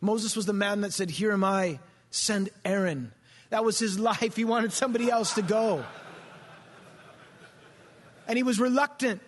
Moses 0.00 0.36
was 0.36 0.46
the 0.46 0.52
man 0.52 0.82
that 0.82 0.92
said, 0.92 1.10
Here 1.10 1.32
am 1.32 1.42
I, 1.42 1.80
send 2.10 2.50
Aaron. 2.64 3.12
That 3.50 3.64
was 3.64 3.78
his 3.78 3.98
life. 4.10 4.36
He 4.36 4.44
wanted 4.44 4.72
somebody 4.72 5.10
else 5.10 5.34
to 5.34 5.42
go. 5.42 5.84
And 8.28 8.36
he 8.36 8.42
was 8.42 8.58
reluctant. 8.58 9.22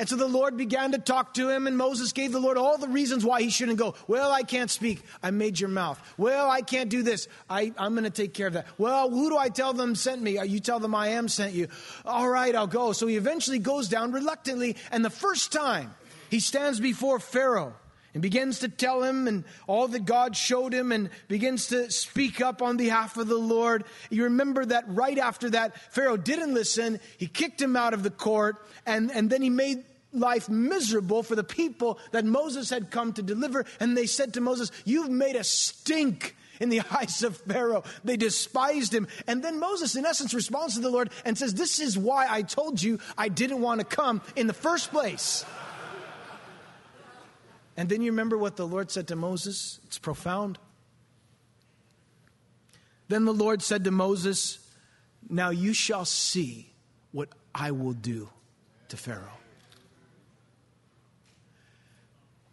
And 0.00 0.08
so 0.08 0.16
the 0.16 0.26
Lord 0.26 0.56
began 0.56 0.92
to 0.92 0.98
talk 0.98 1.34
to 1.34 1.50
him, 1.50 1.66
and 1.66 1.76
Moses 1.76 2.12
gave 2.12 2.32
the 2.32 2.40
Lord 2.40 2.56
all 2.56 2.78
the 2.78 2.88
reasons 2.88 3.22
why 3.22 3.42
he 3.42 3.50
shouldn't 3.50 3.76
go. 3.76 3.94
Well, 4.08 4.32
I 4.32 4.44
can't 4.44 4.70
speak. 4.70 5.02
I 5.22 5.30
made 5.30 5.60
your 5.60 5.68
mouth. 5.68 6.00
Well, 6.16 6.48
I 6.48 6.62
can't 6.62 6.88
do 6.88 7.02
this. 7.02 7.28
I, 7.50 7.74
am 7.76 7.92
going 7.92 8.04
to 8.04 8.10
take 8.10 8.32
care 8.32 8.46
of 8.46 8.54
that. 8.54 8.66
Well, 8.78 9.10
who 9.10 9.28
do 9.28 9.36
I 9.36 9.50
tell 9.50 9.74
them 9.74 9.94
sent 9.94 10.22
me? 10.22 10.38
Uh, 10.38 10.44
you 10.44 10.58
tell 10.58 10.80
them 10.80 10.94
I 10.94 11.08
am 11.08 11.28
sent 11.28 11.52
you. 11.52 11.68
All 12.06 12.26
right, 12.26 12.54
I'll 12.54 12.66
go. 12.66 12.92
So 12.92 13.08
he 13.08 13.16
eventually 13.16 13.58
goes 13.58 13.90
down 13.90 14.12
reluctantly, 14.12 14.78
and 14.90 15.04
the 15.04 15.10
first 15.10 15.52
time 15.52 15.94
he 16.30 16.40
stands 16.40 16.80
before 16.80 17.20
Pharaoh 17.20 17.74
and 18.12 18.22
begins 18.22 18.60
to 18.60 18.68
tell 18.68 19.02
him 19.02 19.28
and 19.28 19.44
all 19.66 19.88
that 19.88 20.04
God 20.04 20.36
showed 20.36 20.72
him 20.72 20.92
and 20.92 21.10
begins 21.28 21.68
to 21.68 21.90
speak 21.90 22.40
up 22.40 22.62
on 22.62 22.76
behalf 22.76 23.16
of 23.16 23.28
the 23.28 23.36
Lord. 23.36 23.84
You 24.10 24.24
remember 24.24 24.64
that 24.64 24.84
right 24.88 25.18
after 25.18 25.50
that, 25.50 25.78
Pharaoh 25.92 26.16
didn't 26.16 26.54
listen. 26.54 27.00
He 27.18 27.26
kicked 27.26 27.60
him 27.60 27.76
out 27.76 27.94
of 27.94 28.02
the 28.02 28.10
court 28.10 28.56
and, 28.86 29.10
and 29.10 29.30
then 29.30 29.42
he 29.42 29.50
made 29.50 29.84
life 30.12 30.48
miserable 30.48 31.22
for 31.22 31.36
the 31.36 31.44
people 31.44 31.98
that 32.10 32.24
Moses 32.24 32.70
had 32.70 32.90
come 32.90 33.12
to 33.14 33.22
deliver. 33.22 33.64
And 33.78 33.96
they 33.96 34.06
said 34.06 34.34
to 34.34 34.40
Moses, 34.40 34.70
You've 34.84 35.10
made 35.10 35.36
a 35.36 35.44
stink 35.44 36.36
in 36.60 36.68
the 36.68 36.82
eyes 36.90 37.22
of 37.22 37.36
Pharaoh. 37.38 37.84
They 38.04 38.16
despised 38.16 38.94
him. 38.94 39.08
And 39.26 39.42
then 39.42 39.58
Moses, 39.58 39.96
in 39.96 40.06
essence, 40.06 40.34
responds 40.34 40.74
to 40.74 40.80
the 40.80 40.90
Lord 40.90 41.10
and 41.24 41.36
says, 41.36 41.54
This 41.54 41.80
is 41.80 41.98
why 41.98 42.26
I 42.28 42.42
told 42.42 42.82
you 42.82 42.98
I 43.16 43.28
didn't 43.28 43.60
want 43.60 43.80
to 43.80 43.86
come 43.86 44.20
in 44.36 44.46
the 44.46 44.52
first 44.52 44.90
place. 44.90 45.44
And 47.76 47.88
then 47.88 48.02
you 48.02 48.10
remember 48.10 48.36
what 48.36 48.56
the 48.56 48.66
Lord 48.66 48.90
said 48.90 49.08
to 49.08 49.16
Moses? 49.16 49.80
It's 49.84 49.98
profound. 49.98 50.58
Then 53.08 53.24
the 53.24 53.34
Lord 53.34 53.62
said 53.62 53.84
to 53.84 53.90
Moses, 53.90 54.58
Now 55.28 55.50
you 55.50 55.72
shall 55.72 56.04
see 56.04 56.70
what 57.12 57.28
I 57.54 57.70
will 57.70 57.92
do 57.92 58.28
to 58.88 58.96
Pharaoh. 58.96 59.40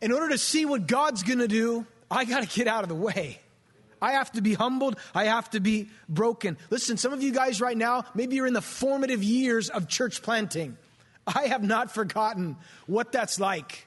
in 0.02 0.12
order 0.12 0.30
to 0.30 0.38
see 0.38 0.66
what 0.66 0.88
God's 0.88 1.24
going 1.24 1.40
to 1.40 1.48
do, 1.48 1.86
I 2.10 2.26
got 2.26 2.48
to 2.48 2.56
get 2.56 2.68
out 2.68 2.84
of 2.84 2.90
the 2.90 2.96
way. 2.96 3.40
I 4.02 4.12
have 4.12 4.32
to 4.34 4.42
be 4.42 4.54
humbled. 4.54 4.98
I 5.16 5.26
have 5.26 5.50
to 5.52 5.60
be 5.60 5.90
broken. 6.08 6.58
Listen, 6.70 6.98
some 6.98 7.14
of 7.14 7.24
you 7.24 7.32
guys 7.32 7.60
right 7.60 7.78
now, 7.78 8.06
maybe 8.14 8.36
you're 8.36 8.46
in 8.46 8.54
the 8.54 8.62
formative 8.62 9.24
years 9.24 9.70
of 9.70 9.88
church 9.88 10.22
planting. 10.22 10.78
I 11.26 11.48
have 11.48 11.64
not 11.64 11.92
forgotten 11.92 12.58
what 12.86 13.12
that's 13.12 13.40
like. 13.40 13.87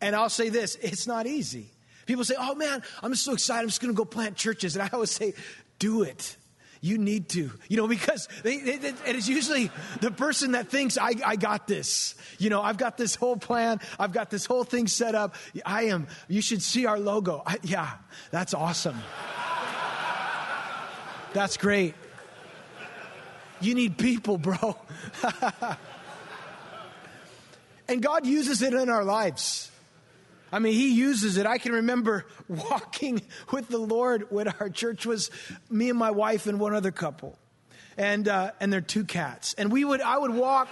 And 0.00 0.16
I'll 0.16 0.30
say 0.30 0.48
this 0.48 0.76
it's 0.76 1.06
not 1.06 1.26
easy. 1.26 1.70
People 2.06 2.24
say, 2.24 2.34
oh 2.38 2.54
man, 2.54 2.82
I'm 3.02 3.14
so 3.14 3.34
excited. 3.34 3.62
I'm 3.62 3.68
just 3.68 3.80
to 3.80 3.92
go 3.92 4.04
plant 4.04 4.36
churches. 4.36 4.74
And 4.74 4.82
I 4.82 4.88
always 4.92 5.10
say, 5.10 5.34
do 5.78 6.02
it 6.02 6.36
you 6.80 6.96
need 6.96 7.28
to, 7.30 7.50
you 7.68 7.76
know, 7.76 7.86
because 7.86 8.28
they, 8.42 8.58
they, 8.58 8.78
they, 8.78 8.94
it 9.06 9.16
is 9.16 9.28
usually 9.28 9.70
the 10.00 10.10
person 10.10 10.52
that 10.52 10.68
thinks, 10.68 10.96
I, 10.96 11.12
I 11.24 11.36
got 11.36 11.66
this. 11.66 12.14
You 12.38 12.48
know, 12.48 12.62
I've 12.62 12.78
got 12.78 12.96
this 12.96 13.14
whole 13.14 13.36
plan. 13.36 13.80
I've 13.98 14.12
got 14.12 14.30
this 14.30 14.46
whole 14.46 14.64
thing 14.64 14.86
set 14.86 15.14
up. 15.14 15.34
I 15.66 15.84
am, 15.84 16.06
you 16.28 16.40
should 16.40 16.62
see 16.62 16.86
our 16.86 16.98
logo. 16.98 17.42
I, 17.44 17.58
yeah, 17.62 17.90
that's 18.30 18.54
awesome. 18.54 18.96
That's 21.34 21.58
great. 21.58 21.94
You 23.60 23.74
need 23.74 23.98
people, 23.98 24.38
bro. 24.38 24.76
and 27.88 28.02
God 28.02 28.24
uses 28.24 28.62
it 28.62 28.72
in 28.72 28.88
our 28.88 29.04
lives. 29.04 29.70
I 30.52 30.58
mean, 30.58 30.72
he 30.72 30.94
uses 30.94 31.36
it. 31.36 31.46
I 31.46 31.58
can 31.58 31.72
remember 31.72 32.26
walking 32.48 33.22
with 33.52 33.68
the 33.68 33.78
Lord 33.78 34.26
when 34.30 34.48
our 34.48 34.68
church 34.68 35.06
was 35.06 35.30
me 35.68 35.90
and 35.90 35.98
my 35.98 36.10
wife 36.10 36.46
and 36.46 36.58
one 36.58 36.74
other 36.74 36.90
couple, 36.90 37.38
and 37.96 38.26
uh, 38.28 38.52
and 38.60 38.72
their 38.72 38.80
two 38.80 39.04
cats. 39.04 39.54
And 39.54 39.70
we 39.70 39.84
would, 39.84 40.00
I 40.00 40.18
would 40.18 40.32
walk. 40.32 40.68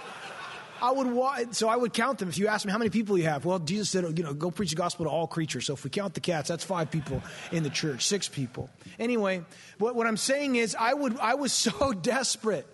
I 0.81 0.91
would 0.91 1.07
walk, 1.07 1.41
so 1.51 1.67
I 1.67 1.75
would 1.75 1.93
count 1.93 2.19
them. 2.19 2.29
If 2.29 2.37
you 2.37 2.47
ask 2.47 2.65
me 2.65 2.71
how 2.71 2.77
many 2.77 2.89
people 2.89 3.17
you 3.17 3.25
have, 3.25 3.43
well, 3.43 3.59
Jesus 3.59 3.89
said, 3.89 4.17
you 4.17 4.23
know, 4.23 4.33
go 4.33 4.49
preach 4.49 4.69
the 4.69 4.75
gospel 4.75 5.05
to 5.05 5.11
all 5.11 5.27
creatures. 5.27 5.65
So 5.65 5.73
if 5.73 5.83
we 5.83 5.89
count 5.89 6.13
the 6.13 6.21
cats, 6.21 6.47
that's 6.47 6.63
five 6.63 6.89
people 6.89 7.21
in 7.51 7.63
the 7.63 7.69
church, 7.69 8.05
six 8.05 8.29
people. 8.29 8.69
Anyway, 8.97 9.43
what, 9.77 9.95
what 9.95 10.07
I'm 10.07 10.17
saying 10.17 10.55
is, 10.55 10.75
I 10.79 10.93
would, 10.93 11.19
I 11.19 11.35
was 11.35 11.51
so 11.53 11.91
desperate. 11.91 12.65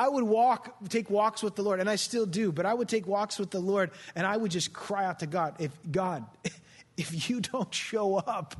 I 0.00 0.08
would 0.08 0.24
walk, 0.24 0.74
take 0.88 1.10
walks 1.10 1.42
with 1.42 1.56
the 1.56 1.62
Lord, 1.62 1.78
and 1.78 1.90
I 1.90 1.96
still 1.96 2.24
do, 2.24 2.52
but 2.52 2.64
I 2.64 2.72
would 2.72 2.88
take 2.88 3.06
walks 3.06 3.38
with 3.38 3.50
the 3.50 3.60
Lord, 3.60 3.90
and 4.14 4.26
I 4.26 4.34
would 4.34 4.50
just 4.50 4.72
cry 4.72 5.04
out 5.04 5.18
to 5.18 5.26
God, 5.26 5.56
if 5.58 5.72
God, 5.92 6.24
if 6.96 7.28
you 7.28 7.42
don't 7.42 7.72
show 7.74 8.16
up, 8.16 8.56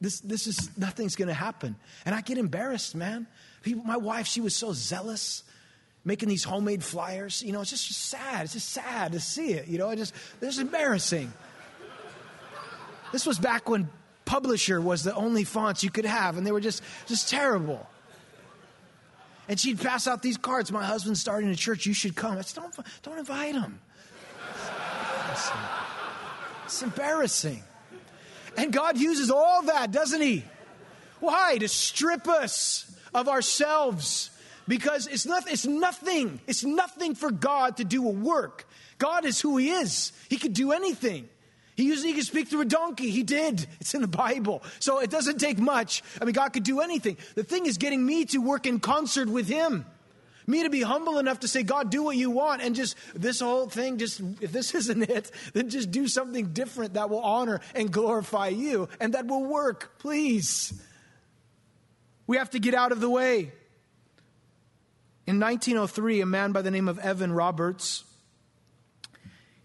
this, 0.00 0.20
this 0.20 0.46
is, 0.46 0.70
nothing's 0.78 1.16
going 1.16 1.28
to 1.28 1.34
happen. 1.34 1.76
And 2.06 2.14
I 2.14 2.22
get 2.22 2.38
embarrassed, 2.38 2.94
man. 2.94 3.26
People, 3.60 3.84
my 3.84 3.98
wife, 3.98 4.26
she 4.26 4.40
was 4.40 4.56
so 4.56 4.72
zealous 4.72 5.42
making 6.02 6.30
these 6.30 6.44
homemade 6.44 6.82
flyers. 6.82 7.42
You 7.42 7.52
know, 7.52 7.60
it's 7.60 7.68
just 7.68 7.90
sad. 7.90 8.44
It's 8.44 8.54
just 8.54 8.70
sad 8.70 9.12
to 9.12 9.20
see 9.20 9.52
it. 9.52 9.68
You 9.68 9.76
know, 9.76 9.90
it 9.90 9.96
just, 9.96 10.14
it's 10.40 10.56
embarrassing. 10.56 11.30
This 13.12 13.26
was 13.26 13.38
back 13.38 13.68
when 13.68 13.90
publisher 14.24 14.80
was 14.80 15.02
the 15.02 15.14
only 15.14 15.44
fonts 15.44 15.84
you 15.84 15.90
could 15.90 16.06
have, 16.06 16.38
and 16.38 16.46
they 16.46 16.52
were 16.52 16.60
just, 16.62 16.82
just 17.06 17.28
terrible. 17.28 17.86
And 19.50 19.58
she'd 19.58 19.80
pass 19.80 20.06
out 20.06 20.22
these 20.22 20.36
cards. 20.36 20.70
My 20.70 20.84
husband's 20.84 21.20
starting 21.20 21.50
a 21.50 21.56
church. 21.56 21.84
You 21.84 21.92
should 21.92 22.14
come. 22.14 22.38
I 22.38 22.42
said, 22.42 22.62
don't, 22.62 22.86
don't 23.02 23.18
invite 23.18 23.56
him. 23.56 23.80
It's, 25.32 25.50
it's 26.66 26.82
embarrassing. 26.84 27.60
And 28.56 28.72
God 28.72 28.96
uses 28.96 29.28
all 29.28 29.62
that, 29.62 29.90
doesn't 29.90 30.20
He? 30.20 30.44
Why? 31.18 31.58
To 31.58 31.66
strip 31.66 32.28
us 32.28 32.96
of 33.12 33.28
ourselves. 33.28 34.30
Because 34.68 35.08
it's, 35.08 35.26
not, 35.26 35.50
it's 35.50 35.66
nothing. 35.66 36.40
It's 36.46 36.62
nothing 36.62 37.16
for 37.16 37.32
God 37.32 37.78
to 37.78 37.84
do 37.84 38.06
a 38.06 38.12
work. 38.12 38.68
God 38.98 39.24
is 39.24 39.40
who 39.40 39.56
He 39.56 39.70
is. 39.70 40.12
He 40.28 40.36
could 40.36 40.54
do 40.54 40.70
anything. 40.70 41.28
He 41.80 41.86
usually 41.86 42.12
could 42.12 42.26
speak 42.26 42.48
through 42.48 42.60
a 42.60 42.66
donkey. 42.66 43.08
He 43.08 43.22
did. 43.22 43.66
It's 43.80 43.94
in 43.94 44.02
the 44.02 44.06
Bible. 44.06 44.62
So 44.80 45.00
it 45.00 45.08
doesn't 45.08 45.38
take 45.38 45.58
much. 45.58 46.02
I 46.20 46.26
mean, 46.26 46.34
God 46.34 46.50
could 46.50 46.62
do 46.62 46.80
anything. 46.80 47.16
The 47.36 47.42
thing 47.42 47.64
is 47.64 47.78
getting 47.78 48.04
me 48.04 48.26
to 48.26 48.38
work 48.38 48.66
in 48.66 48.80
concert 48.80 49.30
with 49.30 49.48
Him. 49.48 49.86
Me 50.46 50.62
to 50.62 50.68
be 50.68 50.82
humble 50.82 51.18
enough 51.18 51.40
to 51.40 51.48
say, 51.48 51.62
God, 51.62 51.88
do 51.90 52.02
what 52.02 52.18
you 52.18 52.30
want, 52.30 52.60
and 52.60 52.74
just 52.74 52.96
this 53.14 53.40
whole 53.40 53.66
thing, 53.66 53.96
just 53.96 54.20
if 54.42 54.52
this 54.52 54.74
isn't 54.80 55.08
it, 55.08 55.30
then 55.54 55.70
just 55.70 55.90
do 55.90 56.06
something 56.06 56.52
different 56.52 56.94
that 56.94 57.08
will 57.08 57.20
honor 57.20 57.62
and 57.74 57.90
glorify 57.90 58.48
you 58.48 58.90
and 59.00 59.14
that 59.14 59.26
will 59.26 59.46
work, 59.46 59.98
please. 59.98 60.78
We 62.26 62.36
have 62.36 62.50
to 62.50 62.58
get 62.58 62.74
out 62.74 62.92
of 62.92 63.00
the 63.00 63.08
way. 63.08 63.52
In 65.26 65.40
1903, 65.40 66.20
a 66.20 66.26
man 66.26 66.52
by 66.52 66.60
the 66.60 66.70
name 66.70 66.88
of 66.88 66.98
Evan 66.98 67.32
Roberts, 67.32 68.04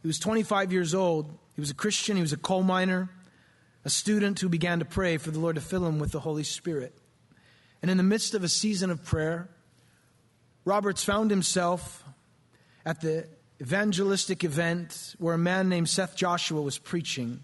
he 0.02 0.08
was 0.08 0.18
25 0.18 0.72
years 0.72 0.96
old. 0.96 1.38
He 1.56 1.62
was 1.62 1.70
a 1.70 1.76
Christian, 1.76 2.16
he 2.16 2.22
was 2.22 2.34
a 2.34 2.38
coal 2.38 2.64
miner, 2.64 3.10
a 3.86 3.90
student 3.90 4.40
who 4.40 4.50
began 4.50 4.80
to 4.80 4.86
pray 4.86 5.18
for 5.18 5.32
the 5.32 5.40
Lord 5.40 5.56
to 5.56 5.62
fill 5.62 5.86
him 5.86 6.00
with 6.00 6.12
the 6.12 6.20
Holy 6.20 6.44
Spirit. 6.44 6.94
And 7.82 7.90
in 7.90 7.98
the 7.98 8.04
midst 8.04 8.34
of 8.34 8.44
a 8.44 8.50
season 8.50 8.90
of 8.90 9.04
prayer, 9.06 9.50
Roberts 10.66 11.04
found 11.04 11.30
himself 11.30 12.04
at 12.86 13.02
the 13.02 13.28
evangelistic 13.62 14.44
event 14.44 15.16
where 15.20 15.36
a 15.36 15.38
man 15.38 15.70
named 15.70 15.88
Seth 15.88 16.16
Joshua 16.16 16.62
was 16.62 16.78
preaching. 16.78 17.44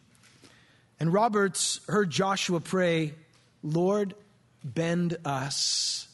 And 1.00 1.14
Roberts 1.14 1.80
heard 1.88 2.10
Joshua 2.10 2.60
pray, 2.60 3.14
Lord, 3.64 4.14
bend 4.64 5.18
us. 5.24 6.08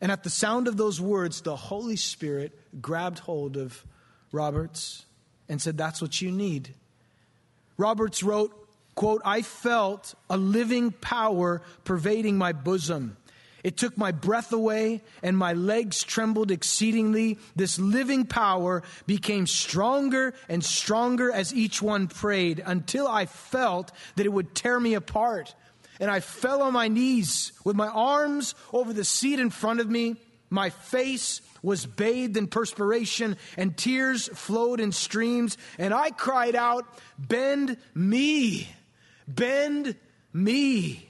And 0.00 0.10
at 0.10 0.24
the 0.24 0.30
sound 0.30 0.66
of 0.66 0.76
those 0.76 1.00
words, 1.00 1.42
the 1.42 1.56
Holy 1.56 1.96
Spirit 1.96 2.58
grabbed 2.80 3.18
hold 3.20 3.56
of 3.56 3.84
Roberts 4.32 5.04
and 5.48 5.60
said, 5.60 5.76
That's 5.76 6.00
what 6.00 6.20
you 6.20 6.32
need. 6.32 6.74
Roberts 7.80 8.22
wrote, 8.22 8.52
quote, 8.94 9.22
I 9.24 9.40
felt 9.40 10.14
a 10.28 10.36
living 10.36 10.92
power 10.92 11.62
pervading 11.84 12.36
my 12.36 12.52
bosom. 12.52 13.16
It 13.64 13.78
took 13.78 13.96
my 13.96 14.12
breath 14.12 14.52
away 14.52 15.00
and 15.22 15.36
my 15.36 15.54
legs 15.54 16.02
trembled 16.02 16.50
exceedingly. 16.50 17.38
This 17.56 17.78
living 17.78 18.26
power 18.26 18.82
became 19.06 19.46
stronger 19.46 20.34
and 20.48 20.62
stronger 20.62 21.32
as 21.32 21.54
each 21.54 21.80
one 21.80 22.08
prayed 22.08 22.62
until 22.64 23.08
I 23.08 23.24
felt 23.24 23.92
that 24.16 24.26
it 24.26 24.32
would 24.32 24.54
tear 24.54 24.78
me 24.78 24.92
apart. 24.92 25.54
And 25.98 26.10
I 26.10 26.20
fell 26.20 26.62
on 26.62 26.74
my 26.74 26.88
knees 26.88 27.52
with 27.64 27.76
my 27.76 27.88
arms 27.88 28.54
over 28.74 28.92
the 28.92 29.04
seat 29.04 29.40
in 29.40 29.48
front 29.48 29.80
of 29.80 29.88
me. 29.88 30.16
My 30.50 30.70
face 30.70 31.40
was 31.62 31.86
bathed 31.86 32.36
in 32.36 32.48
perspiration 32.48 33.36
and 33.56 33.76
tears 33.76 34.28
flowed 34.28 34.80
in 34.80 34.92
streams. 34.92 35.56
And 35.78 35.94
I 35.94 36.10
cried 36.10 36.56
out, 36.56 36.86
Bend 37.18 37.76
me, 37.94 38.68
bend 39.28 39.96
me. 40.32 41.09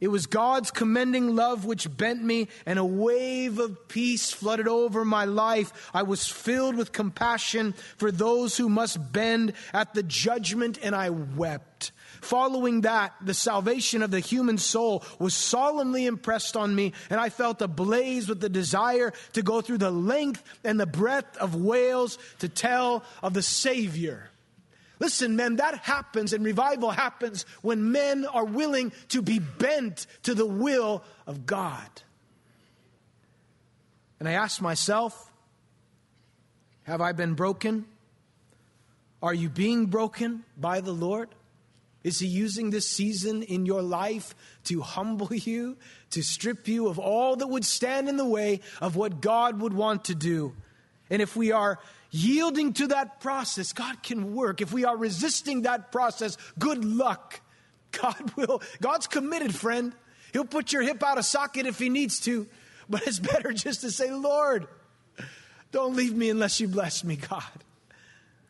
It 0.00 0.08
was 0.08 0.26
God's 0.26 0.70
commending 0.70 1.34
love 1.34 1.64
which 1.64 1.96
bent 1.96 2.22
me, 2.22 2.48
and 2.66 2.78
a 2.78 2.84
wave 2.84 3.58
of 3.58 3.88
peace 3.88 4.30
flooded 4.30 4.68
over 4.68 5.04
my 5.04 5.24
life. 5.24 5.90
I 5.92 6.04
was 6.04 6.28
filled 6.28 6.76
with 6.76 6.92
compassion 6.92 7.74
for 7.96 8.12
those 8.12 8.56
who 8.56 8.68
must 8.68 9.12
bend 9.12 9.54
at 9.72 9.94
the 9.94 10.04
judgment, 10.04 10.78
and 10.82 10.94
I 10.94 11.10
wept. 11.10 11.90
Following 12.20 12.82
that, 12.82 13.14
the 13.20 13.34
salvation 13.34 14.02
of 14.02 14.10
the 14.10 14.20
human 14.20 14.58
soul 14.58 15.04
was 15.18 15.34
solemnly 15.34 16.06
impressed 16.06 16.56
on 16.56 16.74
me, 16.74 16.92
and 17.10 17.20
I 17.20 17.28
felt 17.28 17.62
ablaze 17.62 18.28
with 18.28 18.40
the 18.40 18.48
desire 18.48 19.12
to 19.32 19.42
go 19.42 19.60
through 19.60 19.78
the 19.78 19.90
length 19.90 20.42
and 20.64 20.78
the 20.78 20.86
breadth 20.86 21.36
of 21.38 21.54
Wales 21.54 22.18
to 22.38 22.48
tell 22.48 23.04
of 23.22 23.34
the 23.34 23.42
Savior. 23.42 24.30
Listen, 25.00 25.36
men, 25.36 25.56
that 25.56 25.78
happens 25.78 26.32
and 26.32 26.44
revival 26.44 26.90
happens 26.90 27.46
when 27.62 27.92
men 27.92 28.26
are 28.26 28.44
willing 28.44 28.92
to 29.08 29.22
be 29.22 29.38
bent 29.38 30.06
to 30.24 30.34
the 30.34 30.46
will 30.46 31.04
of 31.26 31.46
God. 31.46 31.88
And 34.18 34.28
I 34.28 34.32
ask 34.32 34.60
myself, 34.60 35.30
have 36.82 37.00
I 37.00 37.12
been 37.12 37.34
broken? 37.34 37.84
Are 39.22 39.34
you 39.34 39.48
being 39.48 39.86
broken 39.86 40.44
by 40.56 40.80
the 40.80 40.92
Lord? 40.92 41.28
Is 42.02 42.18
He 42.18 42.26
using 42.26 42.70
this 42.70 42.88
season 42.88 43.42
in 43.42 43.66
your 43.66 43.82
life 43.82 44.34
to 44.64 44.80
humble 44.80 45.28
you, 45.32 45.76
to 46.10 46.22
strip 46.22 46.66
you 46.66 46.88
of 46.88 46.98
all 46.98 47.36
that 47.36 47.46
would 47.46 47.64
stand 47.64 48.08
in 48.08 48.16
the 48.16 48.24
way 48.24 48.60
of 48.80 48.96
what 48.96 49.20
God 49.20 49.60
would 49.60 49.72
want 49.72 50.06
to 50.06 50.14
do? 50.14 50.54
And 51.10 51.22
if 51.22 51.36
we 51.36 51.52
are 51.52 51.78
yielding 52.10 52.72
to 52.74 52.88
that 52.88 53.20
process, 53.20 53.72
God 53.72 54.02
can 54.02 54.34
work. 54.34 54.60
If 54.60 54.72
we 54.72 54.84
are 54.84 54.96
resisting 54.96 55.62
that 55.62 55.92
process, 55.92 56.36
good 56.58 56.84
luck. 56.84 57.40
God 57.92 58.32
will. 58.36 58.62
God's 58.80 59.06
committed, 59.06 59.54
friend. 59.54 59.94
He'll 60.32 60.44
put 60.44 60.72
your 60.72 60.82
hip 60.82 61.02
out 61.02 61.18
of 61.18 61.24
socket 61.24 61.66
if 61.66 61.78
he 61.78 61.88
needs 61.88 62.20
to, 62.20 62.46
but 62.88 63.06
it's 63.06 63.18
better 63.18 63.52
just 63.52 63.80
to 63.80 63.90
say, 63.90 64.10
Lord, 64.10 64.68
don't 65.72 65.96
leave 65.96 66.14
me 66.14 66.30
unless 66.30 66.60
you 66.60 66.68
bless 66.68 67.02
me, 67.02 67.16
God. 67.16 67.42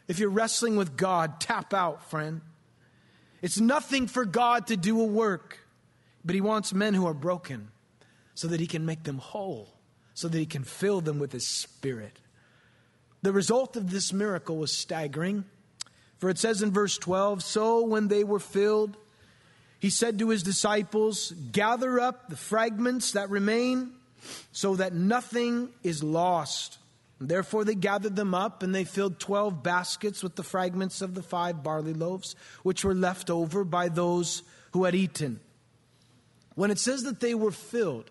If 0.08 0.18
you're 0.18 0.30
wrestling 0.30 0.76
with 0.76 0.96
God, 0.96 1.40
tap 1.40 1.74
out, 1.74 2.10
friend. 2.10 2.40
It's 3.42 3.60
nothing 3.60 4.08
for 4.08 4.24
God 4.24 4.68
to 4.68 4.76
do 4.76 5.00
a 5.00 5.04
work, 5.04 5.58
but 6.24 6.34
He 6.34 6.40
wants 6.40 6.72
men 6.72 6.94
who 6.94 7.06
are 7.06 7.14
broken 7.14 7.70
so 8.34 8.48
that 8.48 8.58
He 8.58 8.66
can 8.66 8.84
make 8.84 9.04
them 9.04 9.18
whole, 9.18 9.68
so 10.14 10.28
that 10.28 10.38
He 10.38 10.46
can 10.46 10.64
fill 10.64 11.00
them 11.00 11.18
with 11.18 11.32
His 11.32 11.46
Spirit. 11.46 12.18
The 13.22 13.32
result 13.32 13.76
of 13.76 13.90
this 13.90 14.12
miracle 14.12 14.56
was 14.56 14.72
staggering. 14.72 15.44
For 16.18 16.30
it 16.30 16.38
says 16.38 16.62
in 16.62 16.72
verse 16.72 16.98
12 16.98 17.42
So 17.42 17.84
when 17.84 18.08
they 18.08 18.24
were 18.24 18.40
filled, 18.40 18.96
he 19.78 19.90
said 19.90 20.18
to 20.18 20.28
his 20.28 20.42
disciples, 20.42 21.32
Gather 21.52 22.00
up 22.00 22.28
the 22.28 22.36
fragments 22.36 23.12
that 23.12 23.30
remain 23.30 23.92
so 24.52 24.76
that 24.76 24.92
nothing 24.92 25.70
is 25.82 26.02
lost. 26.02 26.78
And 27.20 27.28
therefore 27.28 27.64
they 27.64 27.74
gathered 27.74 28.16
them 28.16 28.34
up, 28.34 28.62
and 28.62 28.74
they 28.74 28.84
filled 28.84 29.18
twelve 29.18 29.62
baskets 29.62 30.22
with 30.22 30.36
the 30.36 30.42
fragments 30.42 31.02
of 31.02 31.14
the 31.14 31.22
five 31.22 31.62
barley 31.62 31.94
loaves, 31.94 32.36
which 32.62 32.84
were 32.84 32.94
left 32.94 33.30
over 33.30 33.64
by 33.64 33.88
those 33.88 34.42
who 34.72 34.84
had 34.84 34.94
eaten. 34.94 35.40
When 36.54 36.70
it 36.70 36.78
says 36.78 37.04
that 37.04 37.20
they 37.20 37.34
were 37.34 37.50
filled, 37.50 38.10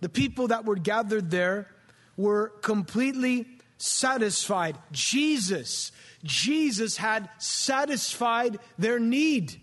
the 0.00 0.08
people 0.08 0.48
that 0.48 0.64
were 0.64 0.76
gathered 0.76 1.30
there 1.30 1.68
were 2.16 2.48
completely 2.60 3.46
satisfied. 3.84 4.78
Jesus, 4.92 5.92
Jesus 6.22 6.96
had 6.96 7.28
satisfied 7.38 8.58
their 8.78 8.98
need. 8.98 9.60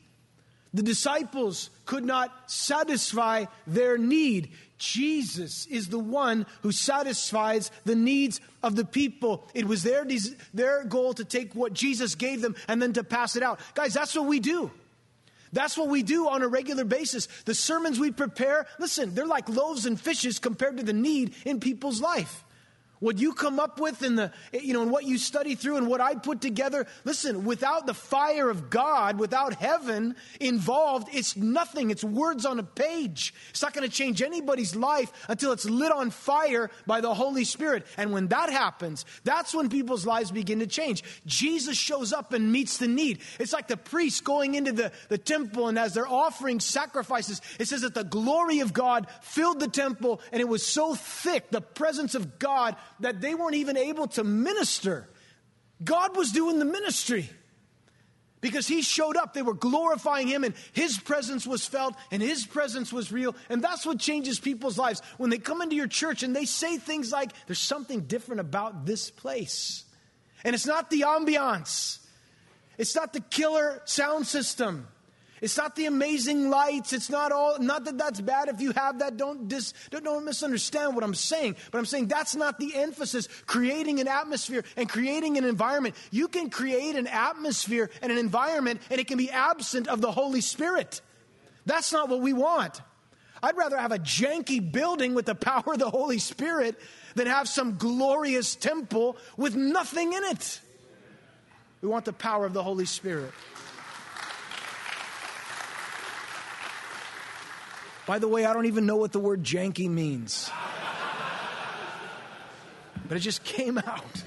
The 0.73 0.83
disciples 0.83 1.69
could 1.85 2.05
not 2.05 2.31
satisfy 2.49 3.45
their 3.67 3.97
need. 3.97 4.51
Jesus 4.77 5.65
is 5.65 5.89
the 5.89 5.99
one 5.99 6.45
who 6.61 6.71
satisfies 6.71 7.71
the 7.83 7.95
needs 7.95 8.39
of 8.63 8.75
the 8.75 8.85
people. 8.85 9.47
It 9.53 9.65
was 9.65 9.83
their, 9.83 10.05
their 10.53 10.83
goal 10.85 11.13
to 11.15 11.25
take 11.25 11.53
what 11.53 11.73
Jesus 11.73 12.15
gave 12.15 12.41
them 12.41 12.55
and 12.67 12.81
then 12.81 12.93
to 12.93 13.03
pass 13.03 13.35
it 13.35 13.43
out. 13.43 13.59
Guys, 13.73 13.93
that's 13.93 14.15
what 14.15 14.25
we 14.25 14.39
do. 14.39 14.71
That's 15.53 15.77
what 15.77 15.89
we 15.89 16.03
do 16.03 16.29
on 16.29 16.41
a 16.41 16.47
regular 16.47 16.85
basis. 16.85 17.27
The 17.45 17.53
sermons 17.53 17.99
we 17.99 18.11
prepare, 18.11 18.65
listen, 18.79 19.13
they're 19.13 19.25
like 19.25 19.49
loaves 19.49 19.85
and 19.85 19.99
fishes 19.99 20.39
compared 20.39 20.77
to 20.77 20.83
the 20.83 20.93
need 20.93 21.33
in 21.45 21.59
people's 21.59 21.99
life. 21.99 22.45
What 23.01 23.17
you 23.17 23.33
come 23.33 23.59
up 23.59 23.79
with 23.79 24.03
and 24.03 24.17
the, 24.17 24.31
you 24.53 24.73
know, 24.73 24.83
and 24.83 24.91
what 24.91 25.05
you 25.05 25.17
study 25.17 25.55
through 25.55 25.77
and 25.77 25.87
what 25.87 26.01
I 26.01 26.13
put 26.13 26.39
together, 26.39 26.85
listen, 27.03 27.45
without 27.45 27.87
the 27.87 27.95
fire 27.95 28.47
of 28.47 28.69
God, 28.69 29.17
without 29.17 29.55
heaven 29.55 30.15
involved, 30.39 31.09
it's 31.11 31.35
nothing. 31.35 31.89
It's 31.89 32.03
words 32.03 32.45
on 32.45 32.59
a 32.59 32.63
page. 32.63 33.33
It's 33.49 33.63
not 33.63 33.73
going 33.73 33.89
to 33.89 33.93
change 33.93 34.21
anybody's 34.21 34.75
life 34.75 35.11
until 35.27 35.51
it's 35.51 35.65
lit 35.65 35.91
on 35.91 36.11
fire 36.11 36.69
by 36.85 37.01
the 37.01 37.11
Holy 37.11 37.43
Spirit. 37.43 37.87
And 37.97 38.11
when 38.13 38.27
that 38.27 38.51
happens, 38.51 39.03
that's 39.23 39.51
when 39.51 39.69
people's 39.69 40.05
lives 40.05 40.29
begin 40.29 40.59
to 40.59 40.67
change. 40.67 41.03
Jesus 41.25 41.77
shows 41.77 42.13
up 42.13 42.33
and 42.33 42.51
meets 42.51 42.77
the 42.77 42.87
need. 42.87 43.17
It's 43.39 43.51
like 43.51 43.67
the 43.67 43.77
priests 43.77 44.21
going 44.21 44.53
into 44.53 44.73
the, 44.73 44.91
the 45.09 45.17
temple 45.17 45.69
and 45.69 45.79
as 45.79 45.95
they're 45.95 46.07
offering 46.07 46.59
sacrifices, 46.59 47.41
it 47.59 47.67
says 47.67 47.81
that 47.81 47.95
the 47.95 48.03
glory 48.03 48.59
of 48.59 48.73
God 48.73 49.07
filled 49.21 49.59
the 49.59 49.67
temple 49.67 50.21
and 50.31 50.39
it 50.39 50.47
was 50.47 50.63
so 50.63 50.93
thick, 50.93 51.49
the 51.49 51.61
presence 51.61 52.13
of 52.13 52.37
God 52.37 52.75
that 53.01 53.21
they 53.21 53.35
weren't 53.35 53.55
even 53.55 53.77
able 53.77 54.07
to 54.07 54.23
minister. 54.23 55.07
God 55.83 56.15
was 56.15 56.31
doing 56.31 56.59
the 56.59 56.65
ministry 56.65 57.29
because 58.41 58.67
he 58.67 58.81
showed 58.81 59.15
up. 59.15 59.33
They 59.33 59.41
were 59.41 59.53
glorifying 59.53 60.27
him, 60.27 60.43
and 60.43 60.53
his 60.73 60.97
presence 60.97 61.47
was 61.47 61.65
felt, 61.65 61.95
and 62.11 62.21
his 62.21 62.45
presence 62.45 62.91
was 62.91 63.11
real. 63.11 63.35
And 63.49 63.63
that's 63.63 63.85
what 63.85 63.99
changes 63.99 64.39
people's 64.39 64.77
lives. 64.77 65.01
When 65.17 65.29
they 65.29 65.37
come 65.37 65.61
into 65.61 65.75
your 65.75 65.87
church 65.87 66.23
and 66.23 66.35
they 66.35 66.45
say 66.45 66.77
things 66.77 67.11
like, 67.11 67.31
There's 67.47 67.59
something 67.59 68.01
different 68.01 68.41
about 68.41 68.85
this 68.85 69.09
place. 69.09 69.85
And 70.43 70.55
it's 70.55 70.65
not 70.65 70.89
the 70.89 71.01
ambiance, 71.01 71.99
it's 72.77 72.95
not 72.95 73.13
the 73.13 73.21
killer 73.21 73.81
sound 73.85 74.27
system. 74.27 74.87
It's 75.41 75.57
not 75.57 75.75
the 75.75 75.87
amazing 75.87 76.51
lights. 76.51 76.93
It's 76.93 77.09
not 77.09 77.31
all, 77.31 77.57
not 77.57 77.85
that 77.85 77.97
that's 77.97 78.21
bad 78.21 78.47
if 78.47 78.61
you 78.61 78.71
have 78.73 78.99
that. 78.99 79.17
Don't, 79.17 79.47
dis, 79.47 79.73
don't, 79.89 80.03
don't 80.03 80.23
misunderstand 80.23 80.93
what 80.93 81.03
I'm 81.03 81.15
saying. 81.15 81.55
But 81.71 81.79
I'm 81.79 81.85
saying 81.85 82.07
that's 82.07 82.35
not 82.35 82.59
the 82.59 82.75
emphasis. 82.75 83.27
Creating 83.47 83.99
an 83.99 84.07
atmosphere 84.07 84.63
and 84.77 84.87
creating 84.87 85.39
an 85.39 85.43
environment. 85.43 85.95
You 86.11 86.27
can 86.27 86.51
create 86.51 86.95
an 86.95 87.07
atmosphere 87.07 87.89
and 88.03 88.11
an 88.11 88.19
environment 88.19 88.81
and 88.91 89.01
it 89.01 89.07
can 89.07 89.17
be 89.17 89.31
absent 89.31 89.87
of 89.87 89.99
the 89.99 90.11
Holy 90.11 90.41
Spirit. 90.41 91.01
That's 91.65 91.91
not 91.91 92.07
what 92.07 92.21
we 92.21 92.33
want. 92.33 92.79
I'd 93.41 93.57
rather 93.57 93.77
have 93.77 93.91
a 93.91 93.99
janky 93.99 94.71
building 94.71 95.15
with 95.15 95.25
the 95.25 95.35
power 95.49 95.73
of 95.73 95.79
the 95.79 95.89
Holy 95.89 96.19
Spirit 96.19 96.79
than 97.15 97.25
have 97.25 97.49
some 97.49 97.77
glorious 97.77 98.53
temple 98.53 99.17
with 99.37 99.55
nothing 99.55 100.13
in 100.13 100.23
it. 100.25 100.61
We 101.81 101.89
want 101.89 102.05
the 102.05 102.13
power 102.13 102.45
of 102.45 102.53
the 102.53 102.61
Holy 102.61 102.85
Spirit. 102.85 103.31
By 108.05 108.19
the 108.19 108.27
way, 108.27 108.45
I 108.45 108.53
don't 108.53 108.65
even 108.65 108.85
know 108.85 108.95
what 108.97 109.11
the 109.11 109.19
word 109.19 109.43
janky 109.43 109.89
means. 109.89 110.49
But 113.07 113.17
it 113.17 113.21
just 113.21 113.43
came 113.43 113.77
out. 113.77 114.23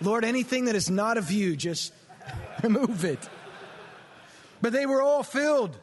Lord, 0.00 0.24
anything 0.24 0.66
that 0.66 0.74
is 0.74 0.90
not 0.90 1.18
of 1.18 1.30
you, 1.30 1.56
just 1.56 1.92
remove 2.62 3.04
it. 3.04 3.28
But 4.60 4.72
they 4.72 4.86
were 4.86 5.02
all 5.02 5.22
filled. 5.22 5.76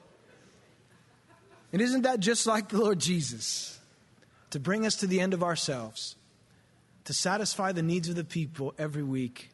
And 1.74 1.82
isn't 1.82 2.04
that 2.04 2.20
just 2.20 2.48
like 2.48 2.70
the 2.70 2.78
Lord 2.78 3.00
Jesus? 3.00 3.80
To 4.52 4.60
bring 4.60 4.86
us 4.86 4.98
to 4.98 5.08
the 5.08 5.20
end 5.20 5.34
of 5.34 5.44
ourselves, 5.44 6.16
to 7.06 7.14
satisfy 7.14 7.72
the 7.72 7.82
needs 7.82 8.08
of 8.08 8.16
the 8.16 8.24
people 8.24 8.74
every 8.78 9.04
week 9.04 9.50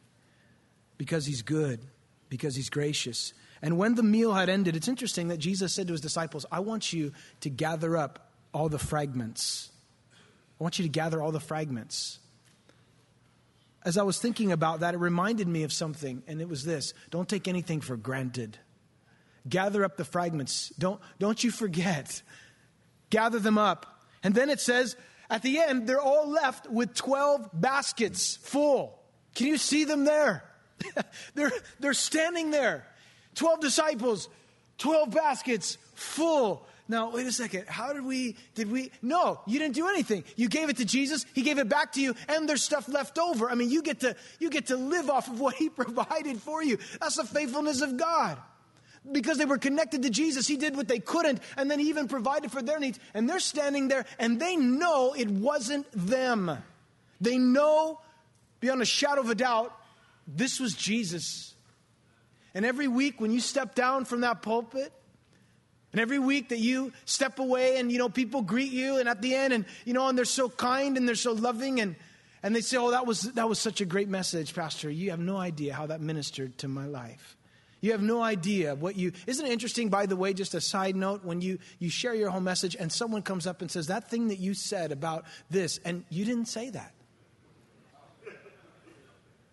because 0.98 1.26
He's 1.26 1.42
good, 1.42 1.80
because 2.28 2.54
He's 2.54 2.70
gracious, 2.70 3.32
and 3.62 3.78
when 3.78 3.94
the 3.94 4.02
meal 4.02 4.34
had 4.34 4.48
ended, 4.48 4.74
it's 4.74 4.88
interesting 4.88 5.28
that 5.28 5.38
Jesus 5.38 5.72
said 5.72 5.86
to 5.86 5.92
his 5.92 6.00
disciples, 6.00 6.44
I 6.50 6.60
want 6.60 6.92
you 6.92 7.12
to 7.40 7.48
gather 7.48 7.96
up 7.96 8.32
all 8.52 8.68
the 8.68 8.78
fragments. 8.78 9.70
I 10.60 10.64
want 10.64 10.80
you 10.80 10.82
to 10.84 10.88
gather 10.88 11.22
all 11.22 11.30
the 11.30 11.40
fragments. 11.40 12.18
As 13.84 13.96
I 13.96 14.02
was 14.02 14.18
thinking 14.18 14.50
about 14.50 14.80
that, 14.80 14.94
it 14.94 14.98
reminded 14.98 15.48
me 15.48 15.62
of 15.62 15.72
something, 15.72 16.22
and 16.26 16.40
it 16.40 16.48
was 16.48 16.64
this 16.64 16.92
don't 17.10 17.28
take 17.28 17.46
anything 17.46 17.80
for 17.80 17.96
granted. 17.96 18.58
Gather 19.48 19.84
up 19.84 19.96
the 19.96 20.04
fragments. 20.04 20.72
Don't, 20.78 21.00
don't 21.18 21.42
you 21.42 21.50
forget. 21.50 22.22
Gather 23.10 23.40
them 23.40 23.58
up. 23.58 24.04
And 24.22 24.34
then 24.34 24.50
it 24.50 24.60
says, 24.60 24.94
at 25.28 25.42
the 25.42 25.58
end, 25.58 25.88
they're 25.88 26.00
all 26.00 26.30
left 26.30 26.70
with 26.70 26.94
12 26.94 27.50
baskets 27.52 28.36
full. 28.36 29.00
Can 29.34 29.48
you 29.48 29.56
see 29.56 29.82
them 29.82 30.04
there? 30.04 30.44
they're, 31.34 31.50
they're 31.80 31.92
standing 31.92 32.52
there. 32.52 32.86
12 33.34 33.60
disciples, 33.60 34.28
12 34.78 35.10
baskets 35.10 35.78
full. 35.94 36.66
Now, 36.88 37.10
wait 37.10 37.26
a 37.26 37.32
second. 37.32 37.66
How 37.68 37.92
did 37.92 38.04
we, 38.04 38.36
did 38.54 38.70
we? 38.70 38.90
No, 39.00 39.40
you 39.46 39.58
didn't 39.58 39.74
do 39.74 39.88
anything. 39.88 40.24
You 40.36 40.48
gave 40.48 40.68
it 40.68 40.76
to 40.78 40.84
Jesus. 40.84 41.24
He 41.34 41.42
gave 41.42 41.58
it 41.58 41.68
back 41.68 41.92
to 41.92 42.00
you 42.00 42.14
and 42.28 42.48
there's 42.48 42.62
stuff 42.62 42.88
left 42.88 43.18
over. 43.18 43.48
I 43.48 43.54
mean, 43.54 43.70
you 43.70 43.82
get 43.82 44.00
to, 44.00 44.16
you 44.40 44.50
get 44.50 44.66
to 44.66 44.76
live 44.76 45.08
off 45.08 45.28
of 45.28 45.40
what 45.40 45.54
he 45.54 45.68
provided 45.70 46.40
for 46.40 46.62
you. 46.62 46.78
That's 47.00 47.16
the 47.16 47.24
faithfulness 47.24 47.80
of 47.80 47.96
God. 47.96 48.38
Because 49.10 49.38
they 49.38 49.46
were 49.46 49.58
connected 49.58 50.02
to 50.02 50.10
Jesus, 50.10 50.46
he 50.46 50.56
did 50.56 50.76
what 50.76 50.86
they 50.86 51.00
couldn't 51.00 51.40
and 51.56 51.70
then 51.70 51.78
he 51.78 51.88
even 51.88 52.08
provided 52.08 52.52
for 52.52 52.62
their 52.62 52.78
needs. 52.78 52.98
And 53.14 53.28
they're 53.28 53.40
standing 53.40 53.88
there 53.88 54.04
and 54.18 54.40
they 54.40 54.56
know 54.56 55.14
it 55.16 55.30
wasn't 55.30 55.86
them. 55.92 56.58
They 57.20 57.38
know 57.38 58.00
beyond 58.60 58.82
a 58.82 58.86
shadow 58.86 59.20
of 59.20 59.30
a 59.30 59.34
doubt 59.34 59.76
this 60.26 60.60
was 60.60 60.74
Jesus 60.74 61.51
and 62.54 62.64
every 62.64 62.88
week 62.88 63.20
when 63.20 63.32
you 63.32 63.40
step 63.40 63.74
down 63.74 64.04
from 64.04 64.20
that 64.22 64.42
pulpit, 64.42 64.92
and 65.92 66.00
every 66.00 66.18
week 66.18 66.48
that 66.48 66.58
you 66.58 66.92
step 67.04 67.38
away 67.38 67.78
and, 67.78 67.92
you 67.92 67.98
know, 67.98 68.08
people 68.08 68.40
greet 68.40 68.72
you 68.72 68.96
and 68.96 69.08
at 69.08 69.20
the 69.20 69.34
end 69.34 69.52
and, 69.52 69.66
you 69.84 69.92
know, 69.92 70.08
and 70.08 70.16
they're 70.16 70.24
so 70.24 70.48
kind 70.48 70.96
and 70.96 71.06
they're 71.06 71.14
so 71.14 71.32
loving 71.32 71.80
and, 71.80 71.96
and 72.42 72.56
they 72.56 72.62
say, 72.62 72.78
oh, 72.78 72.92
that 72.92 73.06
was, 73.06 73.20
that 73.34 73.46
was 73.46 73.58
such 73.58 73.82
a 73.82 73.84
great 73.84 74.08
message, 74.08 74.54
Pastor. 74.54 74.88
You 74.88 75.10
have 75.10 75.20
no 75.20 75.36
idea 75.36 75.74
how 75.74 75.86
that 75.86 76.00
ministered 76.00 76.56
to 76.58 76.68
my 76.68 76.86
life. 76.86 77.36
You 77.82 77.92
have 77.92 78.00
no 78.00 78.22
idea 78.22 78.74
what 78.74 78.96
you, 78.96 79.12
isn't 79.26 79.44
it 79.44 79.52
interesting, 79.52 79.90
by 79.90 80.06
the 80.06 80.16
way, 80.16 80.32
just 80.32 80.54
a 80.54 80.62
side 80.62 80.96
note, 80.96 81.24
when 81.24 81.42
you, 81.42 81.58
you 81.78 81.90
share 81.90 82.14
your 82.14 82.30
whole 82.30 82.40
message 82.40 82.74
and 82.74 82.90
someone 82.90 83.20
comes 83.20 83.46
up 83.46 83.60
and 83.60 83.70
says, 83.70 83.88
that 83.88 84.08
thing 84.08 84.28
that 84.28 84.38
you 84.38 84.54
said 84.54 84.92
about 84.92 85.26
this, 85.50 85.78
and 85.84 86.04
you 86.08 86.24
didn't 86.24 86.46
say 86.46 86.70
that 86.70 86.94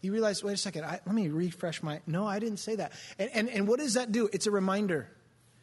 you 0.01 0.11
realize, 0.11 0.43
wait 0.43 0.53
a 0.53 0.57
second, 0.57 0.85
I, 0.85 0.99
let 1.05 1.13
me 1.13 1.27
refresh 1.27 1.83
my. 1.83 2.01
No, 2.07 2.25
I 2.25 2.39
didn't 2.39 2.57
say 2.57 2.75
that. 2.75 2.93
And, 3.17 3.29
and, 3.33 3.49
and 3.49 3.67
what 3.67 3.79
does 3.79 3.95
that 3.95 4.11
do? 4.11 4.29
It's 4.31 4.47
a 4.47 4.51
reminder. 4.51 5.09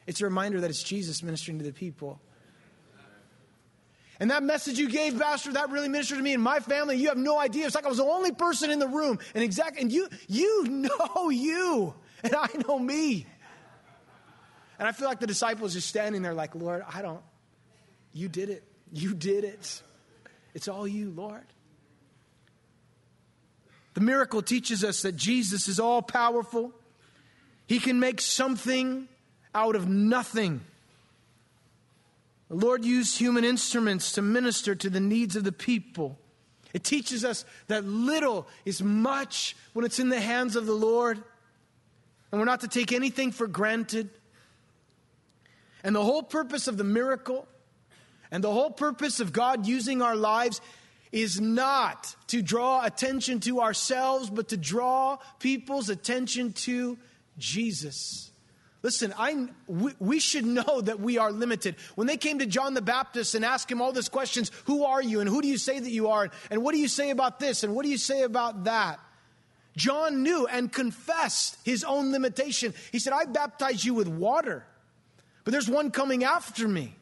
It's 0.06 0.20
a 0.20 0.24
reminder 0.24 0.60
that 0.60 0.70
it's 0.70 0.82
Jesus 0.82 1.22
ministering 1.22 1.58
to 1.58 1.64
the 1.64 1.72
people. 1.72 2.20
And 4.18 4.30
that 4.30 4.42
message 4.42 4.78
you 4.78 4.88
gave, 4.88 5.18
Pastor, 5.18 5.52
that 5.52 5.70
really 5.70 5.88
ministered 5.88 6.18
to 6.18 6.24
me 6.24 6.32
and 6.32 6.42
my 6.42 6.60
family. 6.60 6.96
You 6.96 7.08
have 7.08 7.18
no 7.18 7.38
idea. 7.38 7.66
It's 7.66 7.74
like 7.74 7.84
I 7.84 7.88
was 7.88 7.98
the 7.98 8.04
only 8.04 8.32
person 8.32 8.70
in 8.70 8.78
the 8.78 8.88
room. 8.88 9.18
And 9.34 9.44
exactly, 9.44 9.82
and 9.82 9.92
you, 9.92 10.08
you 10.26 10.64
know 10.64 11.30
you, 11.30 11.94
and 12.22 12.34
I 12.34 12.48
know 12.66 12.78
me. 12.78 13.26
And 14.78 14.86
I 14.88 14.92
feel 14.92 15.08
like 15.08 15.20
the 15.20 15.26
disciples 15.26 15.74
just 15.74 15.88
standing 15.88 16.22
there, 16.22 16.34
like, 16.34 16.54
Lord, 16.54 16.82
I 16.92 17.02
don't. 17.02 17.22
You 18.12 18.28
did 18.28 18.50
it. 18.50 18.64
You 18.92 19.14
did 19.14 19.44
it. 19.44 19.82
It's 20.54 20.68
all 20.68 20.86
you, 20.88 21.10
Lord. 21.10 21.44
The 23.96 24.02
miracle 24.02 24.42
teaches 24.42 24.84
us 24.84 25.00
that 25.02 25.16
Jesus 25.16 25.68
is 25.68 25.80
all 25.80 26.02
powerful. 26.02 26.74
He 27.66 27.78
can 27.78 27.98
make 27.98 28.20
something 28.20 29.08
out 29.54 29.74
of 29.74 29.88
nothing. 29.88 30.60
The 32.50 32.56
Lord 32.56 32.84
used 32.84 33.16
human 33.16 33.42
instruments 33.42 34.12
to 34.12 34.20
minister 34.20 34.74
to 34.74 34.90
the 34.90 35.00
needs 35.00 35.34
of 35.34 35.44
the 35.44 35.50
people. 35.50 36.18
It 36.74 36.84
teaches 36.84 37.24
us 37.24 37.46
that 37.68 37.86
little 37.86 38.46
is 38.66 38.82
much 38.82 39.56
when 39.72 39.86
it's 39.86 39.98
in 39.98 40.10
the 40.10 40.20
hands 40.20 40.56
of 40.56 40.66
the 40.66 40.74
Lord, 40.74 41.16
and 42.30 42.38
we're 42.38 42.44
not 42.44 42.60
to 42.60 42.68
take 42.68 42.92
anything 42.92 43.32
for 43.32 43.46
granted. 43.46 44.10
And 45.82 45.96
the 45.96 46.04
whole 46.04 46.22
purpose 46.22 46.68
of 46.68 46.76
the 46.76 46.84
miracle 46.84 47.48
and 48.30 48.44
the 48.44 48.52
whole 48.52 48.70
purpose 48.70 49.20
of 49.20 49.32
God 49.32 49.66
using 49.66 50.02
our 50.02 50.16
lives 50.16 50.60
is 51.16 51.40
not 51.40 52.14
to 52.26 52.42
draw 52.42 52.84
attention 52.84 53.40
to 53.40 53.62
ourselves, 53.62 54.28
but 54.28 54.48
to 54.48 54.56
draw 54.58 55.16
people's 55.38 55.88
attention 55.88 56.52
to 56.52 56.98
Jesus. 57.38 58.30
Listen, 58.82 59.14
I, 59.18 59.48
we, 59.66 59.94
we, 59.98 60.20
should 60.20 60.44
know 60.44 60.80
that 60.82 61.00
we 61.00 61.16
are 61.16 61.32
limited. 61.32 61.76
When 61.94 62.06
they 62.06 62.18
came 62.18 62.40
to 62.40 62.46
John 62.46 62.74
the 62.74 62.82
Baptist 62.82 63.34
and 63.34 63.46
asked 63.46 63.72
him 63.72 63.80
all 63.80 63.92
these 63.92 64.10
questions 64.10 64.50
who 64.66 64.84
are 64.84 65.02
you, 65.02 65.20
and 65.20 65.28
who 65.28 65.40
do 65.40 65.48
you 65.48 65.56
say 65.56 65.78
that 65.78 65.90
you 65.90 66.08
are, 66.08 66.30
and 66.50 66.62
what 66.62 66.74
do 66.74 66.78
you 66.78 66.86
say 66.86 67.08
about 67.08 67.40
this, 67.40 67.64
and 67.64 67.74
what 67.74 67.84
do 67.84 67.90
you 67.90 67.98
say 67.98 68.20
about 68.20 68.64
that? 68.64 69.00
John 69.74 70.22
knew 70.22 70.46
and 70.46 70.70
confessed 70.70 71.56
his 71.64 71.82
own 71.82 72.12
limitation. 72.12 72.74
He 72.92 72.98
said, 72.98 73.14
I 73.14 73.24
baptize 73.24 73.82
you 73.84 73.94
with 73.94 74.08
water, 74.08 74.66
but 75.44 75.52
there's 75.52 75.68
one 75.68 75.90
coming 75.90 76.24
after 76.24 76.68
me 76.68 76.94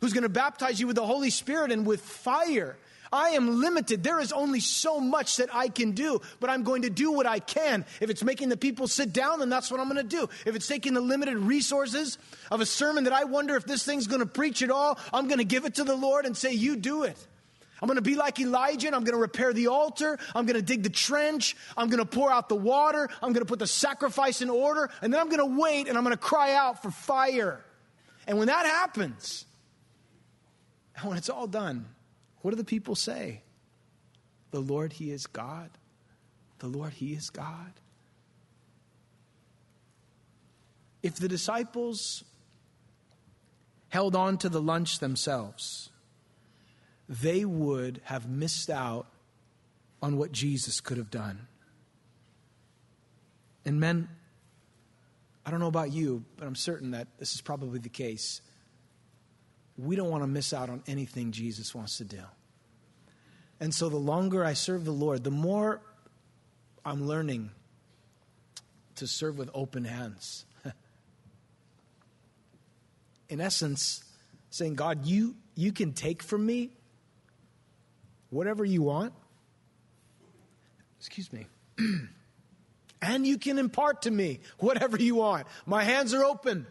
who's 0.00 0.14
going 0.14 0.22
to 0.22 0.30
baptize 0.30 0.80
you 0.80 0.86
with 0.86 0.96
the 0.96 1.04
Holy 1.04 1.30
Spirit 1.30 1.70
and 1.70 1.84
with 1.84 2.00
fire. 2.00 2.78
I 3.12 3.30
am 3.30 3.60
limited. 3.60 4.02
There 4.02 4.20
is 4.20 4.32
only 4.32 4.60
so 4.60 5.00
much 5.00 5.36
that 5.36 5.54
I 5.54 5.68
can 5.68 5.92
do, 5.92 6.20
but 6.40 6.50
I'm 6.50 6.62
going 6.62 6.82
to 6.82 6.90
do 6.90 7.12
what 7.12 7.26
I 7.26 7.38
can. 7.38 7.84
If 8.00 8.10
it's 8.10 8.22
making 8.22 8.48
the 8.48 8.56
people 8.56 8.88
sit 8.88 9.12
down, 9.12 9.38
then 9.40 9.48
that's 9.48 9.70
what 9.70 9.80
I'm 9.80 9.88
going 9.88 9.96
to 9.96 10.16
do. 10.16 10.28
If 10.46 10.54
it's 10.54 10.66
taking 10.66 10.94
the 10.94 11.00
limited 11.00 11.36
resources 11.36 12.18
of 12.50 12.60
a 12.60 12.66
sermon 12.66 13.04
that 13.04 13.12
I 13.12 13.24
wonder 13.24 13.56
if 13.56 13.64
this 13.64 13.84
thing's 13.84 14.06
going 14.06 14.20
to 14.20 14.26
preach 14.26 14.62
at 14.62 14.70
all, 14.70 14.98
I'm 15.12 15.26
going 15.26 15.38
to 15.38 15.44
give 15.44 15.64
it 15.64 15.76
to 15.76 15.84
the 15.84 15.96
Lord 15.96 16.26
and 16.26 16.36
say, 16.36 16.52
You 16.52 16.76
do 16.76 17.04
it. 17.04 17.16
I'm 17.80 17.86
going 17.86 17.96
to 17.96 18.02
be 18.02 18.16
like 18.16 18.40
Elijah 18.40 18.88
and 18.88 18.96
I'm 18.96 19.04
going 19.04 19.14
to 19.14 19.20
repair 19.20 19.52
the 19.52 19.68
altar. 19.68 20.18
I'm 20.34 20.46
going 20.46 20.56
to 20.56 20.62
dig 20.62 20.82
the 20.82 20.90
trench. 20.90 21.56
I'm 21.76 21.88
going 21.88 22.00
to 22.00 22.06
pour 22.06 22.30
out 22.30 22.48
the 22.48 22.56
water. 22.56 23.08
I'm 23.22 23.32
going 23.32 23.44
to 23.44 23.48
put 23.48 23.60
the 23.60 23.68
sacrifice 23.68 24.42
in 24.42 24.50
order. 24.50 24.90
And 25.00 25.12
then 25.12 25.20
I'm 25.20 25.28
going 25.28 25.38
to 25.38 25.60
wait 25.60 25.88
and 25.88 25.96
I'm 25.96 26.02
going 26.02 26.16
to 26.16 26.20
cry 26.20 26.54
out 26.54 26.82
for 26.82 26.90
fire. 26.90 27.64
And 28.26 28.36
when 28.36 28.48
that 28.48 28.66
happens, 28.66 29.44
and 30.96 31.08
when 31.08 31.18
it's 31.18 31.30
all 31.30 31.46
done, 31.46 31.86
what 32.42 32.52
do 32.52 32.56
the 32.56 32.64
people 32.64 32.94
say? 32.94 33.42
The 34.50 34.60
Lord, 34.60 34.94
He 34.94 35.10
is 35.10 35.26
God. 35.26 35.70
The 36.58 36.68
Lord, 36.68 36.94
He 36.94 37.12
is 37.12 37.30
God. 37.30 37.72
If 41.02 41.16
the 41.16 41.28
disciples 41.28 42.24
held 43.88 44.14
on 44.14 44.38
to 44.38 44.48
the 44.48 44.60
lunch 44.60 44.98
themselves, 44.98 45.90
they 47.08 47.44
would 47.44 48.00
have 48.04 48.28
missed 48.28 48.68
out 48.68 49.06
on 50.02 50.16
what 50.16 50.32
Jesus 50.32 50.80
could 50.80 50.98
have 50.98 51.10
done. 51.10 51.46
And 53.64 53.80
men, 53.80 54.08
I 55.44 55.50
don't 55.50 55.60
know 55.60 55.66
about 55.66 55.92
you, 55.92 56.24
but 56.36 56.46
I'm 56.46 56.54
certain 56.54 56.90
that 56.92 57.08
this 57.18 57.34
is 57.34 57.40
probably 57.40 57.78
the 57.78 57.88
case 57.88 58.40
we 59.78 59.94
don't 59.94 60.10
want 60.10 60.24
to 60.24 60.26
miss 60.26 60.52
out 60.52 60.68
on 60.68 60.82
anything 60.88 61.30
Jesus 61.30 61.74
wants 61.74 61.98
to 61.98 62.04
do. 62.04 62.20
And 63.60 63.72
so 63.72 63.88
the 63.88 63.96
longer 63.96 64.44
I 64.44 64.54
serve 64.54 64.84
the 64.84 64.90
Lord, 64.90 65.22
the 65.22 65.30
more 65.30 65.80
I'm 66.84 67.06
learning 67.06 67.50
to 68.96 69.06
serve 69.06 69.38
with 69.38 69.50
open 69.54 69.84
hands. 69.84 70.44
In 73.28 73.40
essence, 73.40 74.02
saying, 74.50 74.74
God, 74.74 75.06
you, 75.06 75.36
you 75.54 75.72
can 75.72 75.92
take 75.92 76.22
from 76.22 76.44
me 76.44 76.70
whatever 78.30 78.64
you 78.64 78.82
want. 78.82 79.12
Excuse 80.98 81.32
me. 81.32 81.46
and 83.02 83.26
you 83.26 83.38
can 83.38 83.58
impart 83.58 84.02
to 84.02 84.10
me 84.10 84.40
whatever 84.58 84.96
you 84.96 85.16
want. 85.16 85.46
My 85.66 85.84
hands 85.84 86.14
are 86.14 86.24
open. 86.24 86.66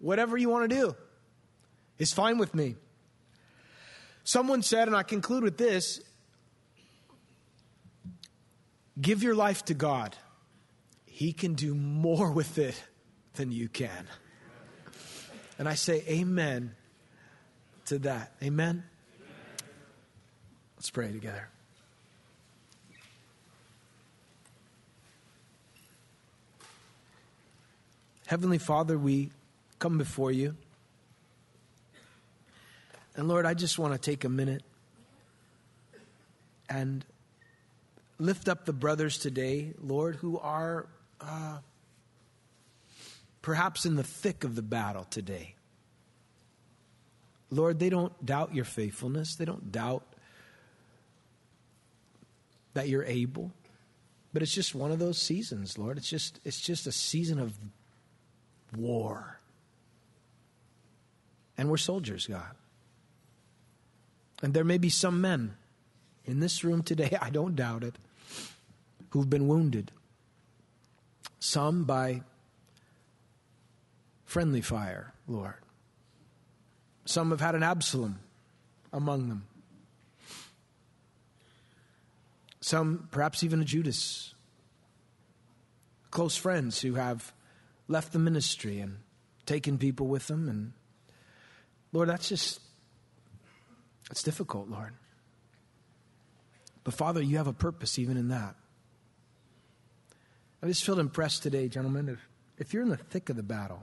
Whatever 0.00 0.36
you 0.36 0.48
want 0.48 0.68
to 0.68 0.76
do 0.76 0.96
is 1.98 2.12
fine 2.12 2.38
with 2.38 2.54
me. 2.54 2.76
Someone 4.24 4.62
said, 4.62 4.88
and 4.88 4.96
I 4.96 5.02
conclude 5.02 5.42
with 5.42 5.58
this 5.58 6.00
give 9.00 9.22
your 9.22 9.34
life 9.34 9.64
to 9.66 9.74
God. 9.74 10.16
He 11.04 11.32
can 11.32 11.54
do 11.54 11.74
more 11.74 12.30
with 12.40 12.58
it 12.58 12.82
than 13.34 13.52
you 13.52 13.68
can. 13.68 14.06
And 15.58 15.68
I 15.68 15.74
say, 15.74 16.02
Amen 16.08 16.74
to 17.86 17.98
that. 18.00 18.32
Amen. 18.42 18.84
Let's 20.76 20.90
pray 20.90 21.12
together. 21.12 21.48
Heavenly 28.26 28.58
Father, 28.58 28.98
we 28.98 29.30
come 29.78 29.98
before 29.98 30.32
you. 30.32 30.56
And 33.16 33.28
Lord, 33.28 33.46
I 33.46 33.54
just 33.54 33.78
want 33.78 33.92
to 33.92 33.98
take 33.98 34.24
a 34.24 34.28
minute 34.28 34.62
and 36.68 37.04
lift 38.18 38.48
up 38.48 38.64
the 38.64 38.72
brothers 38.72 39.18
today, 39.18 39.72
Lord, 39.80 40.16
who 40.16 40.38
are 40.38 40.86
uh, 41.20 41.58
perhaps 43.42 43.86
in 43.86 43.96
the 43.96 44.02
thick 44.02 44.44
of 44.44 44.54
the 44.54 44.62
battle 44.62 45.04
today. 45.04 45.54
Lord, 47.50 47.78
they 47.78 47.90
don't 47.90 48.24
doubt 48.24 48.54
your 48.54 48.64
faithfulness, 48.64 49.36
they 49.36 49.44
don't 49.44 49.70
doubt 49.70 50.02
that 52.72 52.88
you're 52.88 53.04
able. 53.04 53.52
But 54.32 54.42
it's 54.42 54.52
just 54.52 54.74
one 54.74 54.90
of 54.90 54.98
those 54.98 55.22
seasons, 55.22 55.78
Lord. 55.78 55.96
It's 55.96 56.10
just 56.10 56.40
it's 56.44 56.60
just 56.60 56.88
a 56.88 56.92
season 56.92 57.38
of 57.38 57.56
war. 58.76 59.38
And 61.56 61.70
we're 61.70 61.76
soldiers, 61.76 62.26
God. 62.26 62.56
And 64.44 64.52
there 64.52 64.62
may 64.62 64.76
be 64.76 64.90
some 64.90 65.22
men 65.22 65.54
in 66.26 66.40
this 66.40 66.62
room 66.62 66.82
today, 66.82 67.16
I 67.22 67.30
don't 67.30 67.56
doubt 67.56 67.82
it, 67.82 67.94
who've 69.08 69.28
been 69.28 69.48
wounded. 69.48 69.90
Some 71.40 71.84
by 71.84 72.20
friendly 74.26 74.60
fire, 74.60 75.14
Lord. 75.26 75.54
Some 77.06 77.30
have 77.30 77.40
had 77.40 77.54
an 77.54 77.62
Absalom 77.62 78.18
among 78.92 79.30
them. 79.30 79.46
Some, 82.60 83.08
perhaps 83.10 83.42
even 83.42 83.62
a 83.62 83.64
Judas. 83.64 84.34
Close 86.10 86.36
friends 86.36 86.82
who 86.82 86.94
have 86.94 87.32
left 87.88 88.12
the 88.12 88.18
ministry 88.18 88.80
and 88.80 88.98
taken 89.46 89.78
people 89.78 90.06
with 90.06 90.26
them. 90.26 90.50
And 90.50 90.72
Lord, 91.94 92.10
that's 92.10 92.28
just, 92.28 92.60
it's 94.14 94.22
difficult, 94.22 94.68
Lord. 94.68 94.94
But 96.84 96.94
Father, 96.94 97.20
you 97.20 97.36
have 97.38 97.48
a 97.48 97.52
purpose 97.52 97.98
even 97.98 98.16
in 98.16 98.28
that. 98.28 98.54
I 100.62 100.68
just 100.68 100.84
feel 100.84 101.00
impressed 101.00 101.42
today, 101.42 101.66
gentlemen, 101.66 102.08
if, 102.08 102.28
if 102.56 102.72
you're 102.72 102.84
in 102.84 102.90
the 102.90 102.96
thick 102.96 103.28
of 103.28 103.34
the 103.34 103.42
battle, 103.42 103.82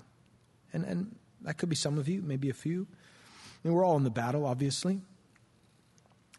and, 0.72 0.86
and 0.86 1.14
that 1.42 1.58
could 1.58 1.68
be 1.68 1.76
some 1.76 1.98
of 1.98 2.08
you, 2.08 2.22
maybe 2.22 2.50
a 2.50 2.54
few. 2.54 2.88
I 2.90 3.68
mean, 3.68 3.74
we're 3.74 3.84
all 3.84 3.98
in 3.98 4.06
the 4.06 4.10
battle, 4.10 4.46
obviously. 4.46 5.02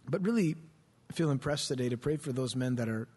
But 0.09 0.25
really, 0.25 0.57
feel 1.13 1.31
impressed 1.31 1.69
today 1.69 1.91
to 1.91 1.99
pray 1.99 2.17
for 2.17 2.33
those 2.33 2.57
men 2.57 2.77
that 2.77 2.89
are. 2.89 3.09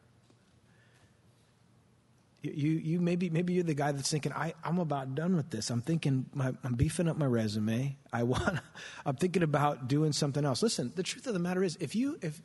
You, 2.54 2.72
you 2.72 3.00
maybe 3.00 3.30
maybe 3.30 3.54
you're 3.54 3.64
the 3.64 3.74
guy 3.74 3.91
that's 3.91 4.10
thinking 4.10 4.34
I'm 4.36 4.80
about 4.80 5.16
done 5.16 5.36
with 5.36 5.50
this. 5.50 5.70
I'm 5.70 5.82
thinking 5.82 6.26
my, 6.34 6.54
I'm 6.64 6.76
beefing 6.76 7.08
up 7.08 7.18
my 7.18 7.26
resume. 7.26 7.98
I 8.12 8.24
want 8.24 8.60
I'm 9.06 9.16
thinking 9.16 9.43
about 9.43 9.88
doing 9.88 10.12
something 10.12 10.46
else. 10.46 10.62
Listen, 10.62 10.91
the 10.96 11.04
truth 11.04 11.28
of 11.28 11.34
the 11.34 11.39
matter 11.39 11.64
is, 11.64 11.78
if 11.80 11.96
you 11.96 12.18
if 12.22 12.41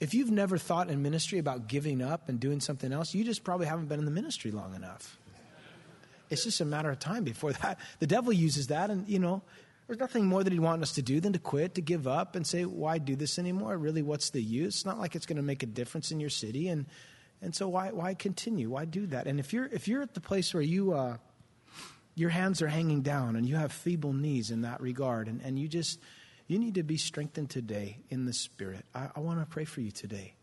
if 0.00 0.14
you've 0.14 0.30
never 0.30 0.56
thought 0.56 0.88
in 0.88 1.02
ministry 1.02 1.38
about 1.38 1.68
giving 1.68 2.00
up 2.00 2.28
and 2.28 2.40
doing 2.40 2.60
something 2.60 2.92
else, 2.92 3.14
you 3.14 3.24
just 3.24 3.44
probably 3.44 3.66
haven't 3.66 3.86
been 3.86 3.98
in 3.98 4.06
the 4.06 4.10
ministry 4.10 4.50
long 4.50 4.74
enough. 4.74 5.18
It's 6.30 6.44
just 6.44 6.60
a 6.60 6.64
matter 6.64 6.90
of 6.90 6.98
time 6.98 7.24
before 7.24 7.52
that. 7.54 7.78
The 7.98 8.06
devil 8.06 8.32
uses 8.32 8.68
that, 8.68 8.88
and 8.90 9.08
you 9.08 9.18
know, 9.18 9.42
there's 9.86 9.98
nothing 9.98 10.26
more 10.26 10.44
that 10.44 10.52
he'd 10.52 10.60
want 10.60 10.82
us 10.82 10.92
to 10.92 11.02
do 11.02 11.20
than 11.20 11.32
to 11.32 11.40
quit, 11.40 11.74
to 11.74 11.82
give 11.82 12.06
up, 12.06 12.36
and 12.36 12.46
say, 12.46 12.64
why 12.64 12.98
do 12.98 13.16
this 13.16 13.38
anymore? 13.38 13.76
Really, 13.76 14.02
what's 14.02 14.30
the 14.30 14.40
use? 14.40 14.76
It's 14.76 14.86
not 14.86 15.00
like 15.00 15.16
it's 15.16 15.26
going 15.26 15.36
to 15.38 15.42
make 15.42 15.64
a 15.64 15.66
difference 15.66 16.12
in 16.12 16.20
your 16.20 16.30
city. 16.30 16.68
And, 16.68 16.86
and 17.42 17.54
so 17.54 17.68
why, 17.68 17.90
why 17.90 18.14
continue? 18.14 18.70
Why 18.70 18.84
do 18.84 19.06
that? 19.08 19.26
And 19.26 19.40
if 19.40 19.52
you're, 19.52 19.66
if 19.66 19.88
you're 19.88 20.02
at 20.02 20.14
the 20.14 20.20
place 20.20 20.52
where 20.52 20.62
you, 20.62 20.92
uh, 20.92 21.16
your 22.14 22.30
hands 22.30 22.60
are 22.60 22.68
hanging 22.68 23.02
down 23.02 23.36
and 23.36 23.48
you 23.48 23.56
have 23.56 23.72
feeble 23.72 24.12
knees 24.12 24.50
in 24.50 24.62
that 24.62 24.80
regard, 24.80 25.28
and, 25.28 25.40
and 25.42 25.58
you 25.58 25.68
just, 25.68 25.98
you 26.46 26.58
need 26.58 26.74
to 26.74 26.82
be 26.82 26.96
strengthened 26.96 27.48
today 27.48 27.98
in 28.10 28.26
the 28.26 28.32
Spirit. 28.32 28.84
I, 28.94 29.08
I 29.16 29.20
want 29.20 29.40
to 29.40 29.46
pray 29.46 29.64
for 29.64 29.80
you 29.80 29.90
today. 29.90 30.34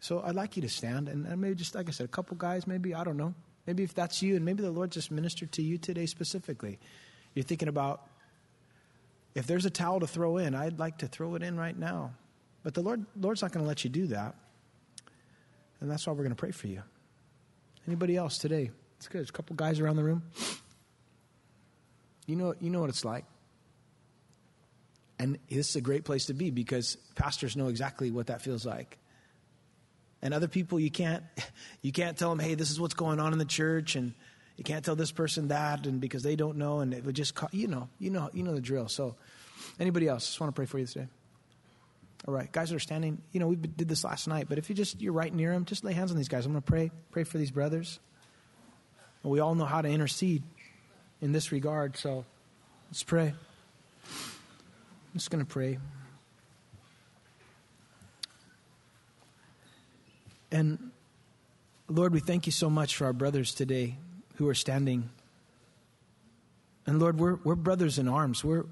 So 0.00 0.22
I'd 0.22 0.34
like 0.34 0.56
you 0.56 0.62
to 0.62 0.68
stand, 0.68 1.08
and, 1.08 1.26
and 1.26 1.40
maybe 1.40 1.54
just, 1.54 1.74
like 1.74 1.88
I 1.88 1.92
said, 1.92 2.04
a 2.04 2.08
couple 2.08 2.36
guys, 2.36 2.66
maybe, 2.66 2.94
I 2.94 3.02
don't 3.04 3.16
know. 3.16 3.34
Maybe 3.66 3.82
if 3.82 3.94
that's 3.94 4.22
you, 4.22 4.36
and 4.36 4.44
maybe 4.44 4.62
the 4.62 4.70
Lord 4.70 4.92
just 4.92 5.10
ministered 5.10 5.50
to 5.52 5.62
you 5.62 5.78
today 5.78 6.06
specifically. 6.06 6.78
You're 7.34 7.44
thinking 7.44 7.68
about 7.68 8.02
if 9.34 9.46
there's 9.46 9.64
a 9.64 9.70
towel 9.70 10.00
to 10.00 10.06
throw 10.06 10.36
in, 10.36 10.54
I'd 10.54 10.78
like 10.78 10.98
to 10.98 11.08
throw 11.08 11.34
it 11.34 11.42
in 11.42 11.56
right 11.56 11.76
now. 11.76 12.12
But 12.62 12.74
the 12.74 12.82
Lord, 12.82 13.04
Lord's 13.20 13.42
not 13.42 13.52
going 13.52 13.64
to 13.64 13.68
let 13.68 13.84
you 13.84 13.90
do 13.90 14.06
that. 14.08 14.34
And 15.80 15.90
that's 15.90 16.06
why 16.06 16.12
we're 16.12 16.22
going 16.22 16.30
to 16.30 16.36
pray 16.36 16.52
for 16.52 16.68
you. 16.68 16.82
Anybody 17.86 18.16
else 18.16 18.38
today? 18.38 18.70
It's 18.96 19.08
good. 19.08 19.18
There's 19.18 19.30
a 19.30 19.32
couple 19.32 19.56
guys 19.56 19.80
around 19.80 19.96
the 19.96 20.04
room. 20.04 20.22
You 22.26 22.36
know, 22.36 22.54
you 22.60 22.70
know 22.70 22.80
what 22.80 22.90
it's 22.90 23.04
like. 23.04 23.24
And 25.18 25.38
this 25.48 25.70
is 25.70 25.76
a 25.76 25.80
great 25.80 26.04
place 26.04 26.26
to 26.26 26.34
be 26.34 26.50
because 26.50 26.96
pastors 27.14 27.56
know 27.56 27.68
exactly 27.68 28.10
what 28.10 28.26
that 28.26 28.42
feels 28.42 28.66
like. 28.66 28.98
And 30.22 30.34
other 30.34 30.48
people, 30.48 30.80
you 30.80 30.90
can't, 30.90 31.22
you 31.82 31.92
can't 31.92 32.18
tell 32.18 32.30
them, 32.30 32.38
hey, 32.38 32.54
this 32.54 32.70
is 32.70 32.80
what's 32.80 32.94
going 32.94 33.20
on 33.20 33.32
in 33.32 33.38
the 33.38 33.44
church, 33.44 33.96
and 33.96 34.12
you 34.56 34.64
can't 34.64 34.84
tell 34.84 34.96
this 34.96 35.12
person 35.12 35.48
that, 35.48 35.86
and 35.86 36.00
because 36.00 36.22
they 36.22 36.36
don't 36.36 36.56
know, 36.56 36.80
and 36.80 36.92
it 36.92 37.04
would 37.04 37.14
just, 37.14 37.38
you 37.52 37.68
know, 37.68 37.88
you 37.98 38.10
know, 38.10 38.30
you 38.32 38.42
know 38.42 38.54
the 38.54 38.60
drill. 38.60 38.88
So, 38.88 39.14
anybody 39.78 40.08
else? 40.08 40.26
Just 40.26 40.40
want 40.40 40.54
to 40.54 40.58
pray 40.58 40.66
for 40.66 40.78
you 40.78 40.86
today. 40.86 41.06
All 42.26 42.34
right, 42.34 42.50
guys 42.50 42.70
that 42.70 42.76
are 42.76 42.80
standing. 42.80 43.22
You 43.32 43.40
know, 43.40 43.48
we 43.48 43.56
did 43.56 43.88
this 43.88 44.02
last 44.04 44.26
night, 44.26 44.46
but 44.48 44.58
if 44.58 44.68
you 44.68 44.74
just 44.74 45.00
you're 45.00 45.12
right 45.12 45.32
near 45.32 45.52
them, 45.52 45.64
just 45.64 45.84
lay 45.84 45.92
hands 45.92 46.10
on 46.10 46.16
these 46.16 46.28
guys. 46.28 46.46
I'm 46.46 46.52
going 46.52 46.62
to 46.62 46.66
pray, 46.66 46.90
pray 47.10 47.24
for 47.24 47.38
these 47.38 47.50
brothers. 47.50 48.00
And 49.22 49.30
we 49.30 49.40
all 49.40 49.54
know 49.54 49.64
how 49.64 49.82
to 49.82 49.88
intercede 49.88 50.42
in 51.20 51.32
this 51.32 51.52
regard, 51.52 51.96
so 51.96 52.24
let's 52.88 53.02
pray. 53.02 53.34
I'm 54.06 55.14
just 55.14 55.30
going 55.30 55.44
to 55.44 55.50
pray. 55.50 55.78
And 60.50 60.90
Lord, 61.88 62.12
we 62.12 62.20
thank 62.20 62.46
you 62.46 62.52
so 62.52 62.70
much 62.70 62.96
for 62.96 63.04
our 63.04 63.12
brothers 63.12 63.54
today 63.54 63.96
who 64.36 64.48
are 64.48 64.54
standing. 64.54 65.10
And 66.86 66.98
Lord, 66.98 67.18
we're, 67.18 67.36
we're 67.36 67.54
brothers 67.56 67.98
in 67.98 68.08
arms. 68.08 68.44
We're, 68.44 68.64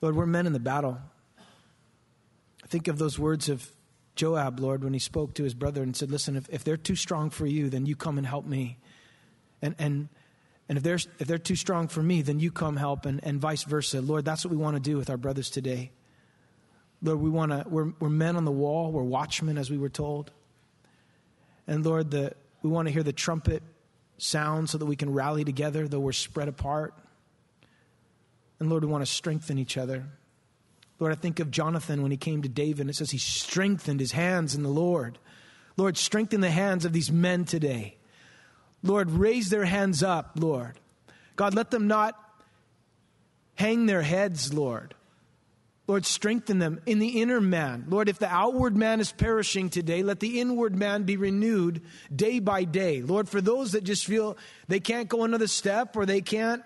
Lord, 0.00 0.16
we're 0.16 0.26
men 0.26 0.46
in 0.46 0.52
the 0.52 0.60
battle. 0.60 0.98
Think 2.72 2.88
of 2.88 2.96
those 2.96 3.18
words 3.18 3.50
of 3.50 3.70
Joab, 4.14 4.58
Lord, 4.58 4.82
when 4.82 4.94
he 4.94 4.98
spoke 4.98 5.34
to 5.34 5.44
his 5.44 5.52
brother 5.52 5.82
and 5.82 5.94
said, 5.94 6.10
Listen, 6.10 6.36
if, 6.36 6.48
if 6.48 6.64
they're 6.64 6.78
too 6.78 6.96
strong 6.96 7.28
for 7.28 7.44
you, 7.44 7.68
then 7.68 7.84
you 7.84 7.94
come 7.94 8.16
and 8.16 8.26
help 8.26 8.46
me. 8.46 8.78
And, 9.60 9.74
and, 9.78 10.08
and 10.70 10.78
if, 10.78 10.82
they're, 10.82 10.98
if 11.18 11.28
they're 11.28 11.36
too 11.36 11.54
strong 11.54 11.86
for 11.86 12.02
me, 12.02 12.22
then 12.22 12.40
you 12.40 12.50
come 12.50 12.78
help, 12.78 13.04
and, 13.04 13.22
and 13.24 13.38
vice 13.38 13.64
versa. 13.64 14.00
Lord, 14.00 14.24
that's 14.24 14.42
what 14.42 14.52
we 14.52 14.56
want 14.56 14.76
to 14.76 14.80
do 14.80 14.96
with 14.96 15.10
our 15.10 15.18
brothers 15.18 15.50
today. 15.50 15.90
Lord, 17.02 17.20
we 17.20 17.28
want 17.28 17.52
to, 17.52 17.68
we're, 17.68 17.92
we're 18.00 18.08
men 18.08 18.36
on 18.36 18.46
the 18.46 18.50
wall, 18.50 18.90
we're 18.90 19.02
watchmen, 19.02 19.58
as 19.58 19.70
we 19.70 19.76
were 19.76 19.90
told. 19.90 20.30
And 21.66 21.84
Lord, 21.84 22.10
the, 22.10 22.32
we 22.62 22.70
want 22.70 22.88
to 22.88 22.92
hear 22.92 23.02
the 23.02 23.12
trumpet 23.12 23.62
sound 24.16 24.70
so 24.70 24.78
that 24.78 24.86
we 24.86 24.96
can 24.96 25.12
rally 25.12 25.44
together, 25.44 25.86
though 25.88 26.00
we're 26.00 26.12
spread 26.12 26.48
apart. 26.48 26.94
And 28.60 28.70
Lord, 28.70 28.82
we 28.82 28.90
want 28.90 29.04
to 29.04 29.12
strengthen 29.12 29.58
each 29.58 29.76
other. 29.76 30.06
Lord, 31.02 31.10
I 31.10 31.16
think 31.16 31.40
of 31.40 31.50
Jonathan 31.50 32.00
when 32.02 32.12
he 32.12 32.16
came 32.16 32.42
to 32.42 32.48
David, 32.48 32.82
and 32.82 32.90
it 32.90 32.94
says 32.94 33.10
he 33.10 33.18
strengthened 33.18 33.98
his 33.98 34.12
hands 34.12 34.54
in 34.54 34.62
the 34.62 34.68
Lord. 34.68 35.18
Lord, 35.76 35.96
strengthen 35.96 36.40
the 36.40 36.48
hands 36.48 36.84
of 36.84 36.92
these 36.92 37.10
men 37.10 37.44
today. 37.44 37.96
Lord, 38.84 39.10
raise 39.10 39.50
their 39.50 39.64
hands 39.64 40.04
up, 40.04 40.34
Lord. 40.36 40.78
God, 41.34 41.54
let 41.54 41.72
them 41.72 41.88
not 41.88 42.16
hang 43.56 43.86
their 43.86 44.02
heads, 44.02 44.54
Lord. 44.54 44.94
Lord, 45.88 46.06
strengthen 46.06 46.60
them 46.60 46.80
in 46.86 47.00
the 47.00 47.20
inner 47.20 47.40
man. 47.40 47.86
Lord, 47.88 48.08
if 48.08 48.20
the 48.20 48.32
outward 48.32 48.76
man 48.76 49.00
is 49.00 49.10
perishing 49.10 49.70
today, 49.70 50.04
let 50.04 50.20
the 50.20 50.40
inward 50.40 50.76
man 50.76 51.02
be 51.02 51.16
renewed 51.16 51.82
day 52.14 52.38
by 52.38 52.62
day. 52.62 53.02
Lord, 53.02 53.28
for 53.28 53.40
those 53.40 53.72
that 53.72 53.82
just 53.82 54.06
feel 54.06 54.36
they 54.68 54.78
can't 54.78 55.08
go 55.08 55.24
another 55.24 55.48
step 55.48 55.96
or 55.96 56.06
they 56.06 56.20
can't 56.20 56.62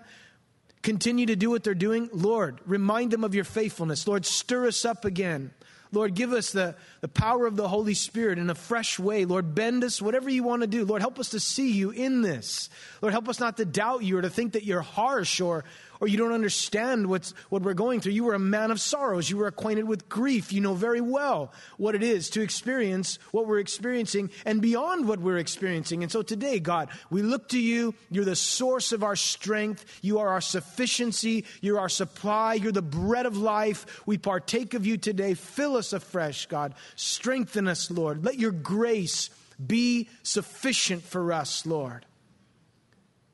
continue 0.87 1.25
to 1.25 1.35
do 1.35 1.49
what 1.49 1.65
they're 1.65 1.75
doing, 1.75 2.09
Lord, 2.13 2.61
remind 2.65 3.11
them 3.11 3.25
of 3.25 3.35
your 3.35 3.43
faithfulness. 3.43 4.07
Lord, 4.07 4.25
stir 4.25 4.67
us 4.67 4.85
up 4.85 5.03
again. 5.03 5.51
Lord, 5.91 6.13
give 6.13 6.31
us 6.31 6.53
the, 6.53 6.75
the 7.01 7.09
power 7.09 7.45
of 7.45 7.57
the 7.57 7.67
Holy 7.67 7.93
Spirit 7.93 8.39
in 8.39 8.49
a 8.49 8.55
fresh 8.55 8.97
way. 8.97 9.25
Lord, 9.25 9.53
bend 9.53 9.83
us, 9.83 10.01
whatever 10.01 10.29
you 10.29 10.43
want 10.43 10.61
to 10.61 10.67
do. 10.67 10.85
Lord, 10.85 11.01
help 11.01 11.19
us 11.19 11.31
to 11.31 11.41
see 11.41 11.73
you 11.73 11.89
in 11.89 12.21
this. 12.21 12.69
Lord, 13.01 13.11
help 13.11 13.27
us 13.27 13.41
not 13.41 13.57
to 13.57 13.65
doubt 13.65 14.03
you 14.03 14.17
or 14.17 14.21
to 14.21 14.29
think 14.29 14.53
that 14.53 14.63
you're 14.63 14.79
harsh 14.79 15.41
or, 15.41 15.65
or 15.99 16.07
you 16.07 16.17
don't 16.17 16.31
understand 16.31 17.07
what's, 17.07 17.31
what 17.49 17.61
we're 17.61 17.73
going 17.73 18.01
through. 18.01 18.13
You 18.13 18.23
were 18.23 18.33
a 18.33 18.39
man 18.39 18.71
of 18.71 18.79
sorrows. 18.79 19.29
You 19.29 19.37
were 19.37 19.47
acquainted 19.47 19.87
with 19.87 20.09
grief. 20.09 20.51
You 20.51 20.61
know 20.61 20.73
very 20.73 21.01
well 21.01 21.51
what 21.77 21.95
it 21.95 22.03
is 22.03 22.29
to 22.31 22.41
experience 22.41 23.19
what 23.31 23.47
we're 23.47 23.59
experiencing 23.59 24.29
and 24.45 24.61
beyond 24.61 25.07
what 25.07 25.19
we're 25.19 25.37
experiencing. 25.37 26.03
And 26.03 26.11
so 26.11 26.21
today, 26.21 26.59
God, 26.59 26.89
we 27.09 27.21
look 27.21 27.49
to 27.49 27.59
you. 27.59 27.93
You're 28.09 28.25
the 28.25 28.35
source 28.35 28.91
of 28.91 29.03
our 29.03 29.15
strength. 29.15 29.85
You 30.01 30.19
are 30.19 30.29
our 30.29 30.41
sufficiency. 30.41 31.45
You're 31.61 31.79
our 31.79 31.89
supply. 31.89 32.55
You're 32.55 32.71
the 32.71 32.81
bread 32.81 33.25
of 33.25 33.37
life. 33.37 34.01
We 34.05 34.17
partake 34.17 34.73
of 34.73 34.85
you 34.85 34.97
today. 34.97 35.33
Fill 35.33 35.77
us 35.77 35.93
afresh, 35.93 36.45
God. 36.47 36.73
Strengthen 36.95 37.67
us, 37.67 37.89
Lord. 37.89 38.23
Let 38.23 38.39
your 38.39 38.51
grace 38.51 39.29
be 39.65 40.09
sufficient 40.23 41.03
for 41.03 41.33
us, 41.33 41.65
Lord. 41.65 42.05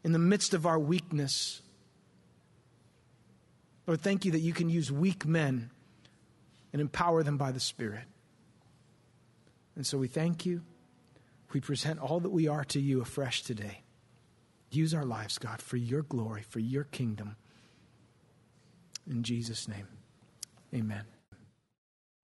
In 0.04 0.12
the 0.12 0.20
midst 0.20 0.54
of 0.54 0.66
our 0.66 0.80
weakness, 0.80 1.62
Lord, 3.86 4.02
thank 4.02 4.26
you 4.26 4.32
that 4.32 4.40
you 4.40 4.54
can 4.54 4.70
use 4.70 4.92
weak 4.92 5.26
men 5.26 5.70
and 6.72 6.82
empower 6.82 7.24
them 7.24 7.38
by 7.38 7.52
the 7.52 7.60
Spirit. 7.60 8.06
And 9.76 9.86
so 9.86 9.98
we 9.98 10.08
thank 10.08 10.46
you. 10.46 10.62
We 11.52 11.60
present 11.60 12.00
all 12.00 12.20
that 12.20 12.32
we 12.32 12.48
are 12.48 12.64
to 12.66 12.80
you 12.80 13.02
afresh 13.02 13.44
today. 13.44 13.84
Use 14.72 14.94
our 14.94 15.06
lives, 15.06 15.38
God, 15.38 15.62
for 15.62 15.78
your 15.78 16.02
glory, 16.02 16.42
for 16.42 16.60
your 16.60 16.86
kingdom. 16.86 17.36
In 19.10 19.22
Jesus' 19.22 19.68
name, 19.68 19.88
amen. 20.74 21.04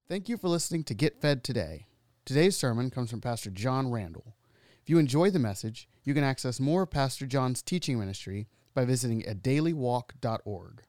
Thank 0.07 0.29
you 0.29 0.37
for 0.37 0.47
listening 0.47 0.83
to 0.85 0.95
Get 0.95 1.21
Fed 1.21 1.43
Today. 1.43 1.85
Today's 2.25 2.57
sermon 2.57 2.89
comes 2.89 3.11
from 3.11 3.21
Pastor 3.21 3.51
John 3.51 3.91
Randall. 3.91 4.33
If 4.81 4.89
you 4.89 4.97
enjoy 4.97 5.29
the 5.29 5.37
message, 5.37 5.87
you 6.03 6.15
can 6.15 6.23
access 6.23 6.59
more 6.59 6.83
of 6.83 6.89
Pastor 6.89 7.27
John's 7.27 7.61
teaching 7.61 7.99
ministry 7.99 8.47
by 8.73 8.85
visiting 8.85 9.27
a 9.27 9.35
dailywalk.org. 9.35 10.81